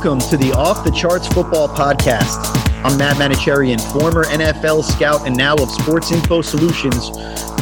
Welcome 0.00 0.20
to 0.30 0.36
the 0.36 0.52
Off 0.52 0.84
the 0.84 0.92
Charts 0.92 1.26
Football 1.26 1.68
Podcast. 1.68 2.38
I'm 2.84 2.96
Matt 2.96 3.16
Manocherian, 3.16 3.80
former 3.92 4.22
NFL 4.26 4.84
scout 4.84 5.26
and 5.26 5.36
now 5.36 5.56
of 5.56 5.68
Sports 5.68 6.12
Info 6.12 6.40
Solutions, 6.40 7.10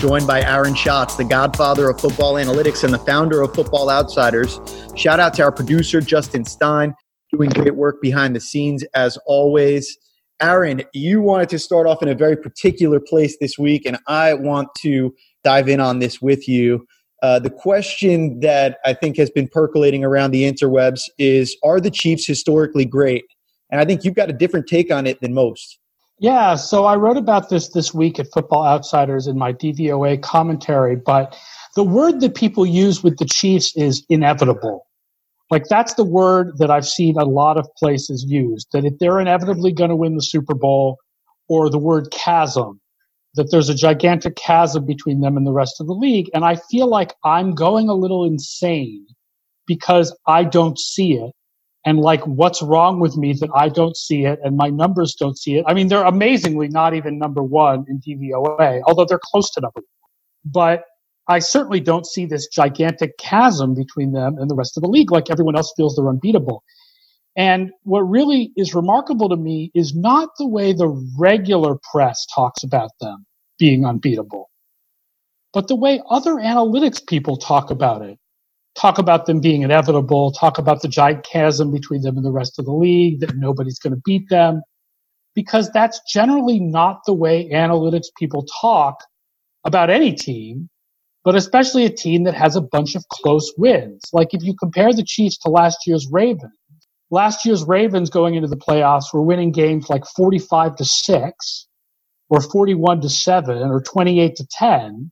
joined 0.02 0.27
by 0.27 0.43
Aaron 0.43 0.75
Schatz, 0.75 1.14
the 1.14 1.25
godfather 1.25 1.88
of 1.88 1.98
football 1.98 2.34
analytics 2.34 2.84
and 2.84 2.93
the 2.93 2.98
founder 2.98 3.41
of 3.41 3.55
Football 3.55 3.88
Outsiders. 3.88 4.61
Shout 4.95 5.19
out 5.19 5.33
to 5.33 5.45
our 5.45 5.51
producer, 5.51 6.02
Justin 6.02 6.45
Stein, 6.45 6.95
doing 7.33 7.48
great 7.48 7.75
work 7.75 8.02
behind 8.02 8.37
the 8.37 8.41
scenes 8.41 8.84
as 8.95 9.16
always. 9.24 9.96
Aaron, 10.43 10.82
you 10.93 11.23
wanted 11.23 11.48
to 11.48 11.59
start 11.59 11.87
off 11.87 12.02
in 12.02 12.09
a 12.10 12.15
very 12.15 12.37
particular 12.37 13.01
place 13.01 13.38
this 13.41 13.59
week, 13.59 13.87
and 13.87 13.96
I 14.09 14.34
want 14.34 14.68
to 14.80 15.15
dive 15.43 15.71
in 15.71 15.80
on 15.80 16.01
this 16.01 16.21
with 16.21 16.46
you. 16.46 16.87
Uh, 17.23 17.38
the 17.38 17.51
question 17.51 18.41
that 18.41 18.79
I 18.84 18.93
think 18.93 19.16
has 19.16 19.30
been 19.30 19.48
percolating 19.48 20.05
around 20.05 20.33
the 20.33 20.45
interwebs 20.45 21.02
is 21.19 21.57
Are 21.65 21.80
the 21.80 21.91
Chiefs 21.91 22.27
historically 22.27 22.84
great? 22.84 23.24
And 23.70 23.80
I 23.80 23.84
think 23.84 24.05
you've 24.05 24.15
got 24.15 24.30
a 24.30 24.34
different 24.34 24.66
take 24.66 24.93
on 24.93 25.07
it 25.07 25.21
than 25.21 25.34
most. 25.34 25.79
Yeah, 26.19 26.55
so 26.55 26.87
I 26.87 26.97
wrote 26.97 27.16
about 27.16 27.51
this 27.51 27.69
this 27.69 27.93
week 27.93 28.19
at 28.19 28.27
Football 28.33 28.65
Outsiders 28.65 29.27
in 29.27 29.38
my 29.38 29.52
DVOA 29.52 30.23
commentary, 30.23 30.97
but 30.97 31.37
the 31.74 31.84
word 31.84 32.21
that 32.21 32.34
people 32.34 32.65
use 32.65 33.02
with 33.02 33.19
the 33.19 33.27
Chiefs 33.27 33.77
is 33.77 34.05
inevitable. 34.09 34.87
Like 35.51 35.65
that's 35.69 35.95
the 35.95 36.05
word 36.05 36.57
that 36.59 36.71
I've 36.71 36.87
seen 36.87 37.19
a 37.19 37.24
lot 37.24 37.59
of 37.59 37.69
places 37.77 38.24
used 38.27 38.69
that 38.73 38.85
if 38.85 38.95
they're 38.98 39.21
inevitably 39.21 39.73
going 39.73 39.91
to 39.91 39.96
win 39.96 40.16
the 40.16 40.23
Super 40.23 40.55
Bowl, 40.55 40.98
or 41.49 41.71
the 41.71 41.79
word 41.79 42.10
chasm, 42.10 42.80
that 43.37 43.51
there's 43.51 43.68
a 43.68 43.74
gigantic 43.74 44.37
chasm 44.37 44.84
between 44.84 45.20
them 45.20 45.37
and 45.37 45.46
the 45.46 45.52
rest 45.52 45.80
of 45.80 45.87
the 45.87 45.92
league. 45.92 46.29
And 46.34 46.45
I 46.45 46.56
feel 46.56 46.88
like 46.88 47.15
I'm 47.24 47.54
going 47.54 47.88
a 47.88 47.95
little 47.95 48.24
insane 48.24 49.06
because 49.66 50.16
I 50.26 50.45
don't 50.45 50.78
see 50.78 51.15
it. 51.15 51.32
And 51.84 52.01
like, 52.01 52.26
what's 52.26 52.62
wrong 52.62 52.98
with 52.98 53.16
me 53.16 53.32
that 53.34 53.51
I 53.54 53.68
don't 53.68 53.96
see 53.96 54.24
it 54.24 54.40
and 54.43 54.56
my 54.56 54.70
numbers 54.70 55.15
don't 55.15 55.38
see 55.38 55.56
it? 55.56 55.65
I 55.68 55.74
mean, 55.74 55.87
they're 55.87 56.04
amazingly 56.04 56.68
not 56.68 56.95
even 56.95 57.18
number 57.18 57.43
one 57.43 57.84
in 57.88 58.01
DVOA, 58.01 58.82
although 58.87 59.04
they're 59.04 59.20
close 59.23 59.50
to 59.52 59.60
number 59.60 59.76
one. 59.76 59.84
But 60.45 60.84
I 61.28 61.38
certainly 61.38 61.80
don't 61.80 62.06
see 62.06 62.26
this 62.26 62.48
gigantic 62.48 63.18
chasm 63.18 63.74
between 63.74 64.12
them 64.12 64.37
and 64.38 64.50
the 64.50 64.54
rest 64.54 64.76
of 64.76 64.82
the 64.82 64.88
league 64.88 65.12
like 65.12 65.31
everyone 65.31 65.56
else 65.56 65.72
feels 65.76 65.94
they're 65.97 66.09
unbeatable. 66.09 66.65
And 67.37 67.70
what 67.82 68.00
really 68.00 68.53
is 68.56 68.75
remarkable 68.75 69.28
to 69.28 69.37
me 69.37 69.70
is 69.75 69.94
not 69.94 70.31
the 70.38 70.48
way 70.48 70.72
the 70.72 70.88
regular 71.19 71.76
press 71.93 72.26
talks 72.34 72.62
about 72.62 72.91
them 73.00 73.26
being 73.59 73.84
unbeatable, 73.84 74.50
but 75.53 75.69
the 75.69 75.76
way 75.76 76.00
other 76.10 76.37
analytics 76.37 77.06
people 77.06 77.37
talk 77.37 77.70
about 77.70 78.03
it. 78.03 78.19
Talk 78.75 78.98
about 78.98 79.26
them 79.26 79.41
being 79.41 79.62
inevitable, 79.62 80.32
talk 80.32 80.59
about 80.59 80.82
the 80.82 80.88
giant 80.88 81.25
chasm 81.25 81.72
between 81.72 82.03
them 82.03 82.16
and 82.16 82.25
the 82.26 82.32
rest 82.32 82.59
of 82.59 82.66
the 82.66 82.72
league, 82.72 83.20
that 83.20 83.37
nobody's 83.37 83.78
going 83.78 83.94
to 83.94 84.03
beat 84.04 84.28
them, 84.28 84.62
because 85.34 85.71
that's 85.72 86.00
generally 86.12 86.60
not 86.60 87.00
the 87.06 87.15
way 87.15 87.48
analytics 87.50 88.06
people 88.19 88.47
talk 88.60 88.97
about 89.65 89.91
any 89.91 90.12
team, 90.12 90.69
but 91.25 91.34
especially 91.34 91.84
a 91.87 91.91
team 91.91 92.25
that 92.25 92.34
has 92.34 92.56
a 92.56 92.60
bunch 92.60 92.94
of 92.94 93.09
close 93.10 93.53
wins. 93.56 94.03
Like 94.12 94.28
if 94.32 94.43
you 94.43 94.54
compare 94.54 94.93
the 94.93 95.04
Chiefs 95.04 95.38
to 95.38 95.50
last 95.50 95.78
year's 95.87 96.06
Ravens, 96.10 96.53
last 97.10 97.44
year's 97.44 97.65
Ravens 97.65 98.10
going 98.10 98.34
into 98.34 98.49
the 98.49 98.56
playoffs 98.56 99.12
were 99.12 99.22
winning 99.22 99.53
games 99.53 99.88
like 99.88 100.04
45 100.04 100.76
to 100.76 100.84
6 100.84 101.66
or 102.28 102.41
41 102.41 103.00
to 103.03 103.09
7 103.09 103.59
or 103.62 103.81
28 103.81 104.37
to 104.37 104.47
10 104.50 105.11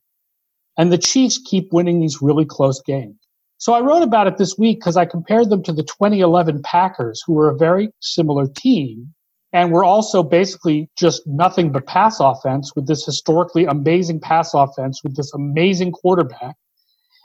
and 0.77 0.93
the 0.93 0.99
Chiefs 0.99 1.39
keep 1.39 1.73
winning 1.73 2.01
these 2.01 2.21
really 2.21 2.45
close 2.45 2.83
games. 2.83 3.17
So 3.59 3.73
I 3.73 3.81
wrote 3.81 4.03
about 4.03 4.27
it 4.27 4.37
this 4.37 4.59
week 4.59 4.81
because 4.81 4.97
I 4.97 5.05
compared 5.05 5.49
them 5.49 5.63
to 5.63 5.73
the 5.73 5.85
2011 5.85 6.63
Packers 6.63 7.23
who 7.27 7.35
were 7.35 7.49
a 7.49 7.57
very 7.57 7.91
similar 8.01 8.47
team 8.49 9.15
and 9.53 9.71
were 9.71 9.85
also 9.85 10.23
basically 10.23 10.91
just 10.99 11.23
nothing 11.27 11.71
but 11.71 11.87
pass 11.87 12.19
offense 12.19 12.73
with 12.75 12.89
this 12.89 13.07
historically 13.07 13.65
amazing 13.65 14.21
pass 14.21 14.53
offense 14.53 15.03
with 15.05 15.17
this 15.17 15.33
amazing 15.33 15.93
quarterback 15.93 16.57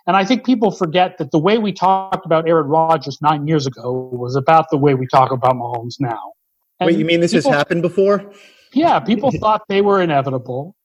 and 0.08 0.16
I 0.16 0.26
think 0.26 0.46
people 0.46 0.72
forget 0.72 1.18
that 1.18 1.32
the 1.32 1.40
way 1.40 1.58
we 1.58 1.72
talked 1.72 2.26
about 2.26 2.48
Aaron 2.48 2.68
Rodgers 2.68 3.18
nine 3.22 3.48
years 3.48 3.68
ago 3.68 4.10
was 4.12 4.36
about 4.36 4.70
the 4.72 4.78
way 4.78 4.94
we 4.94 5.08
talk 5.08 5.32
about 5.32 5.54
Mahomes 5.54 5.96
now. 6.00 6.34
And 6.80 6.88
Wait, 6.88 6.98
you 6.98 7.06
mean 7.06 7.20
this 7.20 7.34
people, 7.34 7.52
has 7.52 7.58
happened 7.58 7.82
before? 7.82 8.32
Yeah, 8.74 9.00
people 9.12 9.32
thought 9.32 9.64
they 9.68 9.82
were 9.82 10.02
inevitable. 10.02 10.76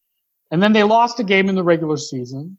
And 0.51 0.63
then 0.63 0.73
they 0.73 0.83
lost 0.83 1.19
a 1.21 1.25
game 1.25 1.49
in 1.49 1.55
the 1.55 1.65
regular 1.65 1.97
season. 1.97 2.59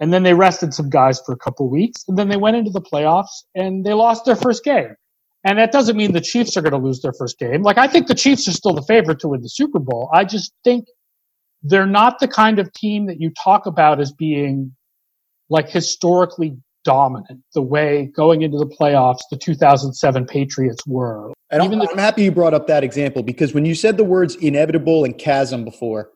And 0.00 0.12
then 0.12 0.22
they 0.22 0.34
rested 0.34 0.72
some 0.72 0.88
guys 0.88 1.20
for 1.24 1.32
a 1.32 1.36
couple 1.36 1.68
weeks. 1.68 2.04
And 2.08 2.18
then 2.18 2.28
they 2.28 2.36
went 2.38 2.56
into 2.56 2.70
the 2.70 2.80
playoffs 2.80 3.44
and 3.54 3.84
they 3.84 3.92
lost 3.92 4.24
their 4.24 4.36
first 4.36 4.64
game. 4.64 4.96
And 5.44 5.58
that 5.58 5.72
doesn't 5.72 5.96
mean 5.96 6.12
the 6.12 6.20
Chiefs 6.20 6.56
are 6.56 6.62
going 6.62 6.72
to 6.72 6.78
lose 6.78 7.00
their 7.00 7.12
first 7.12 7.38
game. 7.38 7.62
Like, 7.62 7.78
I 7.78 7.86
think 7.86 8.08
the 8.08 8.14
Chiefs 8.14 8.46
are 8.48 8.52
still 8.52 8.74
the 8.74 8.82
favorite 8.82 9.20
to 9.20 9.28
win 9.28 9.42
the 9.42 9.48
Super 9.48 9.78
Bowl. 9.78 10.10
I 10.12 10.24
just 10.24 10.52
think 10.64 10.86
they're 11.62 11.86
not 11.86 12.18
the 12.18 12.28
kind 12.28 12.58
of 12.58 12.72
team 12.72 13.06
that 13.06 13.20
you 13.20 13.30
talk 13.42 13.66
about 13.66 14.00
as 14.00 14.12
being 14.12 14.74
like 15.50 15.68
historically 15.68 16.56
dominant 16.82 17.42
the 17.54 17.60
way 17.60 18.10
going 18.16 18.40
into 18.40 18.56
the 18.56 18.66
playoffs 18.66 19.18
the 19.30 19.36
2007 19.36 20.24
Patriots 20.26 20.86
were. 20.86 21.30
And 21.50 21.60
I'm, 21.62 21.70
the- 21.70 21.88
I'm 21.90 21.98
happy 21.98 22.22
you 22.24 22.32
brought 22.32 22.54
up 22.54 22.66
that 22.68 22.82
example 22.82 23.22
because 23.22 23.52
when 23.52 23.66
you 23.66 23.74
said 23.74 23.96
the 23.98 24.04
words 24.04 24.36
inevitable 24.36 25.04
and 25.04 25.16
chasm 25.18 25.64
before, 25.64 26.10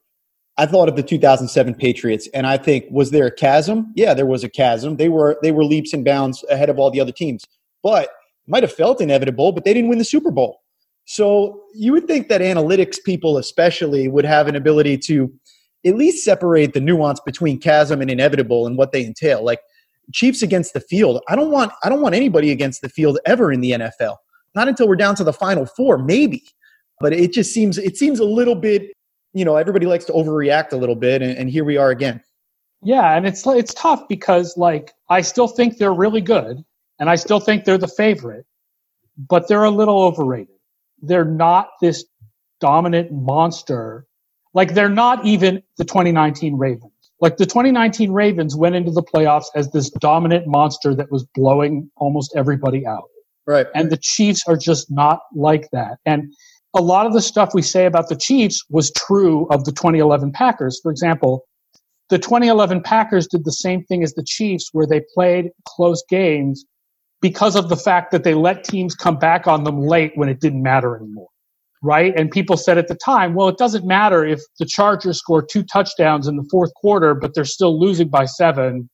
I 0.57 0.67
thought 0.67 0.89
of 0.89 0.97
the 0.97 1.03
2007 1.03 1.75
Patriots, 1.75 2.29
and 2.33 2.47
I 2.47 2.57
think 2.57 2.85
was 2.89 3.11
there 3.11 3.27
a 3.27 3.31
chasm? 3.31 3.93
Yeah, 3.97 4.15
there 4.15 4.25
was 4.25 4.45
a 4.45 4.49
chasm. 4.49 4.97
They 4.97 5.09
were 5.09 5.37
they 5.43 5.51
were 5.51 5.65
leaps 5.65 5.93
and 5.93 6.05
bounds 6.05 6.45
ahead 6.49 6.71
of 6.71 6.79
all 6.79 6.93
the 6.93 7.01
other 7.01 7.11
teams, 7.11 7.45
but 7.83 8.11
might 8.47 8.63
have 8.63 8.73
felt 8.73 9.01
inevitable, 9.01 9.51
but 9.51 9.65
they 9.65 9.75
didn't 9.75 9.89
win 9.89 9.99
the 9.99 10.05
Super 10.05 10.31
Bowl. 10.31 10.61
So 11.07 11.61
you 11.75 11.93
would 11.93 12.07
think 12.07 12.29
that 12.29 12.41
analytics 12.41 13.03
people, 13.05 13.37
especially, 13.37 14.07
would 14.09 14.25
have 14.25 14.47
an 14.47 14.55
ability 14.55 14.99
to 14.99 15.33
at 15.85 15.97
least 15.97 16.25
separate 16.25 16.73
the 16.73 16.81
nuance 16.81 17.21
between 17.21 17.61
chasm 17.61 18.01
and 18.01 18.11
inevitable 18.11 18.67
and 18.67 18.77
what 18.79 18.93
they 18.93 19.05
entail. 19.05 19.45
Like 19.45 19.61
Chiefs 20.13 20.43
against 20.43 20.75
the 20.75 20.81
field, 20.81 21.23
I 21.29 21.37
don't 21.37 21.51
want 21.51 21.73
I 21.83 21.89
don't 21.89 22.01
want 22.01 22.15
anybody 22.15 22.51
against 22.51 22.83
the 22.83 22.89
field 22.89 23.19
ever 23.27 23.53
in 23.53 23.61
the 23.61 23.73
NFL. 23.73 24.17
Not 24.55 24.69
until 24.69 24.87
we're 24.89 24.97
down 24.97 25.15
to 25.17 25.25
the 25.25 25.33
final 25.33 25.67
four, 25.67 25.99
maybe. 25.99 26.45
But 27.01 27.13
it 27.13 27.33
just 27.33 27.53
seems 27.53 27.79
it 27.79 27.97
seems 27.97 28.21
a 28.21 28.25
little 28.25 28.55
bit, 28.55 28.93
you 29.33 29.45
know, 29.45 29.57
everybody 29.57 29.87
likes 29.87 30.05
to 30.07 30.13
overreact 30.13 30.73
a 30.73 30.77
little 30.77 30.95
bit, 30.95 31.23
and, 31.23 31.37
and 31.37 31.51
here 31.51 31.65
we 31.65 31.77
are 31.77 31.91
again. 31.91 32.23
Yeah, 32.83 33.17
and 33.17 33.27
it's 33.27 33.47
it's 33.47 33.75
tough 33.75 34.07
because 34.09 34.57
like 34.57 34.93
I 35.09 35.23
still 35.23 35.49
think 35.49 35.79
they're 35.79 35.95
really 35.95 36.21
good, 36.21 36.63
and 36.99 37.11
I 37.11 37.17
still 37.17 37.41
think 37.41 37.65
they're 37.65 37.79
the 37.79 37.89
favorite, 37.89 38.47
but 39.17 39.49
they're 39.49 39.65
a 39.65 39.71
little 39.71 40.03
overrated. 40.03 40.55
They're 41.03 41.25
not 41.25 41.71
this 41.81 42.05
dominant 42.61 43.11
monster 43.11 44.07
like 44.55 44.75
they're 44.75 44.89
not 44.89 45.25
even 45.27 45.63
the 45.77 45.85
2019 45.85 46.57
Ravens. 46.57 46.93
Like 47.21 47.37
the 47.37 47.47
2019 47.47 48.13
Ravens 48.13 48.57
went 48.57 48.75
into 48.75 48.91
the 48.91 49.03
playoffs 49.03 49.47
as 49.55 49.71
this 49.73 49.91
dominant 49.91 50.47
monster 50.47 50.95
that 50.95 51.11
was 51.11 51.25
blowing 51.35 51.91
almost 51.97 52.35
everybody 52.37 52.87
out. 52.87 53.05
Right. 53.47 53.67
And 53.75 53.91
the 53.91 53.99
Chiefs 54.01 54.45
are 54.47 54.57
just 54.57 54.91
not 54.91 55.21
like 55.35 55.69
that. 55.73 55.99
And 56.07 56.33
a 56.75 56.83
lot 56.83 57.07
of 57.07 57.13
the 57.13 57.23
stuff 57.23 57.55
we 57.55 57.63
say 57.63 57.87
about 57.87 58.09
the 58.09 58.17
Chiefs 58.17 58.65
was 58.71 58.91
true 58.93 59.47
of 59.51 59.65
the 59.65 59.73
2011 59.73 60.33
Packers. 60.33 60.81
For 60.83 60.91
example, 60.91 61.45
the 62.09 62.19
2011 62.19 62.83
Packers 62.83 63.27
did 63.27 63.45
the 63.45 63.53
same 63.53 63.85
thing 63.85 64.03
as 64.03 64.15
the 64.15 64.25
Chiefs 64.25 64.71
where 64.73 64.87
they 64.87 65.03
played 65.15 65.51
close 65.67 66.03
games 66.09 66.65
because 67.21 67.57
of 67.57 67.69
the 67.69 67.77
fact 67.77 68.11
that 68.13 68.25
they 68.25 68.35
let 68.35 68.65
teams 68.65 68.95
come 68.95 69.19
back 69.19 69.47
on 69.47 69.65
them 69.65 69.81
late 69.81 70.13
when 70.15 70.29
it 70.29 70.41
didn't 70.41 70.63
matter 70.63 70.97
anymore 70.97 71.29
right? 71.85 72.19
And 72.19 72.31
people 72.31 72.57
said 72.57 72.79
at 72.79 72.89
the 72.89 72.97
time, 72.97 73.35
well, 73.35 73.49
it 73.49 73.59
doesn't 73.59 73.87
matter 73.87 74.25
if 74.25 74.41
the 74.59 74.65
Chargers 74.65 75.19
score 75.19 75.45
two 75.45 75.63
touchdowns 75.63 76.27
in 76.27 76.37
the 76.37 76.49
fourth 76.51 76.73
quarter, 76.75 77.15
but 77.15 77.35
they're 77.35 77.45
still 77.45 77.79
losing 77.79 78.09
by 78.09 78.25
seven, 78.25 78.89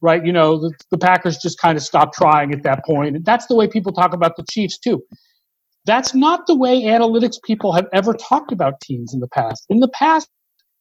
right? 0.00 0.24
You 0.24 0.32
know, 0.32 0.58
the, 0.58 0.72
the 0.90 0.96
Packers 0.96 1.36
just 1.36 1.58
kind 1.60 1.76
of 1.76 1.84
stopped 1.84 2.14
trying 2.14 2.54
at 2.54 2.62
that 2.62 2.82
point. 2.86 3.14
And 3.14 3.24
that's 3.26 3.46
the 3.46 3.54
way 3.54 3.68
people 3.68 3.92
talk 3.92 4.14
about 4.14 4.36
the 4.36 4.44
Chiefs, 4.50 4.78
too. 4.78 5.02
That's 5.84 6.14
not 6.14 6.46
the 6.46 6.56
way 6.56 6.84
analytics 6.84 7.34
people 7.44 7.74
have 7.74 7.88
ever 7.92 8.14
talked 8.14 8.52
about 8.52 8.80
teams 8.80 9.12
in 9.12 9.20
the 9.20 9.28
past. 9.28 9.66
In 9.68 9.80
the 9.80 9.88
past, 9.88 10.26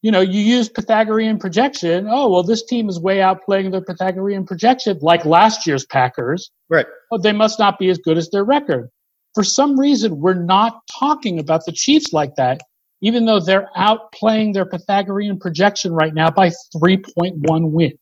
you 0.01 0.12
know, 0.12 0.22
you 0.22 0.39
use 0.39 0.69
Pythagorean 0.69 1.39
projection. 1.39 2.07
Oh, 2.10 2.30
well, 2.30 2.44
this 2.44 2.63
team 2.63 2.88
is 2.88 3.01
way 3.01 3.18
outplaying 3.18 3.72
their 3.72 3.84
Pythagorean 3.84 4.46
projection, 4.46 4.98
like 5.01 5.25
last 5.25 5.68
year's 5.68 5.86
Packers. 5.86 6.50
Right. 6.69 6.86
Oh, 7.12 7.18
they 7.18 7.34
must 7.34 7.60
not 7.60 7.80
be 7.80 7.89
as 7.89 7.98
good 7.98 8.18
as 8.18 8.30
their 8.30 8.46
record 8.46 8.89
for 9.33 9.44
some 9.44 9.80
reason, 9.80 10.19
we're 10.19 10.33
not 10.33 10.81
talking 11.00 11.39
about 11.39 11.65
the 11.65 11.71
Chiefs 11.71 12.13
like 12.13 12.35
that, 12.35 12.62
even 13.01 13.25
though 13.25 13.39
they're 13.39 13.69
outplaying 13.75 14.53
their 14.53 14.65
Pythagorean 14.65 15.39
projection 15.39 15.94
right 15.94 16.13
now 16.13 16.30
by 16.30 16.50
3.1 16.75 17.71
wins. 17.71 17.97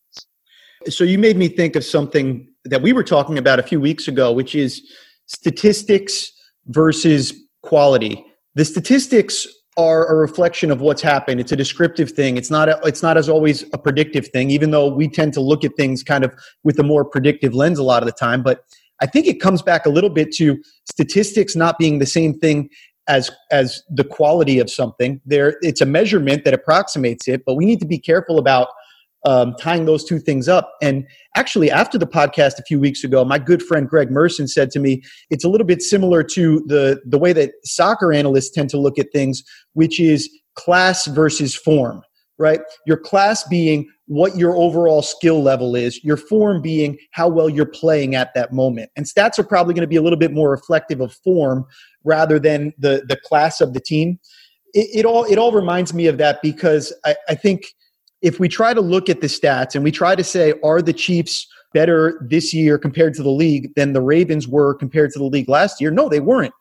So 0.90 1.04
you 1.04 1.18
made 1.18 1.38
me 1.38 1.48
think 1.48 1.76
of 1.76 1.86
something 1.86 2.48
that 2.66 2.82
we 2.82 2.94
were 2.94 3.04
talking 3.04 3.38
about 3.38 3.60
a 3.60 3.64
few 3.64 3.80
weeks 3.80 4.08
ago, 4.08 4.32
which 4.32 4.56
is 4.56 4.82
statistics 5.28 6.32
versus 6.68 7.34
quality. 7.62 8.26
The 8.56 8.66
statistics 8.66 9.48
are 9.78 10.06
a 10.12 10.16
reflection 10.16 10.70
of 10.70 10.82
what's 10.82 11.02
happened. 11.02 11.40
It's 11.40 11.54
a 11.54 11.56
descriptive 11.56 12.12
thing. 12.12 12.36
It's 12.36 12.52
not. 12.52 12.68
A, 12.68 12.80
it's 12.84 13.02
not 13.02 13.18
as 13.18 13.30
always 13.30 13.64
a 13.74 13.78
predictive 13.78 14.28
thing. 14.28 14.52
Even 14.52 14.72
though 14.72 14.94
we 14.94 15.08
tend 15.08 15.34
to 15.34 15.42
look 15.42 15.64
at 15.64 15.72
things 15.78 16.04
kind 16.04 16.26
of 16.26 16.34
with 16.64 16.78
a 16.80 16.84
more 16.84 17.06
predictive 17.06 17.54
lens 17.54 17.80
a 17.80 17.84
lot 17.84 18.04
of 18.04 18.08
the 18.08 18.12
time, 18.12 18.44
but 18.44 18.66
I 19.02 19.08
think 19.08 19.28
it 19.28 19.42
comes 19.42 19.62
back 19.62 19.86
a 19.86 19.90
little 19.90 20.10
bit 20.10 20.32
to 20.34 20.58
statistics 20.86 21.56
not 21.56 21.78
being 21.78 22.00
the 22.00 22.06
same 22.06 22.38
thing 22.38 22.70
as 23.08 23.32
as 23.52 23.82
the 23.90 24.04
quality 24.04 24.60
of 24.60 24.70
something. 24.70 25.20
There, 25.26 25.58
it's 25.62 25.82
a 25.82 25.86
measurement 25.86 26.46
that 26.46 26.54
approximates 26.54 27.28
it, 27.28 27.44
but 27.46 27.56
we 27.56 27.66
need 27.66 27.80
to 27.80 27.88
be 27.88 28.00
careful 28.00 28.38
about 28.38 28.70
um, 29.26 29.54
tying 29.60 29.86
those 29.86 30.04
two 30.04 30.20
things 30.20 30.48
up. 30.48 30.74
And 30.82 31.08
actually, 31.36 31.70
after 31.70 31.98
the 31.98 32.08
podcast 32.08 32.58
a 32.60 32.64
few 32.64 32.80
weeks 32.80 33.04
ago, 33.04 33.24
my 33.24 33.38
good 33.38 33.62
friend 33.62 33.88
Greg 33.88 34.10
Merson 34.10 34.48
said 34.48 34.72
to 34.72 34.80
me, 34.80 35.02
it's 35.30 35.44
a 35.44 35.50
little 35.50 35.68
bit 35.68 35.82
similar 35.82 36.24
to 36.24 36.64
the 36.68 37.02
the 37.06 37.18
way 37.18 37.34
that 37.34 37.52
soccer 37.64 38.14
analysts 38.14 38.52
tend 38.52 38.70
to 38.72 38.80
look 38.80 38.98
at 38.98 39.12
things, 39.12 39.44
which 39.74 40.00
is 40.00 40.30
class 40.56 41.06
versus 41.08 41.56
form. 41.56 42.02
Right, 42.42 42.60
your 42.88 42.98
class 42.98 43.44
being 43.44 43.88
what 44.08 44.36
your 44.36 44.56
overall 44.56 45.04
skill 45.04 45.44
level 45.44 45.76
is, 45.76 46.04
your 46.04 46.18
form 46.18 46.60
being 46.60 46.98
how 47.12 47.30
well 47.30 47.48
you're 47.48 47.68
playing 47.68 48.16
at 48.16 48.34
that 48.34 48.52
moment. 48.52 48.90
And 48.96 49.06
stats 49.06 49.38
are 49.38 49.44
probably 49.44 49.76
going 49.76 49.84
to 49.84 49.88
be 49.88 49.96
a 49.96 50.02
little 50.02 50.18
bit 50.18 50.34
more 50.34 50.50
reflective 50.50 51.02
of 51.02 51.14
form 51.14 51.66
rather 52.04 52.40
than 52.40 52.74
the 52.80 53.04
the 53.08 53.16
class 53.16 53.62
of 53.62 53.76
the 53.76 53.80
team. 53.80 54.20
It, 54.74 54.90
it 55.00 55.06
all 55.06 55.24
it 55.26 55.38
all 55.38 55.52
reminds 55.52 55.94
me 55.94 56.08
of 56.08 56.18
that 56.18 56.42
because 56.42 56.92
I, 57.06 57.16
I 57.30 57.36
think 57.36 57.68
if 58.24 58.40
we 58.40 58.50
try 58.50 58.74
to 58.74 58.82
look 58.82 59.08
at 59.08 59.22
the 59.22 59.28
stats 59.28 59.76
and 59.76 59.84
we 59.84 59.92
try 59.92 60.16
to 60.16 60.24
say, 60.24 60.56
are 60.64 60.82
the 60.82 60.94
Chiefs 60.94 61.48
better 61.76 62.26
this 62.28 62.56
year 62.56 62.80
compared 62.80 63.14
to 63.14 63.24
the 63.24 63.30
league 63.30 63.74
than 63.76 63.94
the 63.94 64.02
Ravens 64.02 64.48
were 64.48 64.74
compared 64.74 65.12
to 65.12 65.20
the 65.20 65.26
league 65.26 65.48
last 65.48 65.80
year? 65.80 65.92
No, 65.92 66.10
they 66.10 66.20
weren't. 66.20 66.54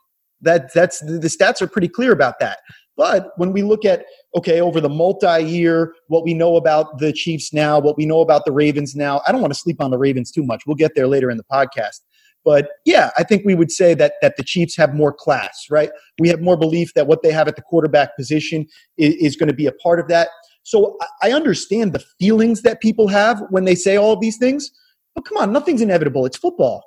That 0.43 0.75
that's 0.75 1.01
the 1.01 1.29
stats 1.29 1.63
are 1.63 1.67
pretty 1.67 1.89
clear 1.89 2.13
about 2.13 2.39
that. 2.41 2.59
But 3.01 3.33
when 3.37 3.53
we 3.53 3.63
look 3.63 3.87
at 3.87 4.05
okay 4.37 4.61
over 4.61 4.79
the 4.79 4.91
multi-year, 4.91 5.95
what 6.09 6.23
we 6.23 6.35
know 6.35 6.57
about 6.57 6.99
the 6.99 7.15
Chiefs 7.15 7.51
now, 7.51 7.79
what 7.79 7.97
we 7.97 8.05
know 8.05 8.21
about 8.21 8.45
the 8.45 8.53
Ravens 8.53 8.95
now, 8.95 9.23
I 9.27 9.33
don't 9.33 9.41
want 9.41 9.55
to 9.55 9.59
sleep 9.59 9.81
on 9.81 9.91
the 9.91 9.97
Ravens 9.97 10.31
too 10.31 10.43
much. 10.43 10.65
We'll 10.67 10.77
get 10.77 10.95
there 10.95 11.07
later 11.07 11.31
in 11.31 11.39
the 11.39 11.45
podcast. 11.51 12.01
But 12.45 12.69
yeah, 12.85 13.11
I 13.17 13.23
think 13.23 13.47
we 13.47 13.55
would 13.55 13.71
say 13.71 13.95
that 13.95 14.17
that 14.21 14.37
the 14.37 14.43
Chiefs 14.43 14.77
have 14.77 14.93
more 14.93 15.15
class, 15.15 15.65
right? 15.71 15.89
We 16.19 16.29
have 16.29 16.43
more 16.43 16.59
belief 16.59 16.93
that 16.93 17.07
what 17.07 17.23
they 17.23 17.33
have 17.33 17.49
at 17.49 17.57
the 17.57 17.63
quarterback 17.63 18.15
position 18.17 18.67
is, 18.99 19.15
is 19.15 19.37
going 19.37 19.49
to 19.49 19.55
be 19.55 19.67
a 19.67 19.73
part 19.73 19.99
of 19.99 20.09
that. 20.09 20.29
So 20.63 20.99
I 21.23 21.33
understand 21.33 21.95
the 21.95 22.05
feelings 22.19 22.61
that 22.63 22.83
people 22.83 23.09
have 23.09 23.43
when 23.49 23.65
they 23.65 23.77
say 23.77 23.97
all 23.97 24.15
these 24.15 24.37
things, 24.37 24.71
but 25.15 25.25
come 25.25 25.39
on, 25.39 25.53
nothing's 25.55 25.81
inevitable. 25.81 26.27
It's 26.27 26.37
football. 26.37 26.85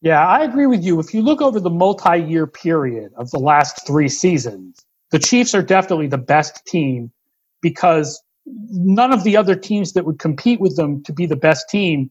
Yeah, 0.00 0.26
I 0.26 0.42
agree 0.42 0.66
with 0.66 0.82
you. 0.82 0.98
If 0.98 1.14
you 1.14 1.22
look 1.22 1.40
over 1.40 1.60
the 1.60 1.70
multi 1.70 2.18
year 2.18 2.48
period 2.48 3.12
of 3.16 3.30
the 3.30 3.38
last 3.38 3.86
three 3.86 4.08
seasons, 4.08 4.84
the 5.12 5.18
Chiefs 5.18 5.54
are 5.54 5.62
definitely 5.62 6.08
the 6.08 6.18
best 6.18 6.66
team 6.66 7.12
because 7.60 8.20
none 8.46 9.12
of 9.12 9.22
the 9.22 9.36
other 9.36 9.54
teams 9.54 9.92
that 9.92 10.04
would 10.04 10.18
compete 10.18 10.60
with 10.60 10.76
them 10.76 11.02
to 11.04 11.12
be 11.12 11.26
the 11.26 11.36
best 11.36 11.68
team 11.68 12.10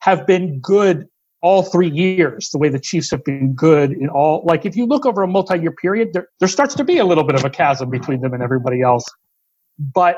have 0.00 0.26
been 0.26 0.60
good 0.60 1.08
all 1.40 1.62
three 1.62 1.90
years, 1.90 2.50
the 2.50 2.58
way 2.58 2.68
the 2.68 2.80
Chiefs 2.80 3.10
have 3.10 3.24
been 3.24 3.54
good 3.54 3.92
in 3.92 4.08
all. 4.08 4.42
Like, 4.44 4.66
if 4.66 4.76
you 4.76 4.86
look 4.86 5.06
over 5.06 5.22
a 5.22 5.26
multi 5.26 5.58
year 5.58 5.72
period, 5.72 6.12
there, 6.12 6.28
there 6.40 6.48
starts 6.48 6.74
to 6.74 6.84
be 6.84 6.98
a 6.98 7.04
little 7.04 7.24
bit 7.24 7.36
of 7.36 7.44
a 7.44 7.50
chasm 7.50 7.90
between 7.90 8.20
them 8.20 8.34
and 8.34 8.42
everybody 8.42 8.82
else. 8.82 9.04
But 9.78 10.16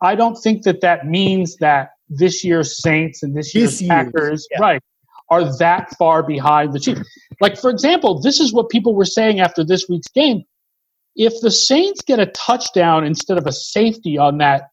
I 0.00 0.14
don't 0.14 0.36
think 0.36 0.62
that 0.62 0.80
that 0.82 1.06
means 1.06 1.56
that 1.56 1.90
this 2.08 2.44
year's 2.44 2.80
Saints 2.82 3.22
and 3.22 3.36
this 3.36 3.54
year's 3.54 3.78
this 3.78 3.88
Packers, 3.88 4.46
yeah. 4.50 4.60
right, 4.60 4.82
are 5.30 5.56
that 5.58 5.94
far 5.98 6.22
behind 6.22 6.72
the 6.72 6.80
Chiefs. 6.80 7.00
Like, 7.40 7.58
for 7.58 7.70
example, 7.70 8.20
this 8.20 8.38
is 8.38 8.52
what 8.52 8.68
people 8.68 8.94
were 8.94 9.04
saying 9.04 9.40
after 9.40 9.64
this 9.64 9.88
week's 9.88 10.08
game. 10.08 10.44
If 11.18 11.34
the 11.42 11.50
Saints 11.50 12.00
get 12.00 12.20
a 12.20 12.26
touchdown 12.26 13.04
instead 13.04 13.38
of 13.38 13.46
a 13.46 13.52
safety 13.52 14.16
on 14.16 14.38
that 14.38 14.70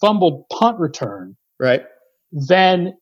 fumbled 0.00 0.46
punt 0.50 0.80
return, 0.80 1.36
right, 1.60 1.82
then 2.32 2.94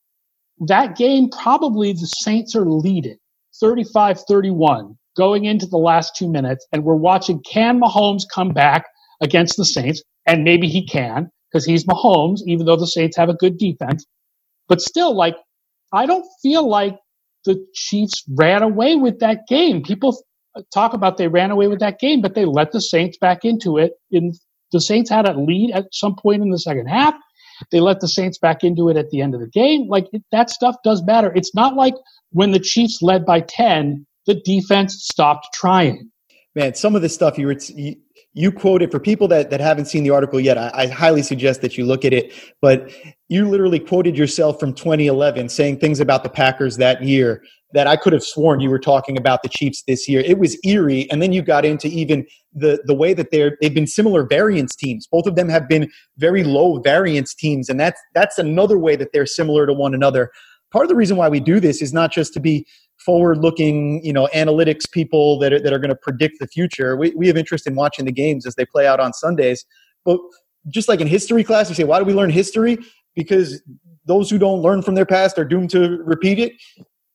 that 0.67 0.97
game 0.97 1.29
probably 1.29 1.93
the 1.93 2.05
Saints 2.05 2.55
are 2.55 2.65
leading 2.65 3.17
35 3.59 4.19
31 4.27 4.97
going 5.17 5.45
into 5.45 5.65
the 5.65 5.77
last 5.77 6.15
two 6.15 6.29
minutes. 6.29 6.67
And 6.71 6.83
we're 6.83 6.95
watching 6.95 7.41
can 7.41 7.79
Mahomes 7.79 8.23
come 8.31 8.49
back 8.49 8.85
against 9.21 9.57
the 9.57 9.65
Saints? 9.65 10.03
And 10.27 10.43
maybe 10.43 10.67
he 10.67 10.85
can 10.85 11.31
because 11.49 11.65
he's 11.65 11.85
Mahomes, 11.85 12.39
even 12.45 12.65
though 12.65 12.75
the 12.75 12.87
Saints 12.87 13.17
have 13.17 13.29
a 13.29 13.33
good 13.33 13.57
defense. 13.57 14.05
But 14.67 14.81
still, 14.81 15.15
like, 15.15 15.35
I 15.93 16.05
don't 16.05 16.25
feel 16.41 16.67
like 16.67 16.97
the 17.45 17.65
Chiefs 17.73 18.23
ran 18.29 18.63
away 18.63 18.95
with 18.95 19.19
that 19.19 19.47
game. 19.47 19.81
People 19.81 20.21
talk 20.73 20.93
about 20.93 21.17
they 21.17 21.27
ran 21.27 21.51
away 21.51 21.67
with 21.67 21.79
that 21.79 21.99
game, 21.99 22.21
but 22.21 22.35
they 22.35 22.45
let 22.45 22.71
the 22.71 22.81
Saints 22.81 23.17
back 23.17 23.43
into 23.43 23.77
it. 23.77 23.93
In 24.11 24.33
the 24.71 24.81
Saints 24.81 25.09
had 25.09 25.27
a 25.27 25.39
lead 25.39 25.71
at 25.73 25.85
some 25.91 26.15
point 26.15 26.41
in 26.41 26.49
the 26.49 26.59
second 26.59 26.87
half. 26.87 27.13
They 27.71 27.79
let 27.79 27.99
the 27.99 28.07
Saints 28.07 28.37
back 28.37 28.63
into 28.63 28.89
it 28.89 28.97
at 28.97 29.09
the 29.09 29.21
end 29.21 29.35
of 29.35 29.41
the 29.41 29.47
game. 29.47 29.87
Like 29.87 30.07
it, 30.13 30.23
that 30.31 30.49
stuff 30.49 30.75
does 30.83 31.03
matter. 31.03 31.31
It's 31.35 31.53
not 31.53 31.75
like 31.75 31.93
when 32.31 32.51
the 32.51 32.59
Chiefs 32.59 33.01
led 33.01 33.25
by 33.25 33.41
10, 33.41 34.05
the 34.25 34.35
defense 34.45 34.95
stopped 35.03 35.47
trying. 35.53 36.09
Man, 36.55 36.73
some 36.75 36.95
of 36.95 37.01
the 37.01 37.09
stuff 37.09 37.37
you 37.37 37.47
were, 37.47 37.55
you 38.33 38.51
quoted 38.51 38.91
for 38.91 38.99
people 38.99 39.27
that, 39.27 39.49
that 39.49 39.59
haven't 39.59 39.85
seen 39.85 40.03
the 40.03 40.09
article 40.09 40.39
yet 40.39 40.57
I, 40.57 40.71
I, 40.73 40.87
highly 40.87 41.21
suggest 41.21 41.61
that 41.61 41.77
you 41.77 41.85
look 41.85 42.05
at 42.05 42.13
it 42.13 42.33
but 42.61 42.91
you 43.29 43.47
literally 43.49 43.79
quoted 43.79 44.17
yourself 44.17 44.59
from 44.59 44.73
2011 44.73 45.49
saying 45.49 45.79
things 45.79 45.99
about 45.99 46.23
the 46.23 46.29
packers 46.29 46.77
that 46.77 47.03
year 47.03 47.43
that 47.73 47.87
i 47.87 47.95
could 47.95 48.13
have 48.13 48.23
sworn 48.23 48.59
you 48.59 48.69
were 48.69 48.79
talking 48.79 49.17
about 49.17 49.43
the 49.43 49.49
chiefs 49.49 49.83
this 49.87 50.07
year. 50.07 50.21
It 50.21 50.39
was 50.39 50.57
eerie 50.65 51.09
and 51.11 51.21
then 51.21 51.33
you 51.33 51.41
got 51.41 51.65
into 51.65 51.87
even 51.87 52.25
the, 52.53 52.81
the 52.85 52.93
way 52.93 53.13
that 53.13 53.31
they're 53.31 53.57
they've 53.61 53.73
been 53.73 53.87
similar 53.87 54.23
variance 54.23 54.75
teams. 54.75 55.07
Both 55.07 55.25
of 55.25 55.35
them 55.35 55.49
have 55.49 55.67
been 55.67 55.89
very 56.17 56.43
low 56.43 56.79
variance 56.79 57.33
teams 57.33 57.69
and 57.69 57.79
that's 57.79 57.99
that's 58.13 58.37
another 58.37 58.77
way 58.77 58.95
that 58.95 59.09
they're 59.13 59.25
similar 59.25 59.65
to 59.65 59.73
one 59.73 59.93
another. 59.93 60.31
Part 60.71 60.85
of 60.85 60.89
the 60.89 60.95
reason 60.95 61.17
why 61.17 61.27
we 61.27 61.39
do 61.39 61.59
this 61.59 61.81
is 61.81 61.93
not 61.93 62.11
just 62.11 62.33
to 62.33 62.39
be 62.39 62.65
forward 63.05 63.39
looking 63.39 64.03
you 64.03 64.13
know 64.13 64.27
analytics 64.33 64.89
people 64.89 65.39
that 65.39 65.53
are, 65.53 65.59
that 65.59 65.73
are 65.73 65.79
going 65.79 65.89
to 65.89 65.95
predict 65.95 66.39
the 66.39 66.47
future. 66.47 66.95
We, 66.95 67.11
we 67.15 67.27
have 67.27 67.37
interest 67.37 67.67
in 67.67 67.75
watching 67.75 68.05
the 68.05 68.11
games 68.11 68.45
as 68.45 68.55
they 68.55 68.65
play 68.65 68.87
out 68.87 68.99
on 68.99 69.13
sundays. 69.13 69.65
But 70.05 70.19
just 70.69 70.87
like 70.87 71.01
in 71.01 71.07
history 71.07 71.43
class 71.43 71.69
we 71.69 71.75
say 71.75 71.83
why 71.83 71.99
do 71.99 72.05
we 72.05 72.13
learn 72.13 72.29
history? 72.29 72.77
Because 73.15 73.61
those 74.05 74.29
who 74.29 74.37
don't 74.37 74.61
learn 74.61 74.81
from 74.81 74.95
their 74.95 75.05
past 75.05 75.37
are 75.37 75.45
doomed 75.45 75.69
to 75.71 76.01
repeat 76.03 76.39
it. 76.39 76.53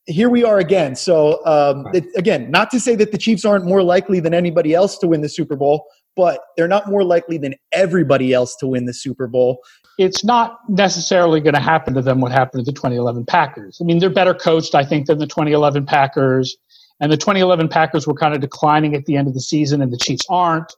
Here 0.06 0.28
we 0.28 0.44
are 0.44 0.58
again. 0.58 0.94
So 0.94 1.44
um, 1.46 1.86
it, 1.92 2.04
again 2.16 2.50
not 2.50 2.70
to 2.70 2.80
say 2.80 2.96
that 2.96 3.12
the 3.12 3.18
chiefs 3.18 3.44
aren't 3.44 3.64
more 3.64 3.82
likely 3.82 4.20
than 4.20 4.34
anybody 4.34 4.74
else 4.74 4.98
to 4.98 5.08
win 5.08 5.20
the 5.20 5.28
super 5.28 5.56
bowl 5.56 5.87
but 6.16 6.40
they're 6.56 6.66
not 6.66 6.88
more 6.88 7.04
likely 7.04 7.38
than 7.38 7.54
everybody 7.72 8.32
else 8.32 8.56
to 8.56 8.66
win 8.66 8.87
the 8.87 8.94
super 8.94 9.26
bowl 9.26 9.61
it's 9.98 10.24
not 10.24 10.58
necessarily 10.68 11.40
going 11.40 11.54
to 11.54 11.60
happen 11.60 11.94
to 11.94 12.02
them 12.02 12.20
what 12.20 12.32
happened 12.32 12.64
to 12.64 12.70
the 12.70 12.74
2011 12.74 13.24
Packers. 13.24 13.78
I 13.80 13.84
mean, 13.84 13.98
they're 13.98 14.10
better 14.10 14.34
coached, 14.34 14.74
I 14.74 14.84
think, 14.84 15.06
than 15.06 15.18
the 15.18 15.26
2011 15.26 15.86
Packers. 15.86 16.56
And 17.00 17.10
the 17.12 17.16
2011 17.16 17.68
Packers 17.68 18.06
were 18.06 18.14
kind 18.14 18.34
of 18.34 18.40
declining 18.40 18.94
at 18.94 19.04
the 19.06 19.16
end 19.16 19.28
of 19.28 19.34
the 19.34 19.40
season, 19.40 19.82
and 19.82 19.92
the 19.92 19.98
Chiefs 19.98 20.24
aren't. 20.28 20.72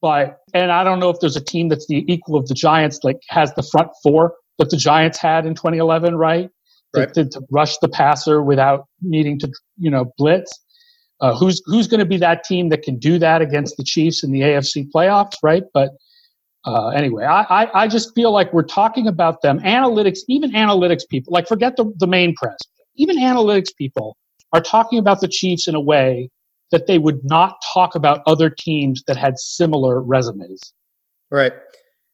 But, 0.00 0.38
and 0.54 0.70
I 0.70 0.84
don't 0.84 1.00
know 1.00 1.10
if 1.10 1.20
there's 1.20 1.36
a 1.36 1.44
team 1.44 1.68
that's 1.68 1.86
the 1.86 2.04
equal 2.12 2.36
of 2.36 2.46
the 2.48 2.54
Giants, 2.54 3.00
like 3.02 3.20
has 3.28 3.52
the 3.54 3.62
front 3.62 3.90
four 4.02 4.34
that 4.58 4.70
the 4.70 4.76
Giants 4.76 5.18
had 5.18 5.46
in 5.46 5.54
2011, 5.54 6.16
right? 6.16 6.50
right. 6.94 7.12
To, 7.14 7.24
to, 7.24 7.40
rush 7.50 7.78
the 7.78 7.88
passer 7.88 8.42
without 8.42 8.86
needing 9.02 9.38
to, 9.40 9.52
you 9.78 9.90
know, 9.90 10.12
blitz. 10.18 10.52
Uh, 11.20 11.34
who's 11.34 11.62
who's 11.64 11.88
going 11.88 12.00
to 12.00 12.06
be 12.06 12.18
that 12.18 12.44
team 12.44 12.68
that 12.68 12.82
can 12.82 12.98
do 12.98 13.18
that 13.18 13.40
against 13.40 13.78
the 13.78 13.84
Chiefs 13.84 14.22
in 14.22 14.32
the 14.32 14.42
AFC 14.42 14.86
playoffs, 14.94 15.36
right? 15.42 15.62
But 15.72 15.92
uh, 16.66 16.88
anyway, 16.88 17.24
I, 17.24 17.42
I, 17.42 17.82
I, 17.82 17.88
just 17.88 18.12
feel 18.14 18.32
like 18.32 18.52
we're 18.52 18.64
talking 18.64 19.06
about 19.06 19.40
them. 19.42 19.60
Analytics, 19.60 20.18
even 20.28 20.50
analytics 20.50 21.08
people, 21.08 21.32
like 21.32 21.46
forget 21.46 21.76
the, 21.76 21.92
the 21.98 22.08
main 22.08 22.34
press, 22.34 22.58
even 22.96 23.18
analytics 23.18 23.68
people 23.76 24.16
are 24.52 24.60
talking 24.60 24.98
about 24.98 25.20
the 25.20 25.28
Chiefs 25.28 25.68
in 25.68 25.76
a 25.76 25.80
way 25.80 26.28
that 26.72 26.88
they 26.88 26.98
would 26.98 27.20
not 27.22 27.56
talk 27.72 27.94
about 27.94 28.20
other 28.26 28.50
teams 28.50 29.02
that 29.06 29.16
had 29.16 29.38
similar 29.38 30.02
resumes. 30.02 30.60
Right. 31.30 31.52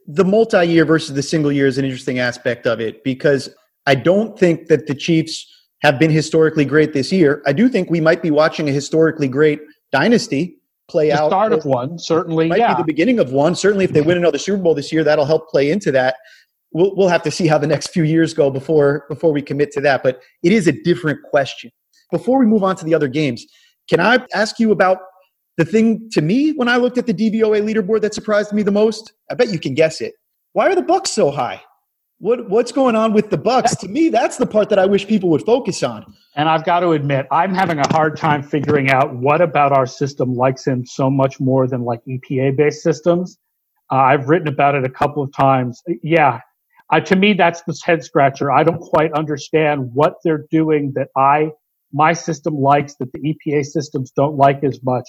The 0.07 0.25
multi 0.25 0.65
year 0.67 0.85
versus 0.85 1.15
the 1.15 1.23
single 1.23 1.51
year 1.51 1.67
is 1.67 1.79
an 1.79 1.85
interesting 1.85 2.19
aspect 2.19 2.67
of 2.67 2.79
it 2.81 3.03
because 3.05 3.49
I 3.87 3.95
don't 3.95 4.39
think 4.39 4.67
that 4.67 4.87
the 4.87 4.95
Chiefs 4.95 5.47
have 5.81 5.99
been 5.99 6.11
historically 6.11 6.65
great 6.65 6.93
this 6.93 7.11
year. 7.11 7.43
I 7.47 7.53
do 7.53 7.69
think 7.69 7.91
we 7.91 8.01
might 8.01 8.23
be 8.23 8.31
watching 8.31 8.69
a 8.69 8.73
historically 8.73 9.29
great 9.29 9.61
dynasty 9.91 10.59
play 10.89 11.09
the 11.09 11.21
out. 11.21 11.31
Start 11.31 11.53
of 11.53 11.65
one, 11.65 11.99
certainly. 11.99 12.49
Might 12.49 12.59
yeah. 12.59 12.75
be 12.75 12.83
the 12.83 12.87
beginning 12.87 13.19
of 13.19 13.33
one. 13.33 13.55
Certainly, 13.55 13.85
if 13.87 13.93
they 13.93 14.01
win 14.01 14.17
another 14.17 14.39
Super 14.39 14.63
Bowl 14.63 14.75
this 14.75 14.93
year, 14.93 15.05
that'll 15.05 15.25
help 15.25 15.49
play 15.49 15.71
into 15.71 15.93
that. 15.93 16.17
We'll 16.73 16.95
we'll 16.97 17.09
have 17.09 17.23
to 17.23 17.31
see 17.31 17.47
how 17.47 17.59
the 17.59 17.67
next 17.67 17.89
few 17.89 18.05
years 18.05 18.35
go 18.35 18.51
before 18.51 19.05
before 19.09 19.33
we 19.33 19.43
commit 19.43 19.73
to 19.73 19.81
that. 19.83 20.03
But 20.03 20.23
it 20.43 20.53
is 20.53 20.67
a 20.67 20.73
different 20.73 21.23
question. 21.23 21.71
Before 22.11 22.39
we 22.39 22.47
move 22.47 22.63
on 22.63 22.77
to 22.77 22.85
the 22.85 22.95
other 22.95 23.09
games, 23.09 23.45
can 23.89 24.01
I 24.01 24.25
ask 24.35 24.59
you 24.59 24.71
about 24.71 24.99
the 25.57 25.65
thing 25.65 26.09
to 26.13 26.23
me 26.23 26.53
when 26.53 26.69
I 26.69 26.77
looked 26.77 26.99
at 26.99 27.07
the 27.07 27.15
DVOA 27.15 27.63
leaderboard 27.63 28.03
that 28.03 28.15
surprised 28.15 28.53
me 28.53 28.63
the 28.63 28.71
most? 28.71 29.13
I 29.31 29.35
bet 29.35 29.51
you 29.51 29.59
can 29.59 29.75
guess 29.75 30.01
it. 30.01 30.15
Why 30.53 30.69
are 30.69 30.75
the 30.75 30.83
Bucs 30.83 31.09
so 31.09 31.31
high? 31.31 31.63
What 32.23 32.49
what's 32.49 32.71
going 32.71 32.95
on 32.95 33.15
with 33.15 33.31
the 33.31 33.37
Bucs? 33.37 33.77
To 33.81 33.89
me, 33.89 34.09
that's 34.09 34.37
the 34.37 34.47
part 34.47 34.69
that 34.69 34.79
I 34.79 34.87
wish 34.87 35.09
people 35.09 35.29
would 35.31 35.43
focus 35.43 35.83
on. 35.83 36.15
And 36.37 36.49
I've 36.49 36.65
got 36.65 36.79
to 36.81 36.93
admit, 36.93 37.27
I'm 37.33 37.53
having 37.53 37.81
a 37.81 37.93
hard 37.93 38.17
time 38.17 38.45
figuring 38.45 38.93
out 38.93 39.13
what 39.17 39.41
about 39.41 39.73
our 39.73 39.87
system 39.87 40.37
likes 40.37 40.65
him 40.65 40.87
so 40.87 41.11
much 41.11 41.41
more 41.41 41.67
than 41.67 41.83
like 41.83 41.99
EPA 42.09 42.57
based 42.57 42.81
systems. 42.81 43.39
Uh, 43.91 43.97
I've 43.97 44.29
written 44.29 44.47
about 44.47 44.77
it 44.77 44.85
a 44.85 44.89
couple 44.89 45.25
of 45.25 45.33
times. 45.33 45.83
Yeah, 46.05 46.39
uh, 46.93 47.01
to 47.01 47.17
me, 47.17 47.33
that's 47.33 47.63
the 47.63 47.77
head 47.85 48.05
scratcher. 48.05 48.53
I 48.53 48.63
don't 48.63 48.79
quite 48.79 49.13
understand 49.15 49.91
what 49.93 50.15
they're 50.23 50.47
doing 50.49 50.93
that 50.95 51.09
I 51.17 51.51
my 51.93 52.13
system 52.13 52.55
likes 52.55 52.95
that 53.01 53.11
the 53.13 53.19
EPA 53.19 53.65
systems 53.65 54.13
don't 54.13 54.37
like 54.37 54.63
as 54.63 54.79
much. 54.85 55.09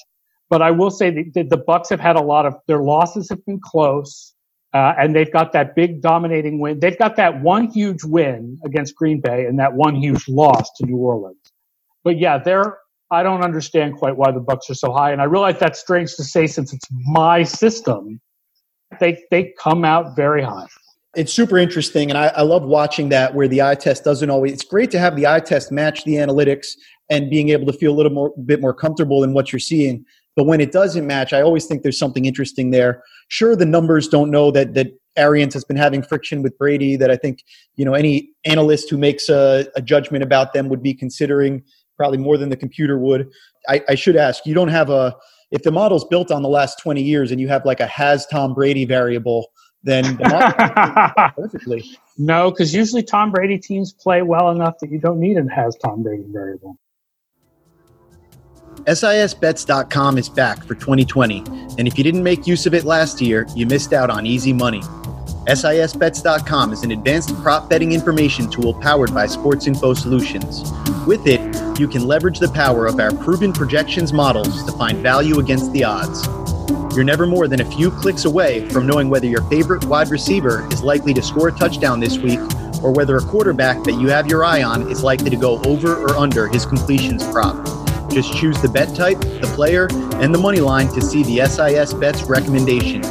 But 0.49 0.63
I 0.63 0.71
will 0.71 0.89
say 0.89 1.11
that 1.11 1.49
the 1.51 1.59
Bucs 1.59 1.91
have 1.91 1.99
had 1.99 2.15
a 2.15 2.23
lot 2.23 2.47
of 2.47 2.55
their 2.67 2.81
losses 2.81 3.29
have 3.29 3.45
been 3.45 3.59
close, 3.63 4.32
uh, 4.73 4.93
and 4.97 5.15
they've 5.15 5.31
got 5.31 5.53
that 5.53 5.75
big 5.75 6.01
dominating 6.01 6.59
win. 6.59 6.79
They've 6.79 6.97
got 6.97 7.15
that 7.17 7.41
one 7.41 7.67
huge 7.67 8.03
win 8.03 8.57
against 8.65 8.95
Green 8.95 9.21
Bay 9.21 9.45
and 9.45 9.59
that 9.59 9.73
one 9.73 9.95
huge 9.95 10.27
loss 10.27 10.71
to 10.77 10.85
New 10.85 10.97
Orleans. 10.97 11.37
But 12.03 12.17
yeah, 12.17 12.37
they're 12.37 12.77
I 13.11 13.21
don't 13.21 13.43
understand 13.43 13.97
quite 13.97 14.17
why 14.17 14.31
the 14.31 14.39
Bucs 14.39 14.69
are 14.71 14.75
so 14.75 14.91
high, 14.91 15.11
and 15.11 15.21
I 15.21 15.25
realize 15.25 15.59
that's 15.59 15.79
strange 15.79 16.15
to 16.15 16.23
say 16.23 16.47
since 16.47 16.73
it's 16.73 16.87
my 17.05 17.43
system. 17.43 18.19
They 18.99 19.23
they 19.29 19.53
come 19.59 19.85
out 19.85 20.15
very 20.15 20.43
high. 20.43 20.65
It's 21.15 21.31
super 21.31 21.59
interesting, 21.59 22.09
and 22.09 22.17
I, 22.17 22.29
I 22.29 22.41
love 22.41 22.63
watching 22.63 23.09
that 23.09 23.35
where 23.35 23.47
the 23.47 23.61
eye 23.61 23.75
test 23.75 24.03
doesn't 24.03 24.31
always. 24.31 24.53
It's 24.53 24.63
great 24.63 24.89
to 24.91 24.99
have 24.99 25.15
the 25.15 25.27
eye 25.27 25.41
test 25.41 25.71
match 25.71 26.03
the 26.05 26.15
analytics 26.15 26.69
and 27.09 27.29
being 27.29 27.49
able 27.49 27.67
to 27.67 27.73
feel 27.73 27.91
a 27.91 27.95
little 27.95 28.11
more 28.11 28.33
bit 28.45 28.59
more 28.61 28.73
comfortable 28.73 29.23
in 29.23 29.33
what 29.33 29.51
you're 29.51 29.59
seeing. 29.59 30.05
But 30.35 30.45
when 30.45 30.61
it 30.61 30.71
doesn't 30.71 31.05
match, 31.05 31.33
I 31.33 31.41
always 31.41 31.65
think 31.65 31.83
there's 31.83 31.99
something 31.99 32.25
interesting 32.25 32.71
there. 32.71 33.03
Sure, 33.27 33.55
the 33.55 33.65
numbers 33.65 34.07
don't 34.07 34.31
know 34.31 34.51
that 34.51 34.73
that 34.73 34.87
Arians 35.15 35.53
has 35.53 35.63
been 35.63 35.77
having 35.77 36.01
friction 36.01 36.41
with 36.41 36.57
Brady. 36.57 36.95
That 36.95 37.11
I 37.11 37.17
think 37.17 37.43
you 37.75 37.85
know 37.85 37.93
any 37.93 38.29
analyst 38.45 38.89
who 38.89 38.97
makes 38.97 39.29
a, 39.29 39.67
a 39.75 39.81
judgment 39.81 40.23
about 40.23 40.53
them 40.53 40.69
would 40.69 40.81
be 40.81 40.93
considering 40.93 41.63
probably 41.97 42.17
more 42.17 42.37
than 42.37 42.49
the 42.49 42.57
computer 42.57 42.97
would. 42.97 43.29
I, 43.69 43.81
I 43.89 43.95
should 43.95 44.15
ask, 44.15 44.45
you 44.45 44.53
don't 44.53 44.69
have 44.69 44.89
a 44.89 45.15
if 45.51 45.61
the 45.61 45.71
model's 45.71 46.05
built 46.05 46.31
on 46.31 46.41
the 46.41 46.49
last 46.49 46.79
20 46.79 47.01
years 47.01 47.31
and 47.31 47.39
you 47.39 47.47
have 47.47 47.63
like 47.63 47.79
a 47.79 47.85
has 47.85 48.25
Tom 48.25 48.55
Brady 48.55 48.85
variable, 48.85 49.51
then 49.83 50.03
the 50.17 51.33
perfectly. 51.35 51.83
No, 52.17 52.49
because 52.49 52.73
usually 52.73 53.03
Tom 53.03 53.31
Brady 53.31 53.59
teams 53.59 53.93
play 53.93 54.23
well 54.23 54.49
enough 54.49 54.75
that 54.81 54.89
you 54.89 54.99
don't 54.99 55.19
need 55.19 55.37
a 55.37 55.47
has 55.53 55.77
Tom 55.77 56.01
Brady 56.01 56.25
variable. 56.27 56.77
SISBets.com 58.85 60.17
is 60.17 60.27
back 60.27 60.63
for 60.65 60.75
2020, 60.75 61.37
and 61.77 61.87
if 61.87 61.97
you 61.97 62.03
didn't 62.03 62.23
make 62.23 62.45
use 62.45 62.65
of 62.65 62.73
it 62.73 62.83
last 62.83 63.21
year, 63.21 63.47
you 63.55 63.65
missed 63.65 63.93
out 63.93 64.09
on 64.09 64.25
easy 64.25 64.51
money. 64.51 64.81
SISBets.com 65.47 66.73
is 66.73 66.83
an 66.83 66.91
advanced 66.91 67.33
prop 67.41 67.69
betting 67.69 67.93
information 67.93 68.49
tool 68.49 68.73
powered 68.73 69.13
by 69.13 69.25
Sports 69.25 69.67
Info 69.67 69.93
Solutions. 69.93 70.69
With 71.07 71.27
it, 71.27 71.39
you 71.79 71.87
can 71.87 72.05
leverage 72.05 72.39
the 72.39 72.49
power 72.49 72.85
of 72.85 72.99
our 72.99 73.13
proven 73.13 73.53
projections 73.53 74.11
models 74.11 74.63
to 74.65 74.71
find 74.73 74.97
value 74.99 75.39
against 75.39 75.71
the 75.71 75.83
odds. 75.83 76.27
You're 76.95 77.05
never 77.05 77.25
more 77.25 77.47
than 77.47 77.61
a 77.61 77.71
few 77.71 77.89
clicks 77.89 78.25
away 78.25 78.67
from 78.69 78.85
knowing 78.85 79.09
whether 79.09 79.27
your 79.27 79.43
favorite 79.43 79.85
wide 79.85 80.09
receiver 80.09 80.67
is 80.71 80.83
likely 80.83 81.13
to 81.13 81.21
score 81.21 81.47
a 81.47 81.51
touchdown 81.51 81.99
this 81.99 82.17
week 82.17 82.39
or 82.83 82.91
whether 82.91 83.17
a 83.17 83.21
quarterback 83.21 83.83
that 83.85 83.93
you 83.93 84.09
have 84.09 84.27
your 84.27 84.43
eye 84.43 84.61
on 84.61 84.91
is 84.91 85.03
likely 85.03 85.29
to 85.29 85.37
go 85.37 85.61
over 85.63 85.95
or 86.03 86.15
under 86.17 86.47
his 86.47 86.65
completions 86.65 87.23
prop. 87.31 87.82
Just 88.13 88.37
choose 88.37 88.61
the 88.61 88.69
bet 88.69 88.95
type, 88.95 89.19
the 89.19 89.51
player, 89.55 89.87
and 90.21 90.33
the 90.33 90.37
money 90.37 90.59
line 90.59 90.87
to 90.89 91.01
see 91.01 91.23
the 91.23 91.45
SIS 91.47 91.95
Bets 91.95 92.23
recommendation. 92.23 93.01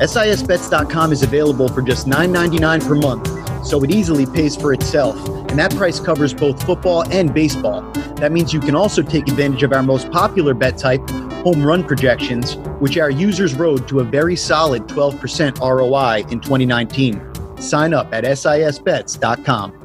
SISBets.com 0.00 1.12
is 1.12 1.22
available 1.22 1.68
for 1.68 1.82
just 1.82 2.06
$9.99 2.06 2.88
per 2.88 2.94
month, 2.94 3.66
so 3.66 3.84
it 3.84 3.90
easily 3.90 4.24
pays 4.24 4.56
for 4.56 4.72
itself, 4.72 5.16
and 5.50 5.58
that 5.58 5.74
price 5.76 6.00
covers 6.00 6.32
both 6.32 6.62
football 6.64 7.06
and 7.12 7.34
baseball. 7.34 7.82
That 8.16 8.32
means 8.32 8.54
you 8.54 8.60
can 8.60 8.74
also 8.74 9.02
take 9.02 9.28
advantage 9.28 9.62
of 9.64 9.72
our 9.74 9.82
most 9.82 10.10
popular 10.10 10.54
bet 10.54 10.78
type, 10.78 11.06
home 11.44 11.62
run 11.62 11.84
projections, 11.84 12.56
which 12.80 12.96
our 12.96 13.10
users 13.10 13.54
rode 13.54 13.86
to 13.88 14.00
a 14.00 14.04
very 14.04 14.34
solid 14.34 14.88
12% 14.88 15.60
ROI 15.60 16.26
in 16.32 16.40
2019. 16.40 17.58
Sign 17.58 17.92
up 17.92 18.14
at 18.14 18.24
SISBets.com 18.24 19.81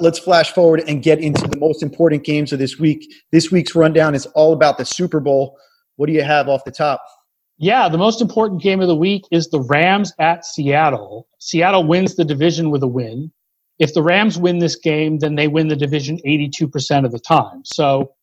let's 0.00 0.18
flash 0.18 0.52
forward 0.52 0.82
and 0.86 1.02
get 1.02 1.18
into 1.20 1.46
the 1.46 1.58
most 1.58 1.82
important 1.82 2.24
games 2.24 2.52
of 2.52 2.58
this 2.58 2.78
week. 2.78 3.12
This 3.32 3.50
week's 3.50 3.74
rundown 3.74 4.14
is 4.14 4.26
all 4.26 4.52
about 4.52 4.78
the 4.78 4.84
Super 4.84 5.20
Bowl. 5.20 5.58
What 5.96 6.06
do 6.06 6.12
you 6.12 6.22
have 6.22 6.48
off 6.48 6.64
the 6.64 6.70
top? 6.70 7.02
Yeah, 7.58 7.90
the 7.90 7.98
most 7.98 8.22
important 8.22 8.62
game 8.62 8.80
of 8.80 8.88
the 8.88 8.96
week 8.96 9.24
is 9.30 9.48
the 9.48 9.60
Rams 9.60 10.14
at 10.18 10.46
Seattle. 10.46 11.28
Seattle 11.40 11.86
wins 11.86 12.16
the 12.16 12.24
division 12.24 12.70
with 12.70 12.82
a 12.82 12.88
win. 12.88 13.30
If 13.78 13.92
the 13.92 14.02
Rams 14.02 14.38
win 14.38 14.58
this 14.60 14.76
game, 14.76 15.18
then 15.18 15.34
they 15.34 15.46
win 15.46 15.68
the 15.68 15.76
division 15.76 16.18
82% 16.26 17.04
of 17.04 17.12
the 17.12 17.18
time. 17.18 17.60
So, 17.64 18.14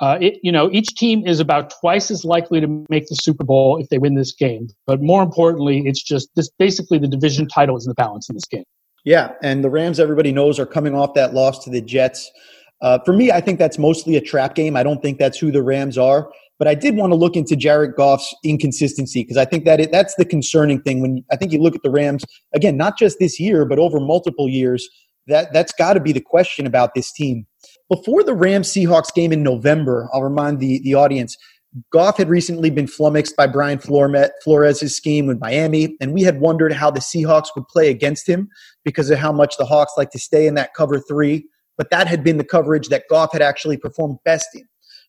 uh, 0.00 0.18
it, 0.20 0.40
you 0.42 0.50
know, 0.50 0.70
each 0.72 0.94
team 0.96 1.24
is 1.26 1.38
about 1.38 1.72
twice 1.80 2.10
as 2.10 2.24
likely 2.24 2.60
to 2.60 2.84
make 2.88 3.06
the 3.06 3.14
Super 3.16 3.44
Bowl 3.44 3.76
if 3.80 3.88
they 3.90 3.98
win 3.98 4.14
this 4.14 4.32
game. 4.32 4.68
But 4.86 5.00
more 5.00 5.22
importantly, 5.22 5.82
it's 5.86 6.02
just 6.02 6.28
this 6.34 6.50
basically 6.58 6.98
the 6.98 7.08
division 7.08 7.46
title 7.46 7.76
is 7.76 7.86
in 7.86 7.90
the 7.90 7.94
balance 7.94 8.28
in 8.28 8.34
this 8.34 8.46
game. 8.46 8.64
Yeah, 9.04 9.32
and 9.42 9.64
the 9.64 9.70
Rams, 9.70 9.98
everybody 9.98 10.32
knows, 10.32 10.58
are 10.58 10.66
coming 10.66 10.94
off 10.94 11.14
that 11.14 11.34
loss 11.34 11.64
to 11.64 11.70
the 11.70 11.80
Jets. 11.80 12.30
Uh, 12.82 12.98
for 13.04 13.12
me, 13.12 13.30
I 13.30 13.40
think 13.40 13.58
that's 13.58 13.78
mostly 13.78 14.16
a 14.16 14.20
trap 14.20 14.54
game. 14.54 14.76
I 14.76 14.82
don't 14.82 15.02
think 15.02 15.18
that's 15.18 15.38
who 15.38 15.50
the 15.50 15.62
Rams 15.62 15.98
are. 15.98 16.30
But 16.58 16.68
I 16.68 16.74
did 16.74 16.94
want 16.94 17.10
to 17.10 17.16
look 17.16 17.36
into 17.36 17.56
Jared 17.56 17.94
Goff's 17.96 18.34
inconsistency 18.44 19.22
because 19.22 19.38
I 19.38 19.46
think 19.46 19.64
that 19.64 19.80
it, 19.80 19.90
that's 19.90 20.14
the 20.16 20.26
concerning 20.26 20.82
thing. 20.82 21.00
When 21.00 21.24
I 21.32 21.36
think 21.36 21.52
you 21.52 21.58
look 21.58 21.74
at 21.74 21.82
the 21.82 21.90
Rams 21.90 22.22
again, 22.54 22.76
not 22.76 22.98
just 22.98 23.18
this 23.18 23.40
year, 23.40 23.64
but 23.64 23.78
over 23.78 23.98
multiple 23.98 24.46
years, 24.46 24.86
that 25.26 25.54
that's 25.54 25.72
got 25.72 25.94
to 25.94 26.00
be 26.00 26.12
the 26.12 26.20
question 26.20 26.66
about 26.66 26.94
this 26.94 27.10
team. 27.12 27.46
Before 27.88 28.22
the 28.22 28.34
Rams 28.34 28.68
Seahawks 28.68 29.12
game 29.14 29.32
in 29.32 29.42
November, 29.42 30.10
I'll 30.12 30.22
remind 30.22 30.60
the 30.60 30.80
the 30.84 30.92
audience 30.92 31.34
Goff 31.90 32.16
had 32.16 32.28
recently 32.28 32.68
been 32.68 32.88
flummoxed 32.88 33.36
by 33.36 33.46
Brian 33.46 33.78
Flores' 33.78 34.96
scheme 34.96 35.26
with 35.26 35.40
Miami, 35.40 35.96
and 36.00 36.12
we 36.12 36.22
had 36.22 36.40
wondered 36.40 36.72
how 36.72 36.90
the 36.90 37.00
Seahawks 37.00 37.48
would 37.54 37.68
play 37.68 37.90
against 37.90 38.28
him 38.28 38.48
because 38.84 39.08
of 39.10 39.18
how 39.18 39.30
much 39.30 39.56
the 39.56 39.64
Hawks 39.64 39.92
like 39.96 40.10
to 40.10 40.18
stay 40.18 40.46
in 40.46 40.54
that 40.54 40.74
cover 40.74 40.98
three. 40.98 41.46
But 41.78 41.90
that 41.90 42.08
had 42.08 42.24
been 42.24 42.38
the 42.38 42.44
coverage 42.44 42.88
that 42.88 43.04
Goff 43.08 43.32
had 43.32 43.42
actually 43.42 43.76
performed 43.76 44.18
best 44.24 44.48
in. 44.54 44.66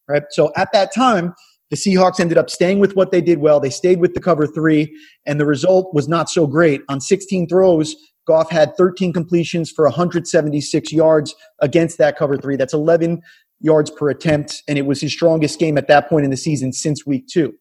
Right. 0.07 0.23
So 0.31 0.51
at 0.55 0.71
that 0.73 0.93
time, 0.93 1.33
the 1.71 1.77
Seahawks 1.77 2.19
ended 2.19 2.37
up 2.37 2.49
staying 2.49 2.79
with 2.79 2.95
what 2.95 3.11
they 3.11 3.21
did 3.21 3.39
well. 3.39 3.59
They 3.59 3.69
stayed 3.69 3.99
with 3.99 4.13
the 4.13 4.19
cover 4.19 4.45
three, 4.45 4.95
and 5.25 5.39
the 5.39 5.45
result 5.45 5.93
was 5.93 6.07
not 6.07 6.29
so 6.29 6.45
great. 6.45 6.81
On 6.89 7.01
16 7.01 7.47
throws, 7.47 7.95
Goff 8.27 8.51
had 8.51 8.75
13 8.77 9.13
completions 9.13 9.71
for 9.71 9.85
176 9.85 10.93
yards 10.93 11.33
against 11.59 11.97
that 11.97 12.17
cover 12.17 12.37
three. 12.37 12.55
That's 12.55 12.73
11 12.73 13.21
yards 13.61 13.89
per 13.91 14.09
attempt, 14.09 14.63
and 14.67 14.77
it 14.77 14.85
was 14.85 15.01
his 15.01 15.11
strongest 15.11 15.59
game 15.59 15.77
at 15.77 15.87
that 15.87 16.09
point 16.09 16.25
in 16.25 16.31
the 16.31 16.37
season 16.37 16.73
since 16.73 17.05
week 17.05 17.27
two. 17.27 17.53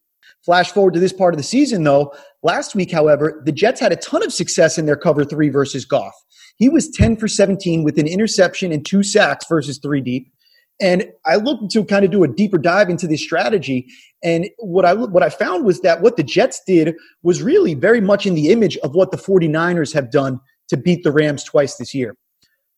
Flash 0.45 0.73
forward 0.73 0.95
to 0.95 1.01
this 1.01 1.13
part 1.13 1.35
of 1.35 1.39
the 1.39 1.45
season, 1.45 1.85
though. 1.85 2.15
Last 2.43 2.75
week, 2.75 2.91
however, 2.91 3.43
the 3.45 3.53
Jets 3.53 3.81
had 3.81 3.93
a 3.93 3.97
ton 3.97 4.25
of 4.25 4.33
success 4.33 4.79
in 4.79 4.87
their 4.87 4.97
cover 4.97 5.25
three 5.25 5.51
versus 5.51 5.85
Goff. 5.85 6.15
He 6.57 6.69
was 6.69 6.91
10 6.91 7.17
for 7.17 7.29
17 7.29 7.85
with 7.85 7.99
an 7.99 8.07
interception 8.07 8.73
and 8.73 8.85
two 8.85 9.03
sacks 9.03 9.47
versus 9.49 9.79
three 9.79 10.01
deep. 10.01 10.33
And 10.81 11.11
I 11.27 11.37
looked 11.37 11.71
to 11.73 11.85
kind 11.85 12.07
of 12.07 12.11
do 12.11 12.25
a 12.25 12.29
deeper 12.29 12.57
dive 12.57 12.89
into 12.89 13.07
this 13.07 13.23
strategy. 13.23 13.87
And 14.23 14.49
what 14.59 14.87
I, 14.87 14.95
what 14.95 15.23
I 15.23 15.29
found 15.29 15.67
was 15.67 15.81
that 15.83 16.01
what 16.01 16.17
the 16.17 16.23
Jets 16.23 16.63
did 16.67 16.95
was 17.23 17.43
really 17.43 17.75
very 17.75 18.01
much 18.01 18.27
in 18.27 18.35
the 18.35 18.49
image 18.49 18.79
of 18.79 18.95
what 18.95 19.11
the 19.11 19.19
49ers 19.19 19.93
have 19.93 20.11
done 20.11 20.41
to 20.69 20.79
beat 20.79 21.03
the 21.05 21.13
Rams 21.13 21.45
twice 21.45 21.77
this 21.77 21.95
year. 21.95 22.17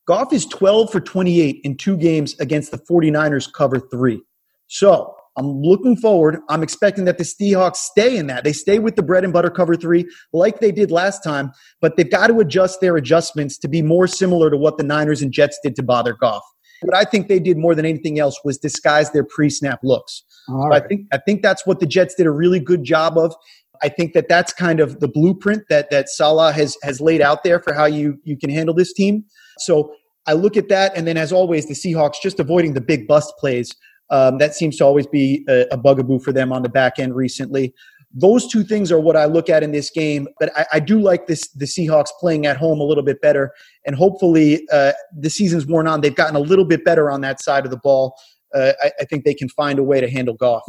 Goff 0.05 0.33
is 0.33 0.45
12 0.45 0.91
for 0.91 0.99
28 0.99 1.61
in 1.63 1.77
two 1.77 1.95
games 1.97 2.37
against 2.39 2.71
the 2.71 2.77
49ers 2.77 3.51
cover 3.53 3.79
three. 3.79 4.21
So 4.67 5.15
I'm 5.37 5.61
looking 5.61 5.95
forward. 5.95 6.39
I'm 6.49 6.61
expecting 6.61 7.05
that 7.05 7.17
the 7.17 7.23
Seahawks 7.23 7.77
stay 7.77 8.17
in 8.17 8.27
that. 8.27 8.43
They 8.43 8.53
stay 8.53 8.79
with 8.79 8.95
the 8.95 9.01
bread 9.01 9.23
and 9.23 9.33
butter 9.33 9.49
cover 9.49 9.75
three 9.75 10.07
like 10.31 10.59
they 10.59 10.71
did 10.71 10.91
last 10.91 11.23
time, 11.23 11.51
but 11.81 11.95
they've 11.95 12.09
got 12.09 12.27
to 12.27 12.39
adjust 12.39 12.81
their 12.81 12.97
adjustments 12.97 13.57
to 13.59 13.67
be 13.67 13.81
more 13.81 14.07
similar 14.07 14.49
to 14.49 14.57
what 14.57 14.77
the 14.77 14.83
Niners 14.83 15.21
and 15.21 15.31
Jets 15.31 15.57
did 15.63 15.75
to 15.77 15.83
bother 15.83 16.13
Goff. 16.13 16.43
What 16.81 16.95
I 16.95 17.05
think 17.05 17.29
they 17.29 17.39
did 17.39 17.57
more 17.57 17.73
than 17.73 17.85
anything 17.85 18.19
else 18.19 18.39
was 18.43 18.57
disguise 18.57 19.11
their 19.11 19.23
pre-snap 19.23 19.79
looks. 19.83 20.23
So 20.47 20.73
I 20.73 20.81
think 20.81 21.07
I 21.13 21.17
think 21.17 21.41
that's 21.41 21.65
what 21.65 21.79
the 21.79 21.85
Jets 21.85 22.15
did 22.15 22.27
a 22.27 22.31
really 22.31 22.59
good 22.59 22.83
job 22.83 23.17
of. 23.17 23.33
I 23.81 23.89
think 23.89 24.13
that 24.13 24.27
that's 24.27 24.51
kind 24.53 24.79
of 24.79 24.99
the 24.99 25.07
blueprint 25.07 25.63
that 25.69 25.89
that 25.91 26.09
Saleh 26.09 26.53
has 26.55 26.77
has 26.83 26.99
laid 26.99 27.21
out 27.21 27.43
there 27.43 27.61
for 27.61 27.73
how 27.73 27.85
you 27.85 28.19
you 28.25 28.37
can 28.37 28.49
handle 28.49 28.75
this 28.75 28.93
team. 28.93 29.23
So 29.59 29.93
I 30.25 30.33
look 30.33 30.57
at 30.57 30.69
that, 30.69 30.95
and 30.95 31.05
then 31.05 31.17
as 31.17 31.31
always, 31.31 31.67
the 31.67 31.73
Seahawks 31.73 32.21
just 32.21 32.39
avoiding 32.39 32.73
the 32.73 32.81
big 32.81 33.07
bust 33.07 33.33
plays. 33.39 33.75
Um, 34.09 34.37
that 34.37 34.53
seems 34.53 34.77
to 34.77 34.85
always 34.85 35.07
be 35.07 35.45
a, 35.47 35.65
a, 35.71 35.77
bugaboo 35.77 36.19
for 36.19 36.31
them 36.31 36.51
on 36.51 36.61
the 36.61 36.69
back 36.69 36.99
end 36.99 37.15
recently. 37.15 37.73
Those 38.13 38.47
two 38.47 38.63
things 38.63 38.91
are 38.91 38.99
what 38.99 39.15
I 39.15 39.25
look 39.25 39.49
at 39.49 39.63
in 39.63 39.71
this 39.71 39.89
game, 39.89 40.27
but 40.39 40.51
I, 40.55 40.65
I 40.73 40.79
do 40.79 40.99
like 40.99 41.25
this 41.27 41.47
the 41.49 41.65
Seahawks 41.65 42.09
playing 42.19 42.45
at 42.45 42.57
home 42.57 42.79
a 42.79 42.83
little 42.83 43.03
bit 43.03 43.21
better, 43.21 43.51
and 43.85 43.95
hopefully 43.95 44.67
uh, 44.71 44.91
the 45.17 45.29
season's 45.29 45.65
worn 45.65 45.87
on. 45.87 46.01
They've 46.01 46.15
gotten 46.15 46.35
a 46.35 46.39
little 46.39 46.65
bit 46.65 46.85
better 46.85 47.09
on 47.09 47.21
that 47.21 47.41
side 47.41 47.65
of 47.65 47.71
the 47.71 47.77
ball. 47.77 48.15
Uh, 48.53 48.73
I, 48.83 48.91
I 49.01 49.05
think 49.05 49.23
they 49.23 49.33
can 49.33 49.49
find 49.49 49.79
a 49.79 49.83
way 49.83 49.99
to 49.99 50.09
handle 50.09 50.35
Goff. 50.35 50.63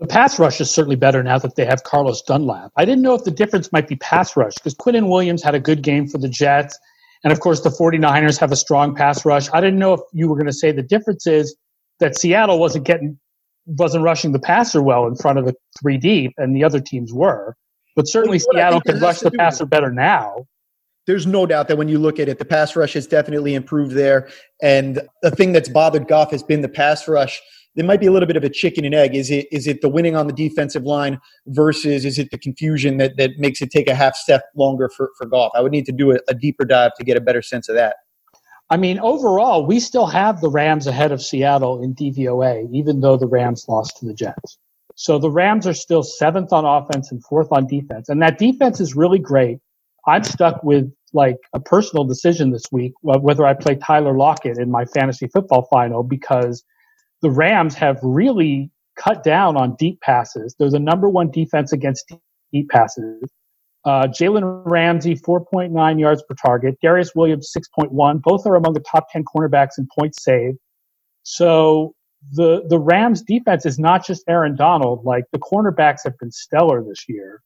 The 0.00 0.08
pass 0.08 0.38
rush 0.38 0.60
is 0.60 0.70
certainly 0.70 0.96
better 0.96 1.22
now 1.22 1.38
that 1.38 1.54
they 1.54 1.64
have 1.64 1.84
Carlos 1.84 2.20
Dunlap. 2.22 2.72
I 2.76 2.84
didn't 2.84 3.02
know 3.02 3.14
if 3.14 3.24
the 3.24 3.30
difference 3.30 3.70
might 3.70 3.86
be 3.86 3.96
pass 3.96 4.36
rush 4.36 4.54
because 4.54 4.74
Quinnen 4.74 5.08
Williams 5.08 5.42
had 5.42 5.54
a 5.54 5.60
good 5.60 5.82
game 5.82 6.08
for 6.08 6.18
the 6.18 6.28
Jets. 6.28 6.78
And 7.24 7.32
of 7.32 7.40
course, 7.40 7.62
the 7.62 7.70
49ers 7.70 8.38
have 8.38 8.52
a 8.52 8.56
strong 8.56 8.94
pass 8.94 9.24
rush. 9.24 9.48
I 9.52 9.60
didn't 9.60 9.78
know 9.78 9.94
if 9.94 10.00
you 10.12 10.28
were 10.28 10.36
going 10.36 10.46
to 10.46 10.52
say 10.52 10.70
the 10.70 10.82
difference 10.82 11.26
is 11.26 11.56
that 11.98 12.16
Seattle 12.16 12.58
wasn't 12.58 12.84
getting, 12.84 13.18
wasn't 13.66 14.04
rushing 14.04 14.32
the 14.32 14.38
passer 14.38 14.82
well 14.82 15.06
in 15.06 15.16
front 15.16 15.38
of 15.38 15.46
the 15.46 15.54
three 15.80 15.96
deep, 15.96 16.34
and 16.36 16.54
the 16.54 16.62
other 16.62 16.80
teams 16.80 17.12
were. 17.12 17.56
But 17.96 18.06
certainly 18.08 18.38
Seattle 18.38 18.82
can 18.82 19.00
rush 19.00 19.20
the 19.20 19.30
passer 19.30 19.64
better 19.64 19.90
now. 19.90 20.46
there's 21.06 21.26
no 21.26 21.46
doubt 21.46 21.68
that 21.68 21.76
when 21.76 21.88
you 21.88 21.98
look 21.98 22.18
at 22.18 22.28
it, 22.28 22.38
the 22.38 22.44
pass 22.44 22.74
rush 22.76 22.94
has 22.94 23.06
definitely 23.06 23.54
improved 23.54 23.92
there. 23.92 24.28
And 24.62 25.00
the 25.22 25.30
thing 25.30 25.52
that's 25.52 25.68
bothered 25.68 26.08
Goff 26.08 26.30
has 26.30 26.42
been 26.42 26.62
the 26.62 26.68
pass 26.68 27.06
rush. 27.08 27.42
There 27.76 27.84
might 27.84 28.00
be 28.00 28.06
a 28.06 28.12
little 28.12 28.26
bit 28.26 28.36
of 28.36 28.44
a 28.44 28.50
chicken 28.50 28.84
and 28.84 28.94
egg. 28.94 29.14
Is 29.14 29.30
it 29.30 29.48
is 29.50 29.66
it 29.66 29.80
the 29.80 29.88
winning 29.88 30.16
on 30.16 30.26
the 30.26 30.32
defensive 30.32 30.84
line 30.84 31.20
versus 31.46 32.04
is 32.04 32.18
it 32.18 32.30
the 32.30 32.38
confusion 32.38 32.98
that, 32.98 33.16
that 33.16 33.32
makes 33.38 33.60
it 33.60 33.70
take 33.70 33.88
a 33.88 33.94
half 33.94 34.14
step 34.14 34.44
longer 34.54 34.88
for, 34.88 35.10
for 35.18 35.26
Goff? 35.26 35.52
I 35.54 35.60
would 35.60 35.72
need 35.72 35.86
to 35.86 35.92
do 35.92 36.12
a, 36.12 36.18
a 36.28 36.34
deeper 36.34 36.64
dive 36.64 36.92
to 36.98 37.04
get 37.04 37.16
a 37.16 37.20
better 37.20 37.42
sense 37.42 37.68
of 37.68 37.74
that. 37.74 37.96
I 38.70 38.76
mean, 38.76 38.98
overall, 39.00 39.66
we 39.66 39.78
still 39.78 40.06
have 40.06 40.40
the 40.40 40.48
Rams 40.48 40.86
ahead 40.86 41.12
of 41.12 41.20
Seattle 41.20 41.82
in 41.82 41.94
DVOA, 41.94 42.68
even 42.72 43.00
though 43.00 43.16
the 43.16 43.26
Rams 43.26 43.66
lost 43.68 43.98
to 43.98 44.06
the 44.06 44.14
Jets. 44.14 44.58
So 44.94 45.18
the 45.18 45.30
Rams 45.30 45.66
are 45.66 45.74
still 45.74 46.02
seventh 46.02 46.52
on 46.52 46.64
offense 46.64 47.10
and 47.10 47.22
fourth 47.24 47.48
on 47.50 47.66
defense. 47.66 48.08
And 48.08 48.22
that 48.22 48.38
defense 48.38 48.80
is 48.80 48.94
really 48.94 49.18
great. 49.18 49.58
I'm 50.06 50.24
stuck 50.24 50.62
with 50.62 50.92
like 51.12 51.38
a 51.52 51.60
personal 51.60 52.04
decision 52.04 52.50
this 52.50 52.64
week 52.72 52.92
whether 53.02 53.46
I 53.46 53.54
play 53.54 53.76
Tyler 53.76 54.16
Lockett 54.16 54.58
in 54.58 54.70
my 54.70 54.84
fantasy 54.84 55.28
football 55.28 55.66
final 55.70 56.02
because 56.02 56.64
the 57.24 57.30
Rams 57.30 57.74
have 57.74 57.98
really 58.02 58.70
cut 58.96 59.24
down 59.24 59.56
on 59.56 59.76
deep 59.76 59.98
passes. 60.02 60.54
They're 60.58 60.70
the 60.70 60.78
number 60.78 61.08
one 61.08 61.30
defense 61.30 61.72
against 61.72 62.12
deep 62.52 62.68
passes. 62.68 63.22
Uh, 63.86 64.08
Jalen 64.08 64.62
Ramsey, 64.66 65.16
4.9 65.16 65.98
yards 65.98 66.22
per 66.28 66.34
target. 66.34 66.76
Darious 66.84 67.14
Williams, 67.14 67.50
6.1. 67.56 68.20
Both 68.20 68.46
are 68.46 68.56
among 68.56 68.74
the 68.74 68.84
top 68.92 69.06
10 69.10 69.24
cornerbacks 69.24 69.78
in 69.78 69.88
points 69.98 70.22
saved. 70.22 70.58
So 71.22 71.94
the 72.32 72.62
the 72.68 72.78
Rams 72.78 73.22
defense 73.22 73.64
is 73.64 73.78
not 73.78 74.06
just 74.06 74.22
Aaron 74.28 74.54
Donald. 74.54 75.04
Like 75.06 75.24
the 75.32 75.38
cornerbacks 75.38 76.00
have 76.04 76.18
been 76.18 76.30
stellar 76.30 76.84
this 76.86 77.06
year. 77.08 77.40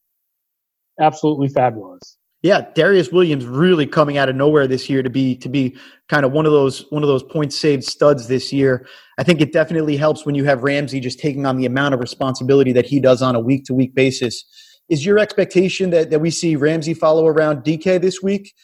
Absolutely 1.01 1.49
fabulous. 1.49 2.19
Yeah, 2.43 2.71
Darious 2.75 3.13
Williams 3.13 3.47
really 3.47 3.85
coming 3.85 4.17
out 4.17 4.29
of 4.29 4.37
nowhere 4.37 4.69
this 4.69 4.89
year 4.89 5.03
to 5.03 5.11
be 5.11 5.35
to 5.37 5.49
be 5.49 5.77
kind 6.09 6.25
of 6.25 6.31
one 6.31 6.47
of 6.47 6.53
those 6.53 6.87
one 6.91 7.03
of 7.03 7.09
those 7.09 7.25
point 7.25 7.53
saved 7.53 7.83
studs 7.83 8.29
this 8.29 8.53
year. 8.53 8.87
I 9.19 9.25
think 9.25 9.41
it 9.41 9.53
definitely 9.53 9.97
helps 9.97 10.25
when 10.25 10.37
you 10.37 10.45
have 10.45 10.63
Ramsey 10.63 11.01
just 11.01 11.19
taking 11.19 11.47
on 11.47 11.57
the 11.57 11.67
amount 11.67 11.95
of 11.95 12.01
responsibility 12.01 12.73
that 12.73 12.87
he 12.87 13.01
does 13.01 13.23
on 13.23 13.35
a 13.35 13.41
week 13.41 13.65
to 13.65 13.75
week 13.75 13.95
basis. 13.95 14.45
Is 14.89 15.05
your 15.05 15.19
expectation 15.19 15.91
that, 15.91 16.11
that 16.11 16.21
we 16.21 16.31
see 16.31 16.55
Ramsey 16.55 16.95
follow 16.95 17.27
around 17.27 17.65
DK 17.65 18.01
this 18.01 18.23
week? 18.23 18.55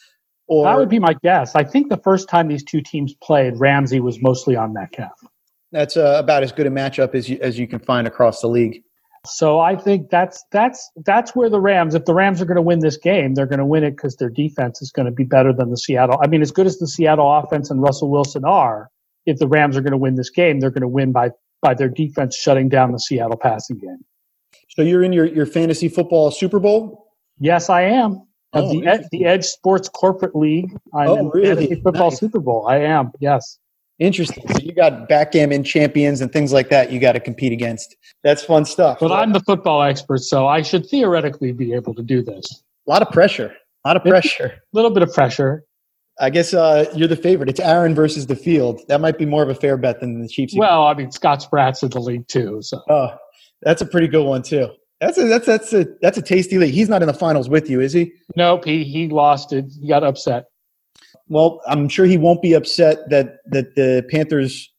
Or 0.47 0.63
that 0.63 0.77
would 0.77 0.89
be 0.89 0.99
my 0.99 1.15
guess. 1.23 1.55
I 1.55 1.63
think 1.63 1.89
the 1.89 1.97
first 1.97 2.29
time 2.29 2.47
these 2.47 2.63
two 2.63 2.81
teams 2.81 3.13
played, 3.21 3.57
Ramsey 3.57 3.99
was 3.99 4.21
mostly 4.21 4.55
on 4.55 4.73
that 4.73 4.91
Metcalf. 4.91 5.19
That's 5.71 5.97
uh, 5.97 6.15
about 6.17 6.43
as 6.43 6.51
good 6.51 6.67
a 6.67 6.69
matchup 6.69 7.13
as 7.15 7.27
you, 7.27 7.37
as 7.41 7.59
you 7.59 7.67
can 7.67 7.79
find 7.79 8.07
across 8.07 8.41
the 8.41 8.47
league. 8.47 8.81
So 9.27 9.59
I 9.59 9.75
think 9.75 10.09
that's 10.09 10.43
that's 10.51 10.89
that's 11.05 11.35
where 11.35 11.49
the 11.49 11.59
Rams, 11.59 11.95
if 11.95 12.05
the 12.05 12.13
Rams 12.13 12.41
are 12.41 12.45
going 12.45 12.55
to 12.55 12.61
win 12.61 12.79
this 12.79 12.97
game, 12.97 13.33
they're 13.33 13.45
going 13.45 13.59
to 13.59 13.65
win 13.65 13.83
it 13.83 13.91
because 13.91 14.15
their 14.15 14.29
defense 14.29 14.81
is 14.81 14.91
going 14.91 15.05
to 15.05 15.11
be 15.11 15.23
better 15.23 15.53
than 15.53 15.69
the 15.69 15.77
Seattle. 15.77 16.19
I 16.23 16.27
mean, 16.27 16.41
as 16.41 16.51
good 16.51 16.67
as 16.67 16.77
the 16.77 16.87
Seattle 16.87 17.31
offense 17.31 17.69
and 17.69 17.81
Russell 17.81 18.09
Wilson 18.09 18.45
are, 18.45 18.89
if 19.25 19.37
the 19.37 19.47
Rams 19.47 19.77
are 19.77 19.81
going 19.81 19.91
to 19.91 19.97
win 19.97 20.15
this 20.15 20.29
game, 20.29 20.59
they're 20.59 20.69
going 20.69 20.81
to 20.81 20.87
win 20.87 21.11
by 21.11 21.31
by 21.61 21.73
their 21.73 21.89
defense 21.89 22.35
shutting 22.35 22.69
down 22.69 22.91
the 22.91 22.99
Seattle 22.99 23.37
passing 23.37 23.77
game. 23.77 24.05
So 24.69 24.81
you're 24.81 25.03
in 25.03 25.13
your, 25.13 25.25
your 25.25 25.45
fantasy 25.45 25.89
football 25.89 26.31
Super 26.31 26.59
Bowl? 26.59 27.13
Yes, 27.39 27.69
I 27.69 27.83
am. 27.83 28.27
Oh, 28.53 28.71
the 28.71 28.87
Ed, 28.87 29.07
the 29.11 29.25
Edge 29.25 29.45
Sports 29.45 29.89
Corporate 29.89 30.35
League. 30.35 30.71
I'm 30.93 31.09
oh, 31.09 31.31
really? 31.33 31.67
Fantasy 31.67 31.81
football 31.81 32.09
nice. 32.09 32.19
Super 32.19 32.39
Bowl. 32.39 32.67
I 32.67 32.77
am. 32.77 33.11
Yes. 33.19 33.59
Interesting. 33.97 34.43
So 34.51 34.59
you 34.59 34.73
got 34.73 35.07
backgammon 35.07 35.63
champions 35.63 36.19
and 36.19 36.31
things 36.31 36.51
like 36.51 36.69
that 36.69 36.91
you 36.91 36.99
got 36.99 37.13
to 37.13 37.19
compete 37.19 37.53
against. 37.53 37.95
That's 38.23 38.43
fun 38.43 38.65
stuff. 38.65 38.97
But 38.99 39.11
I'm 39.11 39.31
the 39.31 39.39
football 39.39 39.83
expert, 39.83 40.19
so 40.19 40.47
I 40.47 40.61
should 40.63 40.85
theoretically 40.85 41.53
be 41.53 41.73
able 41.73 41.93
to 41.95 42.03
do 42.03 42.21
this. 42.21 42.63
A 42.87 42.91
lot 42.91 43.01
of 43.01 43.09
pressure. 43.11 43.53
A 43.85 43.87
lot 43.87 43.97
of 43.97 44.03
pressure. 44.03 44.45
A 44.47 44.75
little 44.75 44.91
bit 44.91 45.03
of 45.03 45.13
pressure. 45.13 45.63
I 46.19 46.29
guess 46.29 46.53
uh, 46.53 46.85
you're 46.95 47.07
the 47.07 47.15
favorite. 47.15 47.49
It's 47.49 47.59
Aaron 47.59 47.93
versus 47.93 48.27
the 48.27 48.35
field. 48.35 48.81
That 48.87 49.01
might 49.01 49.17
be 49.17 49.25
more 49.25 49.43
of 49.43 49.49
a 49.49 49.55
fair 49.55 49.77
bet 49.77 49.99
than 49.99 50.21
the 50.21 50.27
Chiefs. 50.27 50.55
Well, 50.55 50.85
I 50.85 50.93
mean, 50.93 51.11
Scott 51.11 51.41
Spratt's 51.41 51.83
in 51.83 51.89
the 51.89 51.99
league 51.99 52.27
too. 52.27 52.59
So. 52.61 52.81
Oh, 52.89 53.15
that's 53.61 53.81
a 53.81 53.85
pretty 53.85 54.07
good 54.07 54.25
one 54.25 54.41
too. 54.41 54.69
That's 55.01 55.17
a 55.17 55.27
that's 55.27 55.45
that's 55.45 55.73
a 55.73 55.85
that's 56.01 56.17
a 56.17 56.21
tasty 56.21 56.57
league. 56.57 56.73
He's 56.73 56.87
not 56.87 57.01
in 57.01 57.07
the 57.07 57.13
finals 57.13 57.49
with 57.49 57.69
you, 57.69 57.81
is 57.81 57.91
he? 57.91 58.13
Nope. 58.35 58.63
He 58.63 58.85
he 58.85 59.09
lost 59.09 59.51
it. 59.51 59.65
He 59.81 59.89
got 59.89 60.03
upset. 60.03 60.45
Well, 61.27 61.61
I'm 61.67 61.89
sure 61.89 62.05
he 62.05 62.17
won't 62.17 62.41
be 62.41 62.53
upset 62.53 63.09
that 63.09 63.37
that 63.47 63.75
the 63.75 64.05
Panthers 64.09 64.71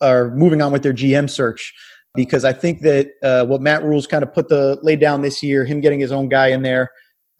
are 0.00 0.30
moving 0.30 0.62
on 0.62 0.72
with 0.72 0.82
their 0.82 0.92
GM 0.92 1.28
search 1.28 1.72
because 2.14 2.44
I 2.44 2.52
think 2.52 2.82
that 2.82 3.10
uh, 3.22 3.46
what 3.46 3.60
Matt 3.60 3.82
Rhule's 3.82 4.06
kind 4.06 4.22
of 4.22 4.32
put 4.32 4.48
the 4.48 4.78
laid 4.82 5.00
down 5.00 5.22
this 5.22 5.42
year, 5.42 5.64
him 5.64 5.80
getting 5.80 6.00
his 6.00 6.12
own 6.12 6.28
guy 6.28 6.48
in 6.48 6.62
there. 6.62 6.90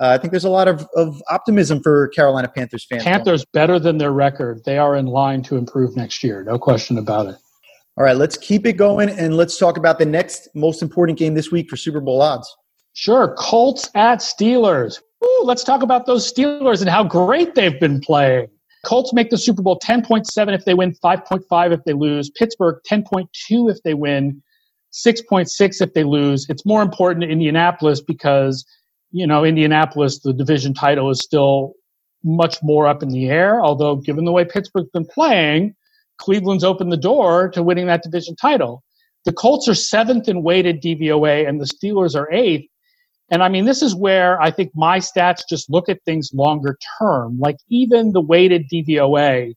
Uh, 0.01 0.09
I 0.09 0.19
think 0.19 0.33
there's 0.33 0.45
a 0.45 0.51
lot 0.51 0.67
of, 0.67 0.87
of 0.97 1.23
optimism 1.31 1.81
for 1.81 2.09
Carolina 2.09 2.49
Panthers 2.49 2.85
fans. 2.85 3.05
Panthers 3.05 3.45
better 3.53 3.79
than 3.79 3.99
their 3.99 4.11
record. 4.11 4.63
They 4.65 4.79
are 4.79 4.97
in 4.97 5.07
line 5.07 5.43
to 5.45 5.57
improve 5.57 5.97
next 5.97 6.25
year. 6.25 6.43
No 6.43 6.59
question 6.59 6.99
about 6.99 7.27
it. 7.27 7.37
All 7.97 8.05
right, 8.05 8.17
let's 8.17 8.39
keep 8.39 8.67
it 8.67 8.73
going 8.73 9.11
and 9.11 9.37
let's 9.37 9.59
talk 9.59 9.77
about 9.77 9.99
the 9.99 10.07
next 10.07 10.49
most 10.55 10.83
important 10.83 11.19
game 11.19 11.35
this 11.35 11.53
week 11.53 11.69
for 11.69 11.77
Super 11.77 12.01
Bowl 12.01 12.23
odds. 12.23 12.53
Sure, 12.95 13.35
Colts 13.39 13.91
at 13.95 14.19
Steelers. 14.19 15.01
Ooh, 15.23 15.43
let's 15.45 15.65
talk 15.65 15.83
about 15.83 16.07
those 16.07 16.31
Steelers 16.33 16.81
and 16.81 16.91
how 16.91 17.05
great 17.05 17.55
they've 17.55 17.79
been 17.79 18.01
playing. 18.01 18.49
Colts 18.85 19.13
make 19.13 19.31
the 19.31 19.39
Super 19.39 19.63
Bowl 19.63 19.79
10.7 19.79 20.55
if 20.55 20.65
they 20.65 20.75
win, 20.75 20.95
5.5 21.05 21.73
if 21.73 21.85
they 21.85 21.93
lose. 21.93 22.31
Pittsburgh 22.31 22.81
10.2 22.91 23.71
if 23.71 23.81
they 23.85 23.95
win, 23.95 24.43
6.6 24.93 25.81
if 25.81 25.95
they 25.95 26.03
lose. 26.03 26.47
It's 26.49 26.67
more 26.67 26.83
important 26.83 27.25
in 27.25 27.31
Indianapolis 27.31 28.01
because, 28.01 28.65
you 29.13 29.27
know, 29.27 29.45
Indianapolis, 29.45 30.19
the 30.21 30.33
division 30.33 30.75
title 30.75 31.11
is 31.11 31.21
still 31.21 31.75
much 32.25 32.59
more 32.63 32.89
up 32.89 33.03
in 33.03 33.11
the 33.11 33.29
air. 33.29 33.63
Although, 33.63 33.97
given 33.97 34.25
the 34.25 34.33
way 34.33 34.45
Pittsburgh's 34.45 34.91
been 34.93 35.07
playing, 35.07 35.75
Cleveland's 36.19 36.65
opened 36.65 36.91
the 36.91 36.97
door 36.97 37.49
to 37.51 37.63
winning 37.63 37.87
that 37.87 38.03
division 38.03 38.35
title. 38.35 38.83
The 39.25 39.33
Colts 39.33 39.69
are 39.69 39.75
seventh 39.75 40.29
in 40.29 40.43
weighted 40.43 40.83
DVOA 40.83 41.49
and 41.49 41.61
the 41.61 41.67
Steelers 41.67 42.17
are 42.17 42.33
eighth. 42.33 42.69
And 43.31 43.43
I 43.43 43.49
mean, 43.49 43.65
this 43.65 43.83
is 43.83 43.95
where 43.95 44.41
I 44.41 44.51
think 44.51 44.73
my 44.75 44.99
stats 44.99 45.41
just 45.49 45.71
look 45.71 45.89
at 45.89 46.03
things 46.05 46.31
longer 46.35 46.79
term. 46.99 47.39
Like 47.39 47.57
even 47.69 48.13
the 48.13 48.21
weighted 48.21 48.69
DVOA 48.71 49.55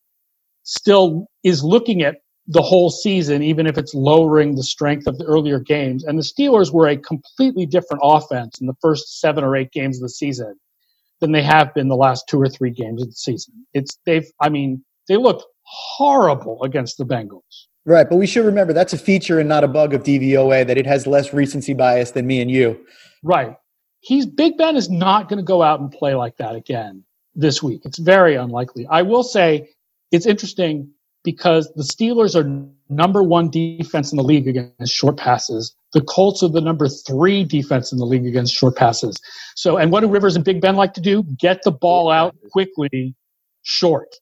still 0.63 1.27
is 1.43 1.63
looking 1.63 2.01
at 2.01 2.17
the 2.47 2.61
whole 2.61 2.89
season, 2.89 3.41
even 3.41 3.65
if 3.65 3.77
it's 3.77 3.93
lowering 3.93 4.55
the 4.55 4.63
strength 4.63 5.07
of 5.07 5.17
the 5.17 5.25
earlier 5.25 5.59
games. 5.59 6.03
And 6.03 6.17
the 6.17 6.23
Steelers 6.23 6.71
were 6.71 6.87
a 6.87 6.97
completely 6.97 7.65
different 7.65 8.01
offense 8.03 8.61
in 8.61 8.67
the 8.67 8.75
first 8.81 9.19
seven 9.19 9.43
or 9.43 9.55
eight 9.55 9.71
games 9.71 9.97
of 9.97 10.03
the 10.03 10.09
season 10.09 10.55
than 11.21 11.31
they 11.31 11.41
have 11.41 11.73
been 11.73 11.87
the 11.87 11.95
last 11.95 12.25
two 12.29 12.39
or 12.39 12.49
three 12.49 12.69
games 12.69 13.01
of 13.01 13.07
the 13.07 13.15
season. 13.15 13.65
It's 13.73 13.97
they've, 14.05 14.27
I 14.39 14.49
mean, 14.49 14.83
they 15.07 15.17
looked 15.17 15.45
horrible 15.63 16.61
against 16.63 16.97
the 16.97 17.05
Bengals. 17.05 17.65
Right, 17.85 18.09
but 18.09 18.15
we 18.15 18.25
should 18.25 18.45
remember 18.45 18.73
that's 18.73 18.93
a 18.93 18.97
feature 18.97 19.39
and 19.39 19.47
not 19.47 19.63
a 19.63 19.67
bug 19.67 19.93
of 19.93 20.03
DVOA 20.03 20.65
that 20.65 20.77
it 20.77 20.87
has 20.87 21.05
less 21.05 21.33
recency 21.33 21.73
bias 21.73 22.11
than 22.11 22.25
me 22.25 22.41
and 22.41 22.49
you. 22.49 22.83
Right 23.23 23.55
he's 24.05 24.25
Big 24.25 24.57
Ben 24.57 24.75
is 24.75 24.89
not 24.89 25.27
going 25.27 25.37
to 25.37 25.43
go 25.43 25.63
out 25.63 25.79
and 25.79 25.91
play 25.91 26.13
like 26.13 26.37
that 26.37 26.55
again 26.55 27.03
this 27.33 27.61
week. 27.61 27.81
It's 27.85 27.97
very 27.97 28.35
unlikely. 28.35 28.87
I 28.89 29.01
will 29.01 29.23
say 29.23 29.69
it's 30.11 30.27
interesting 30.27 30.89
because 31.23 31.71
the 31.75 31.83
Steelers 31.83 32.35
are 32.35 32.47
number 32.87 33.23
one 33.23 33.49
defense 33.49 34.11
in 34.11 34.17
the 34.17 34.23
league 34.23 34.47
against 34.47 34.93
short 34.93 35.17
passes. 35.17 35.75
The 35.93 36.01
Colts 36.01 36.43
are 36.43 36.49
the 36.49 36.61
number 36.61 36.87
three 36.87 37.43
defense 37.43 37.91
in 37.91 37.97
the 37.97 38.05
league 38.05 38.27
against 38.27 38.53
short 38.53 38.75
passes. 38.75 39.19
So, 39.55 39.77
and 39.77 39.91
what 39.91 40.01
do 40.01 40.07
Rivers 40.07 40.35
and 40.35 40.45
Big 40.45 40.61
Ben 40.61 40.75
like 40.75 40.93
to 40.93 41.01
do? 41.01 41.23
Get 41.39 41.63
the 41.63 41.71
ball 41.71 42.11
out 42.11 42.35
quickly, 42.51 43.15
short. 43.63 44.15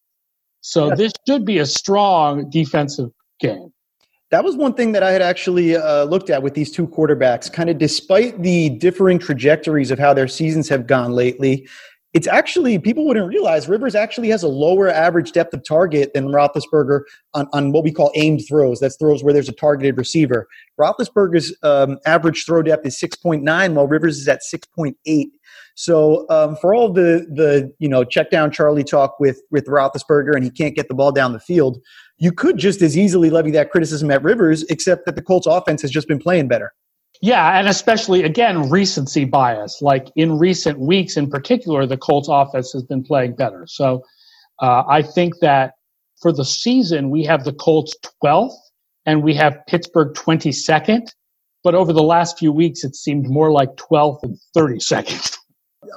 So 0.61 0.91
this 0.91 1.11
should 1.27 1.43
be 1.43 1.57
a 1.57 1.65
strong 1.65 2.49
defensive 2.49 3.09
game 3.47 3.73
that 4.33 4.43
was 4.43 4.55
one 4.55 4.73
thing 4.73 4.93
that 4.93 5.03
I 5.03 5.11
had 5.11 5.21
actually 5.21 5.75
uh, 5.75 6.05
looked 6.05 6.31
at 6.31 6.41
with 6.41 6.55
these 6.55 6.71
two 6.71 6.87
quarterbacks. 6.87 7.53
Kind 7.53 7.69
of 7.69 7.77
despite 7.77 8.41
the 8.41 8.69
differing 8.69 9.19
trajectories 9.19 9.91
of 9.91 9.99
how 9.99 10.11
their 10.11 10.27
seasons 10.27 10.67
have 10.69 10.87
gone 10.87 11.11
lately, 11.11 11.67
it's 12.13 12.25
actually 12.25 12.79
people 12.79 13.05
wouldn't 13.05 13.27
realize 13.27 13.69
Rivers 13.69 13.93
actually 13.93 14.29
has 14.29 14.41
a 14.41 14.47
lower 14.47 14.89
average 14.89 15.33
depth 15.33 15.53
of 15.53 15.63
target 15.63 16.15
than 16.15 16.29
Roethlisberger 16.29 17.01
on, 17.35 17.47
on 17.53 17.71
what 17.71 17.83
we 17.83 17.91
call 17.91 18.11
aimed 18.15 18.41
throws. 18.47 18.79
That's 18.79 18.95
throws 18.97 19.23
where 19.23 19.33
there's 19.33 19.49
a 19.49 19.53
targeted 19.53 19.99
receiver. 19.99 20.47
Roethlisberger's 20.79 21.55
um, 21.61 21.99
average 22.07 22.43
throw 22.45 22.63
depth 22.63 22.87
is 22.87 22.99
6.9, 22.99 23.73
while 23.73 23.87
Rivers 23.87 24.17
is 24.17 24.27
at 24.27 24.41
6.8. 24.41 25.27
So 25.75 26.27
um, 26.29 26.55
for 26.55 26.73
all 26.73 26.91
the 26.91 27.27
the 27.31 27.73
you 27.79 27.89
know 27.89 28.03
check 28.03 28.29
down 28.29 28.51
Charlie 28.51 28.83
talk 28.83 29.19
with 29.19 29.41
with 29.49 29.65
Roethlisberger 29.65 30.35
and 30.35 30.43
he 30.43 30.51
can't 30.51 30.75
get 30.75 30.87
the 30.87 30.93
ball 30.93 31.11
down 31.11 31.33
the 31.33 31.39
field, 31.39 31.79
you 32.17 32.31
could 32.31 32.57
just 32.57 32.81
as 32.81 32.97
easily 32.97 33.29
levy 33.29 33.51
that 33.51 33.71
criticism 33.71 34.11
at 34.11 34.23
Rivers, 34.23 34.63
except 34.63 35.05
that 35.05 35.15
the 35.15 35.21
Colts 35.21 35.47
offense 35.47 35.81
has 35.81 35.91
just 35.91 36.07
been 36.07 36.19
playing 36.19 36.47
better. 36.47 36.73
Yeah, 37.21 37.57
and 37.57 37.67
especially 37.67 38.23
again 38.23 38.69
recency 38.69 39.25
bias. 39.25 39.81
Like 39.81 40.09
in 40.15 40.37
recent 40.37 40.79
weeks, 40.79 41.15
in 41.15 41.29
particular, 41.29 41.85
the 41.85 41.97
Colts 41.97 42.27
offense 42.29 42.73
has 42.73 42.83
been 42.83 43.03
playing 43.03 43.35
better. 43.35 43.65
So 43.67 44.03
uh, 44.61 44.83
I 44.89 45.01
think 45.01 45.35
that 45.41 45.73
for 46.21 46.31
the 46.31 46.45
season 46.45 47.09
we 47.09 47.23
have 47.23 47.43
the 47.43 47.53
Colts 47.53 47.95
12th 48.23 48.55
and 49.05 49.23
we 49.23 49.33
have 49.35 49.57
Pittsburgh 49.67 50.13
22nd. 50.13 51.07
But 51.63 51.75
over 51.75 51.93
the 51.93 52.03
last 52.03 52.37
few 52.37 52.51
weeks, 52.51 52.83
it 52.83 52.95
seemed 52.95 53.29
more 53.29 53.51
like 53.51 53.69
12th 53.75 54.23
and 54.23 54.37
32nd. 54.55 55.37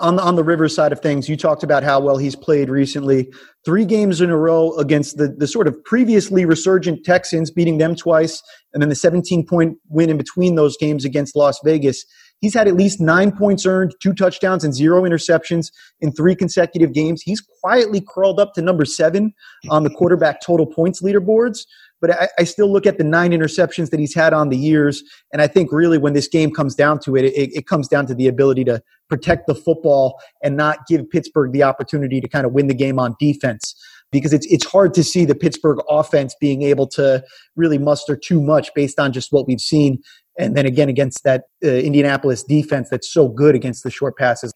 on 0.01 0.16
the, 0.16 0.22
on 0.22 0.37
the 0.37 0.44
Rivers 0.44 0.75
side 0.75 0.92
of 0.92 1.01
things, 1.01 1.29
you 1.29 1.37
talked 1.37 1.62
about 1.62 1.83
how 1.83 2.01
well 2.01 2.16
he's 2.16 2.37
played 2.37 2.68
recently. 2.68 3.33
Three 3.64 3.85
games 3.85 4.20
in 4.20 4.31
a 4.31 4.37
row 4.37 4.75
against 4.77 5.16
the, 5.16 5.29
the 5.29 5.46
sort 5.46 5.66
of 5.66 5.83
previously 5.85 6.44
resurgent 6.44 7.05
Texans, 7.05 7.51
beating 7.51 7.79
them 7.79 7.94
twice, 7.94 8.42
and 8.72 8.83
then 8.83 8.88
the 8.88 8.94
17 8.94 9.46
point 9.46 9.79
win 9.88 10.11
in 10.11 10.16
between 10.16 10.55
those 10.55 10.77
games 10.77 11.05
against 11.05 11.37
Las 11.37 11.59
Vegas. 11.64 12.05
He's 12.40 12.55
had 12.55 12.68
at 12.68 12.75
least 12.75 13.01
nine 13.01 13.33
points 13.33 13.64
earned, 13.64 13.94
two 14.03 14.12
touchdowns, 14.12 14.62
and 14.62 14.75
zero 14.75 15.03
interceptions 15.03 15.72
in 16.01 16.12
three 16.12 16.35
consecutive 16.35 16.92
games. 16.92 17.22
He's 17.22 17.40
quietly 17.40 18.01
crawled 18.01 18.38
up 18.38 18.53
to 18.55 18.62
number 18.62 18.85
seven 18.85 19.33
on 19.70 19.85
the 19.85 19.90
quarterback 19.90 20.42
total 20.42 20.66
points 20.66 21.03
leaderboards. 21.03 21.61
But 22.01 22.11
I, 22.11 22.29
I, 22.38 22.44
still 22.44 22.70
look 22.70 22.85
at 22.85 22.99
the 22.99 23.05
nine 23.05 23.31
interceptions 23.31 23.88
that 23.88 23.99
he's 23.99 24.14
had 24.14 24.35
on 24.35 24.51
the 24.51 24.57
years. 24.57 25.03
And 25.33 25.40
I 25.40 25.46
think 25.46 25.72
really 25.72 25.96
when 25.96 26.12
this 26.12 26.29
game 26.29 26.53
comes 26.53 26.75
down 26.75 26.99
to 27.01 27.16
it, 27.16 27.25
it, 27.25 27.57
it 27.57 27.66
comes 27.66 27.88
down 27.88 28.07
to 28.09 28.14
the 28.14 28.29
ability 28.29 28.64
to 28.64 28.83
protect 29.09 29.47
the 29.47 29.55
football 29.55 30.21
and 30.42 30.57
not 30.57 30.87
give 30.87 31.09
Pittsburgh 31.11 31.53
the 31.53 31.62
opportunity 31.62 32.21
to 32.21 32.29
kind 32.29 32.47
of 32.47 32.53
win 32.53 32.66
the 32.66 32.75
game 32.75 32.99
on 32.99 33.14
defense 33.19 33.75
because 34.12 34.33
it's 34.33 34.47
it's 34.47 34.64
hard 34.64 34.95
to 34.95 35.05
see 35.05 35.25
the 35.25 35.35
Pittsburgh 35.35 35.79
offense 35.88 36.35
being 36.40 36.62
able 36.62 36.87
to 36.88 37.25
really 37.57 37.79
muster 37.79 38.16
too 38.16 38.40
much 38.40 38.71
based 38.75 38.99
on 38.99 39.12
just 39.12 39.33
what 39.33 39.47
we've 39.47 39.61
seen 39.61 39.99
and 40.38 40.57
then 40.57 40.66
again 40.66 40.88
against 40.88 41.25
that 41.25 41.45
uh, 41.64 41.69
Indianapolis 41.69 42.42
defense 42.42 42.88
that's 42.90 43.12
so 43.12 43.29
good 43.29 43.55
against 43.55 43.83
the 43.83 43.90
short 43.90 44.16
passes. 44.16 44.53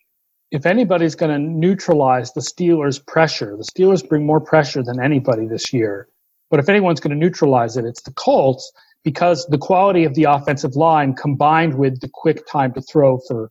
If 0.51 0.67
anybody's 0.67 1.15
going 1.15 1.31
to 1.31 1.39
neutralize 1.39 2.33
the 2.33 2.41
Steelers' 2.41 3.05
pressure, 3.05 3.57
the 3.57 3.65
Steelers 3.65 4.07
bring 4.07 4.27
more 4.27 4.41
pressure 4.41 4.83
than 4.83 5.01
anybody 5.01 5.47
this 5.47 5.73
year. 5.73 6.09
But 6.51 6.59
if 6.59 6.69
anyone's 6.69 6.99
going 6.99 7.13
to 7.13 7.17
neutralize 7.17 7.77
it, 7.77 7.85
it's 7.85 8.03
the 8.03 8.13
Colts 8.13 8.73
because 9.05 9.47
the 9.47 9.59
quality 9.59 10.05
of 10.05 10.15
the 10.15 10.25
offensive 10.25 10.75
line 10.75 11.15
combined 11.15 11.79
with 11.79 12.01
the 12.01 12.11
quick 12.13 12.47
time 12.47 12.73
to 12.75 12.83
throw 12.83 13.19
for 13.29 13.51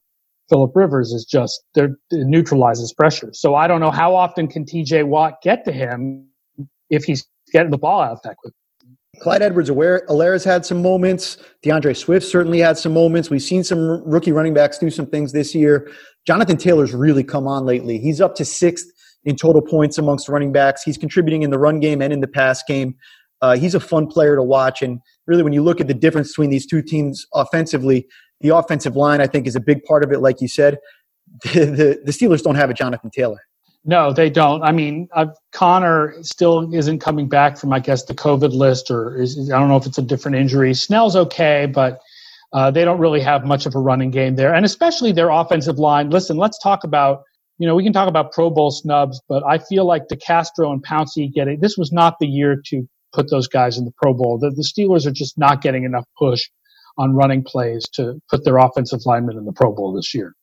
Philip 0.49 0.71
Rivers 0.75 1.11
is 1.11 1.25
just 1.25 1.63
there 1.75 1.95
neutralizes 2.11 2.93
pressure. 2.93 3.29
So 3.33 3.55
I 3.55 3.67
don't 3.67 3.79
know 3.79 3.91
how 3.91 4.15
often 4.15 4.47
can 4.47 4.65
TJ 4.65 5.05
Watt 5.07 5.41
get 5.41 5.63
to 5.65 5.71
him 5.71 6.27
if 6.89 7.03
he's 7.03 7.25
getting 7.51 7.71
the 7.71 7.77
ball 7.77 8.01
out 8.01 8.23
that 8.23 8.37
quick. 8.37 8.53
Clyde 9.21 9.41
Edwards 9.41 9.69
Helaire's 9.69 10.43
had 10.43 10.65
some 10.65 10.81
moments. 10.81 11.37
DeAndre 11.65 11.95
Swift 11.95 12.25
certainly 12.25 12.59
had 12.59 12.77
some 12.77 12.93
moments. 12.93 13.29
We've 13.29 13.41
seen 13.41 13.63
some 13.63 14.01
rookie 14.05 14.31
running 14.31 14.53
backs 14.53 14.77
do 14.77 14.89
some 14.89 15.07
things 15.07 15.33
this 15.33 15.53
year. 15.53 15.91
Jonathan 16.25 16.57
Taylor's 16.57 16.93
really 16.93 17.23
come 17.23 17.47
on 17.47 17.65
lately. 17.65 17.97
He's 17.97 18.21
up 18.21 18.35
to 18.35 18.45
sixth 18.45 18.87
in 19.25 19.35
total 19.35 19.61
points 19.61 19.97
amongst 19.97 20.29
running 20.29 20.51
backs. 20.51 20.83
He's 20.83 20.97
contributing 20.97 21.41
in 21.41 21.49
the 21.49 21.59
run 21.59 21.79
game 21.79 22.01
and 22.01 22.13
in 22.13 22.21
the 22.21 22.27
pass 22.27 22.63
game. 22.63 22.95
Uh, 23.41 23.55
he's 23.57 23.75
a 23.75 23.79
fun 23.79 24.07
player 24.07 24.35
to 24.35 24.43
watch. 24.43 24.81
And 24.81 24.99
really, 25.27 25.43
when 25.43 25.53
you 25.53 25.63
look 25.63 25.81
at 25.81 25.87
the 25.87 25.93
difference 25.93 26.29
between 26.29 26.49
these 26.49 26.65
two 26.65 26.81
teams 26.81 27.25
offensively, 27.33 28.07
the 28.41 28.49
offensive 28.49 28.95
line, 28.95 29.21
I 29.21 29.27
think, 29.27 29.47
is 29.47 29.55
a 29.55 29.59
big 29.59 29.83
part 29.83 30.03
of 30.03 30.11
it. 30.11 30.19
Like 30.19 30.41
you 30.41 30.47
said, 30.47 30.77
the, 31.43 31.65
the, 31.65 32.01
the 32.05 32.11
Steelers 32.11 32.41
don't 32.41 32.55
have 32.55 32.69
a 32.69 32.73
Jonathan 32.73 33.09
Taylor. 33.09 33.39
No, 33.85 34.11
they 34.11 34.29
don't. 34.29 34.61
I 34.61 34.71
mean, 34.71 35.07
uh, 35.13 35.27
Conner 35.53 36.15
still 36.21 36.73
isn't 36.73 36.99
coming 36.99 37.29
back 37.29 37.57
from, 37.57 37.71
I 37.71 37.79
guess, 37.79 38.03
the 38.03 38.13
COVID 38.13 38.53
list, 38.53 38.91
or 38.91 39.15
is, 39.15 39.49
I 39.51 39.57
don't 39.57 39.69
know 39.69 39.77
if 39.77 39.85
it's 39.85 39.97
a 39.97 40.01
different 40.01 40.37
injury. 40.37 40.73
Snell's 40.73 41.15
okay, 41.15 41.65
but 41.65 41.99
uh, 42.51 42.71
they 42.71 42.83
don't 42.83 42.99
really 42.99 43.21
have 43.21 43.45
much 43.45 43.65
of 43.65 43.75
a 43.75 43.79
running 43.79 44.11
game 44.11 44.35
there, 44.35 44.53
and 44.53 44.65
especially 44.65 45.11
their 45.11 45.29
offensive 45.29 45.79
line. 45.79 46.09
Listen, 46.09 46.37
let's 46.37 46.59
talk 46.59 46.83
about. 46.83 47.23
You 47.57 47.67
know, 47.67 47.75
we 47.75 47.83
can 47.83 47.91
talk 47.91 48.07
about 48.07 48.31
Pro 48.31 48.49
Bowl 48.49 48.71
snubs, 48.71 49.21
but 49.27 49.43
I 49.45 49.57
feel 49.57 49.83
like 49.83 50.03
DeCastro 50.07 50.71
and 50.71 50.81
Pouncey 50.85 51.31
getting 51.31 51.59
this 51.59 51.77
was 51.77 51.91
not 51.91 52.15
the 52.19 52.27
year 52.27 52.61
to 52.67 52.87
put 53.11 53.29
those 53.29 53.49
guys 53.49 53.77
in 53.77 53.83
the 53.83 53.91
Pro 54.01 54.13
Bowl. 54.13 54.37
The, 54.37 54.49
the 54.51 54.63
Steelers 54.63 55.05
are 55.05 55.11
just 55.11 55.37
not 55.37 55.61
getting 55.61 55.83
enough 55.83 56.05
push 56.17 56.49
on 56.99 57.15
running 57.15 57.43
plays 57.43 57.87
to 57.93 58.21
put 58.29 58.43
their 58.43 58.57
offensive 58.57 58.99
linemen 59.05 59.37
in 59.37 59.45
the 59.45 59.53
Pro 59.53 59.73
Bowl 59.73 59.93
this 59.93 60.13
year. 60.13 60.35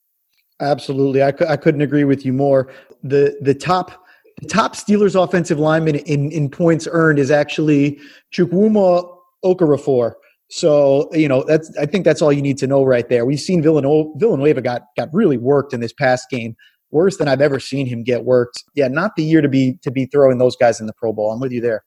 Absolutely, 0.59 1.21
I, 1.21 1.31
I 1.47 1.55
couldn't 1.55 1.81
agree 1.81 2.03
with 2.03 2.25
you 2.25 2.33
more. 2.33 2.69
The 3.03 3.37
the 3.41 3.53
top 3.53 4.03
the 4.41 4.47
top 4.47 4.75
Steelers 4.75 5.21
offensive 5.21 5.59
lineman 5.59 5.95
in 5.95 6.31
in 6.31 6.49
points 6.49 6.87
earned 6.91 7.19
is 7.19 7.31
actually 7.31 7.99
Chukwuma 8.33 9.07
Okorafor. 9.45 10.13
So 10.49 11.09
you 11.13 11.27
know 11.27 11.43
that's 11.43 11.75
I 11.77 11.85
think 11.85 12.05
that's 12.05 12.23
all 12.23 12.33
you 12.33 12.41
need 12.41 12.57
to 12.57 12.67
know 12.67 12.83
right 12.83 13.07
there. 13.07 13.25
We've 13.25 13.39
seen 13.39 13.61
Villanueva, 13.61 14.09
Villanueva 14.15 14.61
got 14.61 14.81
got 14.97 15.09
really 15.13 15.37
worked 15.37 15.73
in 15.73 15.79
this 15.79 15.93
past 15.93 16.27
game, 16.31 16.55
worse 16.89 17.17
than 17.17 17.27
I've 17.27 17.41
ever 17.41 17.59
seen 17.59 17.85
him 17.85 18.03
get 18.03 18.25
worked. 18.25 18.63
Yeah, 18.73 18.87
not 18.87 19.15
the 19.15 19.23
year 19.23 19.41
to 19.41 19.49
be 19.49 19.77
to 19.83 19.91
be 19.91 20.07
throwing 20.07 20.39
those 20.39 20.55
guys 20.55 20.79
in 20.79 20.87
the 20.87 20.93
Pro 20.93 21.13
Bowl. 21.13 21.31
I'm 21.31 21.39
with 21.39 21.51
you 21.51 21.61
there. 21.61 21.83